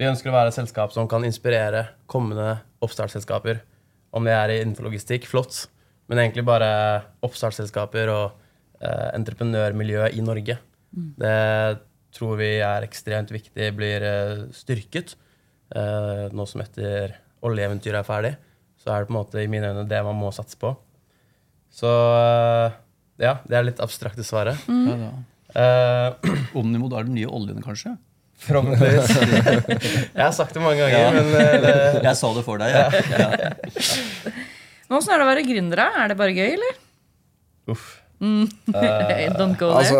vi 0.00 0.06
ønsker 0.08 0.32
å 0.32 0.34
være 0.34 0.50
et 0.50 0.56
selskap 0.56 0.94
som 0.94 1.08
kan 1.10 1.24
inspirere 1.28 1.84
kommende 2.10 2.56
oppstartsselskaper. 2.82 3.60
Om 4.16 4.26
det 4.26 4.32
er 4.34 4.54
innenfor 4.56 4.88
logistikk, 4.88 5.28
flott, 5.28 5.66
men 6.08 6.22
egentlig 6.22 6.46
bare 6.48 6.70
oppstartsselskaper 7.26 8.10
og 8.10 8.24
uh, 8.80 9.08
entreprenørmiljøet 9.12 10.16
i 10.16 10.24
Norge. 10.24 10.58
Det 11.20 11.36
tror 12.16 12.38
vi 12.40 12.48
er 12.64 12.86
ekstremt 12.86 13.30
viktig 13.34 13.68
blir 13.76 14.04
eh, 14.06 14.42
styrket. 14.56 15.14
Eh, 15.76 16.26
nå 16.32 16.46
som 16.48 16.62
etter 16.64 17.14
oljeeventyret 17.46 18.00
er 18.00 18.06
ferdig, 18.08 18.32
så 18.80 18.92
er 18.94 19.02
det 19.04 19.10
på 19.10 19.14
en 19.14 19.20
måte 19.20 19.42
i 19.42 19.48
mine 19.50 19.70
øyne 19.74 19.86
det 19.90 20.02
man 20.06 20.16
må 20.18 20.32
satse 20.34 20.58
på. 20.60 20.72
Så 21.76 21.90
eh, 21.90 22.76
ja, 23.22 23.36
det 23.46 23.56
er 23.58 23.66
litt 23.68 23.80
abstrakte 23.84 24.24
svaret. 24.26 24.60
Mm. 24.70 25.24
Eh, 25.56 26.32
Omnimod 26.60 26.94
er 26.96 27.06
den 27.08 27.16
nye 27.18 27.28
oljen, 27.30 27.60
kanskje? 27.64 27.94
Forhåpentligvis. 28.46 29.12
jeg 30.16 30.20
har 30.20 30.34
sagt 30.36 30.52
det 30.56 30.60
mange 30.64 30.82
ganger, 30.82 30.98
Ja. 31.00 31.12
men 31.14 31.30
uh, 31.32 32.02
Jeg 32.10 32.16
sa 32.20 32.32
det 32.36 32.42
for 32.44 32.60
deg. 32.60 32.74
ja. 32.74 32.90
Ja. 33.16 33.28
Men 34.86 34.98
Åssen 35.00 35.14
er 35.14 35.18
det 35.22 35.24
å 35.24 35.30
være 35.30 35.44
gründer? 35.48 35.80
Er 36.02 36.12
det 36.12 36.18
bare 36.20 36.34
gøy, 36.36 36.50
eller? 36.58 36.76
uff. 37.72 37.86
Don't 39.36 39.58
go 39.60 39.68
Altså, 39.76 39.96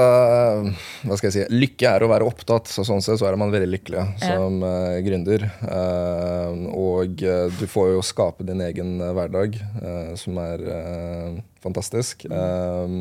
hva 1.04 1.16
skal 1.18 1.28
jeg 1.28 1.34
si 1.34 1.42
Lykke 1.52 1.90
er 1.90 2.04
å 2.04 2.08
være 2.08 2.28
opptatt, 2.28 2.70
så 2.72 2.84
sånn 2.86 3.02
sett 3.04 3.20
så 3.20 3.28
er 3.28 3.36
man 3.40 3.52
veldig 3.52 3.68
lykkelig 3.74 4.04
som 4.22 4.62
yeah. 4.64 5.00
gründer. 5.04 5.44
Eh, 5.44 6.62
og 6.72 7.24
eh, 7.24 7.58
du 7.60 7.66
får 7.70 7.92
jo 7.92 8.04
skape 8.06 8.46
din 8.48 8.62
egen 8.64 8.96
eh, 9.04 9.12
hverdag, 9.16 9.58
eh, 9.60 10.14
som 10.20 10.40
er 10.40 10.64
eh, 10.76 11.36
fantastisk. 11.64 12.24
Eh, 12.30 12.96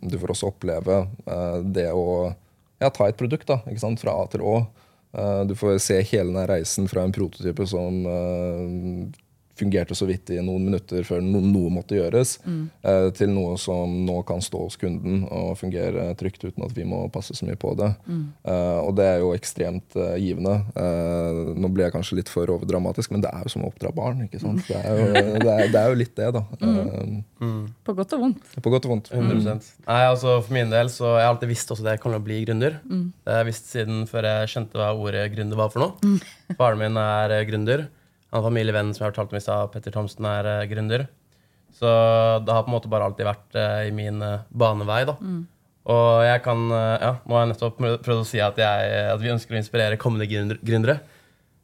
du 0.00 0.20
får 0.20 0.36
også 0.36 0.52
oppleve 0.52 1.02
eh, 1.26 1.58
det 1.66 1.88
å 1.90 2.06
ja, 2.80 2.88
ta 2.88 3.08
et 3.08 3.18
produkt 3.18 3.50
da, 3.50 3.60
fra 4.00 4.14
A 4.14 4.28
til 4.30 4.46
Å. 4.46 4.54
Eh, 5.18 5.42
du 5.50 5.56
får 5.58 5.80
se 5.82 5.98
hele 6.12 6.30
den 6.30 6.46
reisen 6.48 6.88
fra 6.88 7.02
en 7.04 7.14
prototype 7.14 7.66
som 7.68 8.04
eh, 8.06 9.18
fungerte 9.60 9.96
så 9.96 10.08
vidt 10.08 10.32
i 10.34 10.40
noen 10.42 10.66
minutter 10.70 11.04
før 11.06 11.22
no 11.24 11.42
noe 11.44 11.70
måtte 11.72 11.98
gjøres, 11.98 12.38
eh, 12.46 13.08
til 13.16 13.32
noe 13.34 13.56
som 13.60 13.92
nå 14.06 14.20
kan 14.28 14.42
stå 14.44 14.64
hos 14.66 14.78
kunden 14.80 15.24
og 15.28 15.54
fungere 15.60 16.10
trygt 16.20 16.44
uten 16.44 16.64
at 16.66 16.74
vi 16.76 16.86
må 16.88 17.02
passe 17.12 17.36
så 17.36 17.48
mye 17.48 17.58
på 17.60 17.74
det. 17.78 17.90
Eh, 18.10 18.78
og 18.80 18.94
det 18.98 19.06
er 19.06 19.22
jo 19.24 19.32
ekstremt 19.36 19.96
eh, 19.98 20.16
givende. 20.22 20.56
Eh, 20.74 21.40
nå 21.60 21.70
ble 21.72 21.86
jeg 21.86 21.94
kanskje 21.96 22.20
litt 22.20 22.32
for 22.32 22.50
overdramatisk, 22.56 23.12
men 23.14 23.24
det 23.24 23.32
er 23.32 23.46
jo 23.46 23.54
som 23.54 23.66
å 23.66 23.70
oppdra 23.70 23.92
barn. 23.94 24.24
ikke 24.26 24.42
sant? 24.42 24.62
Det 24.68 24.78
er 24.80 25.00
jo, 25.00 25.08
det 25.14 25.54
er, 25.54 25.66
det 25.72 25.82
er 25.82 25.92
jo 25.92 26.00
litt 26.00 26.14
det, 26.16 26.30
da. 26.36 26.44
Mm. 27.40 27.62
På 27.86 27.94
godt 27.96 28.16
og 28.16 28.24
vondt. 28.26 28.56
på 28.60 28.72
godt 28.72 28.88
og 28.88 28.94
vondt. 28.94 29.12
100% 29.14 29.70
Nei, 29.86 30.00
altså 30.04 30.36
For 30.44 30.54
min 30.54 30.72
del 30.72 30.90
så 30.92 31.14
jeg 31.14 31.24
har 31.24 31.32
alltid 31.32 31.50
visst 31.50 31.70
også 31.72 31.86
det 31.86 31.96
jeg 31.96 32.02
kommer 32.02 32.18
til 32.18 32.24
å 32.24 32.28
bli 32.28 32.40
gründer. 32.44 32.80
Det 32.84 33.32
har 33.32 33.42
jeg 33.42 33.50
visst 33.50 33.72
siden 33.72 34.04
før 34.10 34.28
jeg 34.28 34.52
skjønte 34.52 34.80
hva 34.80 34.90
ordet 34.96 35.24
gründer 35.34 35.60
var 35.60 35.72
for 35.72 35.84
noe. 35.84 36.18
Faren 36.58 36.80
min 36.82 37.00
er 37.00 37.36
eh, 37.38 37.46
gründer. 37.48 37.88
Han 38.30 38.44
familievennen 38.46 38.92
som 38.94 39.04
jeg 39.04 39.12
fortalte 39.12 39.34
om 39.34 39.40
i 39.40 39.44
stad, 39.44 39.70
Petter 39.72 39.94
Thomsen, 39.94 40.26
er 40.28 40.48
uh, 40.48 40.68
gründer. 40.70 41.06
Så 41.74 41.88
det 42.44 42.52
har 42.54 42.64
på 42.66 42.70
en 42.70 42.76
måte 42.76 42.90
bare 42.90 43.06
alltid 43.08 43.26
vært 43.28 43.56
uh, 43.58 43.80
i 43.88 43.94
min 43.94 44.22
uh, 44.22 44.44
banevei. 44.50 45.02
da. 45.08 45.16
Og 45.90 46.20
jeg 46.22 46.42
kan, 46.44 46.60
ja, 46.70 47.14
Nå 47.24 47.34
har 47.34 47.46
jeg 47.46 47.48
nettopp 47.54 47.78
prøvd 48.04 48.20
å 48.20 48.26
si 48.28 48.38
at, 48.44 48.58
jeg, 48.60 48.90
at 49.14 49.22
vi 49.22 49.30
ønsker 49.32 49.56
å 49.56 49.58
inspirere 49.58 49.96
kommende 49.98 50.28
gründer- 50.30 50.60
gründere. 50.60 50.98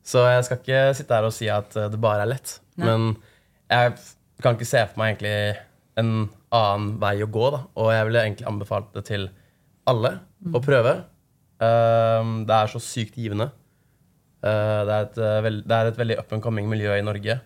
Så 0.06 0.22
jeg 0.24 0.46
skal 0.46 0.58
ikke 0.62 0.80
sitte 0.96 1.18
her 1.18 1.26
og 1.28 1.34
si 1.36 1.50
at 1.52 1.76
det 1.92 2.00
bare 2.02 2.24
er 2.24 2.30
lett. 2.32 2.54
Nei. 2.80 2.88
Men 2.88 3.04
jeg 3.70 3.92
kan 4.42 4.56
ikke 4.56 4.68
se 4.72 4.82
for 4.88 5.02
meg 5.02 5.12
egentlig 5.12 5.36
en 6.00 6.10
annen 6.56 6.88
vei 7.02 7.14
å 7.22 7.28
gå. 7.30 7.50
da. 7.54 7.60
Og 7.76 7.92
jeg 7.92 8.08
ville 8.08 8.24
egentlig 8.24 8.48
anbefalt 8.50 8.88
det 8.96 9.04
til 9.12 9.28
alle 9.86 10.16
å 10.56 10.62
prøve. 10.64 10.96
Um, 11.60 12.42
det 12.48 12.56
er 12.56 12.72
så 12.72 12.80
sykt 12.82 13.16
givende. 13.20 13.50
Uh, 14.44 14.82
det, 14.86 14.96
er 14.96 15.04
et, 15.06 15.20
veld, 15.44 15.62
det 15.66 15.76
er 15.76 15.90
et 15.90 16.00
veldig 16.00 16.18
up 16.20 16.34
and 16.36 16.44
coming 16.44 16.68
miljø 16.70 16.94
i 16.94 17.04
Norge. 17.04 17.38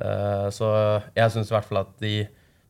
Uh, 0.00 0.48
så 0.54 0.68
jeg 1.16 1.34
syns 1.34 1.50
i 1.50 1.56
hvert 1.56 1.68
fall 1.68 1.82
at 1.84 1.92
de 2.02 2.14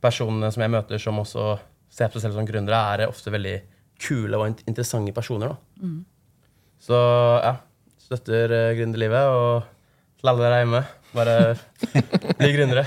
personene 0.02 0.50
som 0.52 0.64
jeg 0.64 0.72
møter 0.74 1.00
som 1.00 1.20
også 1.22 1.54
ser 1.92 2.10
på 2.10 2.18
seg 2.18 2.30
selv 2.30 2.40
som 2.40 2.48
gründere, 2.48 2.80
er 2.94 3.10
ofte 3.10 3.32
veldig 3.32 3.58
kule 4.02 4.38
og 4.40 4.64
interessante 4.66 5.14
personer. 5.14 5.52
da. 5.52 5.90
Så 6.82 6.98
ja, 7.44 7.52
støtter 8.02 8.74
gründerlivet. 8.74 9.28
Og 9.36 9.81
til 10.22 10.30
alle 10.30 10.44
der 10.46 10.60
hjemme, 10.62 10.80
bare 11.12 11.32
bli 12.38 12.50
gründere. 12.54 12.84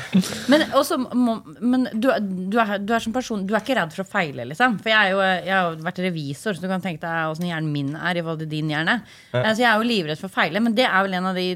Men, 0.49 0.63
også, 0.79 0.97
må, 1.13 1.35
men 1.59 1.83
du, 1.91 2.07
du, 2.49 2.57
er, 2.63 2.77
du 2.81 2.93
er 2.95 3.03
som 3.03 3.13
person 3.13 3.43
Du 3.45 3.53
er 3.53 3.59
ikke 3.61 3.75
redd 3.77 3.93
for 3.93 4.05
å 4.05 4.07
feile, 4.09 4.47
liksom? 4.49 4.79
For 4.81 4.89
jeg, 4.89 4.97
er 4.97 5.13
jo, 5.13 5.19
jeg 5.21 5.53
har 5.53 5.67
jo 5.67 5.85
vært 5.85 6.01
revisor, 6.07 6.55
så 6.55 6.63
du 6.63 6.71
kan 6.71 6.83
tenke 6.83 7.03
deg 7.03 7.33
åssen 7.33 7.49
hjernen 7.49 7.69
min 7.75 7.93
er 7.99 8.17
i 8.17 8.23
forhold 8.23 8.41
til 8.45 8.51
din 8.55 8.71
hjerne. 8.73 8.97
Ja. 9.35 9.43
Så 9.51 9.61
jeg 9.61 9.69
er 9.69 9.77
jo 9.83 9.91
livredd 9.91 10.21
for 10.23 10.31
å 10.31 10.35
feile, 10.39 10.63
men 10.63 10.77
det 10.79 10.87
er 10.87 11.05
vel 11.05 11.19
en 11.19 11.29
av 11.33 11.37
de 11.37 11.47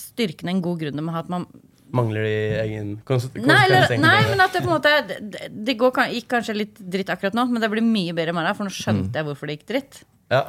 styrkene 0.00 0.56
en 0.56 0.64
god 0.64 0.82
grunn 0.82 1.04
må 1.04 1.14
ha. 1.14 1.22
At 1.26 1.32
man, 1.32 1.46
Mangler 1.96 2.26
de 2.26 2.36
egen 2.64 2.88
konsekvens? 3.06 3.46
nei, 3.46 3.60
eller, 3.68 3.92
nei, 4.02 4.16
men 4.32 4.42
at 4.42 4.56
det 4.56 4.64
på 4.64 4.66
en 4.66 4.74
måte 4.74 4.90
Det, 5.06 5.46
det 5.68 5.76
går, 5.78 6.00
gikk 6.16 6.26
kanskje 6.32 6.56
litt 6.56 6.80
dritt 6.82 7.12
akkurat 7.14 7.36
nå, 7.38 7.44
men 7.52 7.62
det 7.62 7.70
blir 7.70 7.84
mye 7.86 8.16
bedre 8.16 8.34
i 8.34 8.36
morgen, 8.40 8.56
for 8.58 8.66
nå 8.66 8.74
skjønte 8.74 9.20
jeg 9.20 9.28
hvorfor 9.28 9.46
det 9.46 9.60
gikk 9.60 9.68
dritt. 9.70 10.00
Ja. 10.32 10.48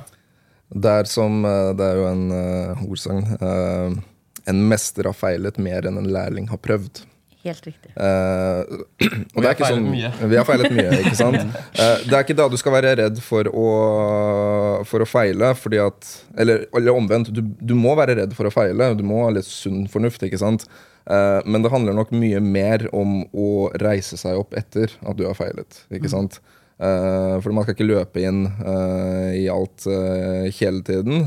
Det 0.73 0.93
er 1.03 1.07
som 1.07 1.45
eh, 1.47 1.69
Det 1.77 1.85
er 1.85 1.99
jo 2.01 2.07
en 2.09 2.23
uh, 2.33 2.87
ordsagn. 2.89 3.21
eh, 3.37 3.99
en 4.47 4.63
mester 4.71 5.09
har 5.09 5.15
feilet 5.17 5.59
mer 5.61 5.87
enn 5.87 5.99
en 5.99 6.09
lærling 6.11 6.49
har 6.51 6.59
prøvd. 6.63 7.03
Helt 7.47 7.67
riktig. 7.67 7.91
Uh, 7.95 8.63
og 9.35 9.41
det 9.41 9.43
Vi 9.43 9.43
er 9.43 9.45
har 9.45 9.53
ikke 9.53 9.67
feilet 9.67 9.77
sånn, 9.77 9.89
mye. 9.93 10.09
Vi 10.31 10.39
har 10.39 10.47
feilet 10.47 10.73
mye, 10.75 10.97
ikke 11.03 11.15
sant? 11.21 11.37
Uh, 11.77 11.95
det 12.03 12.11
er 12.17 12.25
ikke 12.25 12.37
da 12.39 12.47
du 12.51 12.57
skal 12.59 12.75
være 12.75 12.93
redd 12.99 13.21
for 13.23 13.49
å, 13.51 13.67
for 14.89 15.05
å 15.05 15.07
feile, 15.07 15.53
fordi 15.59 15.79
at 15.83 16.11
Eller, 16.37 16.65
eller 16.75 16.97
omvendt, 16.97 17.31
du, 17.33 17.43
du 17.43 17.75
må 17.77 17.95
være 17.99 18.17
redd 18.21 18.35
for 18.37 18.49
å 18.49 18.53
feile. 18.53 18.91
Du 18.97 19.05
må 19.07 19.23
ha 19.25 19.31
litt 19.37 19.47
sunn 19.47 19.85
fornuft, 19.91 20.25
ikke 20.27 20.41
sant? 20.41 20.67
Uh, 21.07 21.39
men 21.47 21.63
det 21.63 21.71
handler 21.71 21.95
nok 21.95 22.11
mye 22.11 22.41
mer 22.43 22.83
om 22.95 23.21
å 23.31 23.49
reise 23.79 24.19
seg 24.19 24.39
opp 24.41 24.57
etter 24.59 24.91
at 25.07 25.19
du 25.19 25.23
har 25.29 25.37
feilet, 25.37 25.85
ikke 25.93 26.11
sant? 26.11 26.41
Eh, 26.77 27.35
for 27.41 27.55
man 27.55 27.65
skal 27.65 27.73
ikke 27.73 27.87
løpe 27.89 28.21
inn 28.21 28.43
uh, 28.45 29.33
i 29.33 29.47
alt 29.49 29.87
uh, 29.89 30.45
hele 30.59 30.83
tiden. 30.85 31.23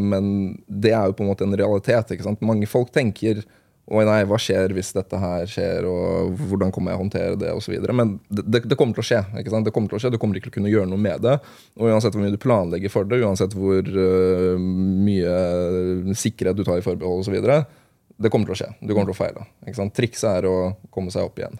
men 0.00 0.30
det 0.66 0.94
er 0.96 1.10
jo 1.10 1.16
på 1.18 1.24
en 1.24 1.32
måte 1.32 1.44
en 1.44 1.56
realitet. 1.56 2.14
ikke 2.14 2.24
sant? 2.24 2.44
Mange 2.44 2.68
folk 2.70 2.92
tenker 2.94 3.44
Oi, 3.88 4.02
nei, 4.04 4.18
hva 4.28 4.36
skjer 4.36 4.74
hvis 4.76 4.90
dette 4.92 5.16
her 5.16 5.46
skjer, 5.48 5.86
og 5.88 6.34
hvordan 6.50 6.68
kommer 6.74 6.92
jeg 6.92 6.98
å 6.98 7.00
håndtere 7.00 7.38
det, 7.40 7.54
osv. 7.56 7.72
Men 7.96 8.18
det, 8.28 8.60
det, 8.66 8.76
kommer 8.76 8.92
til 8.92 9.00
å 9.00 9.06
skje. 9.08 9.20
ikke 9.40 9.54
sant? 9.54 9.64
Det 9.64 9.72
kommer 9.72 9.88
til 9.88 9.96
å 9.96 10.02
skje, 10.02 10.10
Du 10.12 10.18
kommer 10.20 10.36
ikke 10.36 10.50
til 10.50 10.52
å 10.52 10.56
kunne 10.58 10.72
gjøre 10.74 10.90
noe 10.90 11.00
med 11.00 11.24
det. 11.24 11.38
Og 11.80 11.88
uansett 11.88 12.12
hvor 12.12 12.20
mye 12.20 12.34
du 12.34 12.36
planlegger 12.42 12.92
for 12.92 13.08
det, 13.08 13.22
uansett 13.24 13.56
hvor 13.56 13.88
mye 14.60 16.12
sikkerhet 16.20 16.60
du 16.60 16.66
tar 16.68 16.82
i 16.82 16.84
forbehold 16.84 17.24
osv., 17.24 17.40
det 18.20 18.34
kommer 18.34 18.50
til 18.50 18.58
å 18.58 18.60
skje. 18.60 18.70
Du 18.82 18.92
kommer 18.92 19.08
til 19.08 19.16
å 19.16 19.20
feile. 19.22 19.48
ikke 19.64 19.80
sant? 19.80 19.96
Trikset 19.96 20.30
er 20.34 20.50
å 20.52 20.56
komme 20.92 21.14
seg 21.14 21.24
opp 21.24 21.40
igjen. 21.40 21.56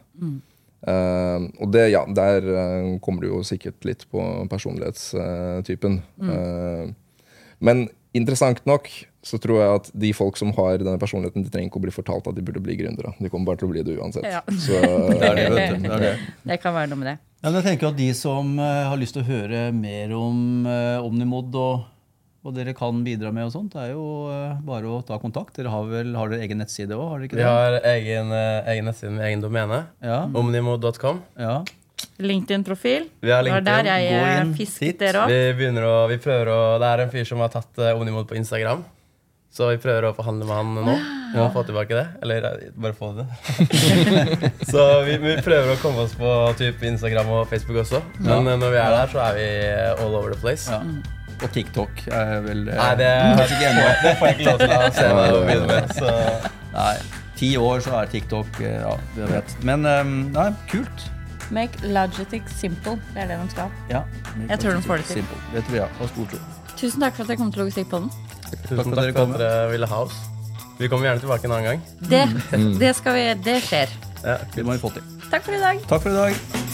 Eh, 0.86 1.44
og 1.58 1.72
det, 1.74 1.88
ja, 1.90 2.04
der 2.14 2.46
uh, 2.46 2.96
kommer 3.02 3.24
du 3.24 3.32
jo 3.32 3.42
sikkert 3.46 3.82
litt 3.88 4.06
på 4.12 4.22
personlighetstypen. 4.50 6.00
Eh, 6.22 6.84
men 7.58 7.88
interessant 8.16 8.62
nok 8.68 8.90
så 9.28 9.36
tror 9.42 9.58
jeg 9.60 9.78
at 9.80 9.88
de 10.04 10.10
folk 10.16 10.38
som 10.40 10.52
har 10.56 10.78
denne 10.80 10.98
personligheten, 11.00 11.44
de 11.44 11.50
trenger 11.52 11.68
ikke 11.68 11.80
å 11.80 11.84
bli 11.84 11.94
fortalt 11.94 12.28
at 12.30 12.36
de 12.36 12.44
burde 12.44 12.62
bli 12.64 12.78
gründere. 12.78 13.12
De 13.18 13.30
kommer 13.32 13.50
bare 13.50 13.60
til 13.60 13.68
å 13.68 13.72
bli 13.74 13.82
det 13.84 13.98
uansett. 13.98 14.28
Ja. 14.30 14.40
Så, 14.46 14.78
Det 15.20 15.26
er 15.26 15.36
det, 15.36 15.48
vet 15.52 15.74
du. 15.74 15.84
Det 15.84 15.96
er 15.96 16.04
det. 16.04 16.14
Det 16.52 16.60
kan 16.62 16.76
være 16.76 16.92
noe 16.92 17.02
med 17.02 17.10
det. 17.12 17.16
Ja, 17.38 17.50
men 17.50 17.58
jeg 17.60 17.66
tenker 17.68 17.90
at 17.92 17.98
De 17.98 18.08
som 18.18 18.56
eh, 18.58 18.86
har 18.88 18.98
lyst 18.98 19.14
til 19.14 19.22
å 19.22 19.28
høre 19.28 19.68
mer 19.74 20.14
om 20.16 20.66
eh, 20.66 21.04
Omnimod 21.04 21.58
og 21.58 21.84
og 22.46 22.54
dere 22.54 22.72
kan 22.76 23.00
bidra 23.04 23.32
med 23.34 23.48
og 23.48 23.52
sånt, 23.52 23.72
det 23.74 23.88
er 23.88 23.90
jo 23.96 24.04
eh, 24.30 24.60
bare 24.64 24.86
å 24.86 25.00
ta 25.04 25.18
kontakt. 25.20 25.56
Dere 25.58 25.72
har 25.72 25.88
vel 25.90 26.14
har 26.16 26.30
dere 26.30 26.46
egen 26.46 26.60
nettside 26.62 26.94
òg, 26.94 27.08
har 27.10 27.18
dere 27.18 27.28
ikke 27.28 27.40
Vi 27.40 27.46
har 27.48 27.78
egen, 27.94 28.30
eh, 28.32 28.70
egen 28.74 28.86
nettside 28.88 29.10
med 29.16 29.26
egen 29.26 29.42
domene. 29.42 29.80
Ja. 30.04 30.22
Omnimo.com. 30.32 31.22
ja. 31.38 31.58
LinkedIn-profil. 32.22 33.08
Det 33.22 33.30
var 33.30 33.42
LinkedIn. 33.42 33.64
der 33.66 33.88
jeg 33.90 34.12
eh, 34.14 34.52
fisket 34.58 35.00
dere 35.02 35.24
opp. 35.24 35.32
Vi 35.34 35.40
begynner 35.58 35.86
å, 35.86 35.96
vi 36.10 36.18
prøver 36.22 36.50
å 36.54 36.60
Det 36.78 36.86
er 36.92 37.02
en 37.04 37.10
fyr 37.10 37.26
som 37.26 37.42
har 37.42 37.50
tatt 37.50 37.82
Omnimo 37.94 38.22
på 38.26 38.38
Instagram. 38.38 38.84
Så 39.50 39.66
vi 39.72 39.78
prøver 39.82 40.06
å 40.06 40.14
forhandle 40.14 40.46
med 40.46 40.54
han 40.54 40.74
nå. 40.86 40.94
Vi 41.32 41.38
må 41.40 41.48
få 41.54 41.64
tilbake 41.66 41.96
det. 41.96 42.06
Eller 42.22 42.46
bare 42.78 42.94
få 42.94 43.10
det. 43.18 43.26
så 44.72 44.86
vi, 45.08 45.18
vi 45.22 45.34
prøver 45.42 45.72
å 45.74 45.78
komme 45.82 46.04
oss 46.06 46.14
på 46.18 46.32
typ 46.60 46.82
Instagram 46.86 47.30
og 47.40 47.46
Facebook 47.50 47.82
også. 47.82 48.02
Men 48.20 48.46
Ja. 48.46 48.56
når 48.62 48.74
vi 48.76 48.82
er 48.86 48.98
der, 48.98 49.14
så 49.14 49.22
er 49.26 49.38
vi 49.40 49.46
all 50.04 50.14
over 50.14 50.34
the 50.34 50.40
place. 50.42 50.70
ja. 50.70 50.82
Og 51.38 51.52
TikTok 51.54 52.00
er 52.10 52.40
vel 52.42 52.64
eh, 52.68 52.78
Nei, 52.80 52.94
det, 52.98 53.08
kanskje 53.38 53.58
ikke 53.58 53.86
det 54.02 54.14
får 54.18 54.26
jeg 54.30 54.36
ikke 54.38 54.48
lov 54.48 54.58
til 54.62 54.72
å 54.74 54.90
se 54.96 55.06
meg 55.14 55.36
å 55.36 55.42
begynne 55.44 55.68
med. 55.70 55.92
Så 55.98 56.14
Nei, 56.74 56.94
ti 57.38 57.50
år 57.62 57.84
så 57.84 57.94
er 58.00 58.10
TikTok 58.14 58.58
eh, 58.64 58.80
Ja, 58.82 58.94
det 59.14 59.28
vet. 59.32 59.54
Men 59.68 59.86
eh, 59.86 60.02
nei, 60.34 60.48
kult. 60.72 61.04
Make 61.54 61.80
Logitech 61.94 62.48
simple. 62.52 62.98
Det 63.14 63.22
er 63.24 63.30
det 63.30 63.38
de 63.40 63.52
skal. 63.54 63.70
Ja. 63.92 64.02
Jeg 64.50 64.58
tror 64.64 64.74
de 64.76 64.82
får 64.84 65.00
det 65.00 65.06
til. 65.12 65.22
Simple. 65.22 65.38
Det 65.54 65.62
tror 65.68 65.78
jeg. 65.80 65.92
Og 66.00 66.10
stort. 66.12 66.34
Tusen 66.78 67.02
takk 67.06 67.16
for 67.16 67.24
at 67.24 67.30
dere 67.32 67.40
kom 67.40 67.52
til 67.54 67.64
Logistikkpodden. 67.64 68.10
Takk 68.42 68.66
tusen 68.66 68.82
for 68.82 68.82
at 68.82 68.84
takk 68.90 69.06
dere 69.06 69.14
for 69.14 69.22
kom. 69.22 69.36
at 69.38 69.44
dere 69.46 69.70
ville 69.72 69.88
ha 69.94 70.02
oss. 70.04 70.18
Vi 70.78 70.90
kommer 70.92 71.08
gjerne 71.08 71.24
tilbake 71.24 71.48
en 71.48 71.56
annen 71.56 71.70
gang. 71.72 71.80
Det, 72.12 72.24
det 72.82 72.94
skal 73.00 73.16
vi 73.18 73.26
Det 73.48 73.60
skjer. 73.66 73.96
Ja, 74.24 74.38
Det 74.54 74.66
må 74.66 74.76
vi 74.76 74.82
få 74.82 74.92
til. 74.98 75.06
Takk 75.30 75.46
for 75.46 75.56
i 75.56 75.62
dag. 75.62 75.86
Takk 75.88 76.02
for 76.04 76.14
i 76.14 76.18
dag. 76.18 76.67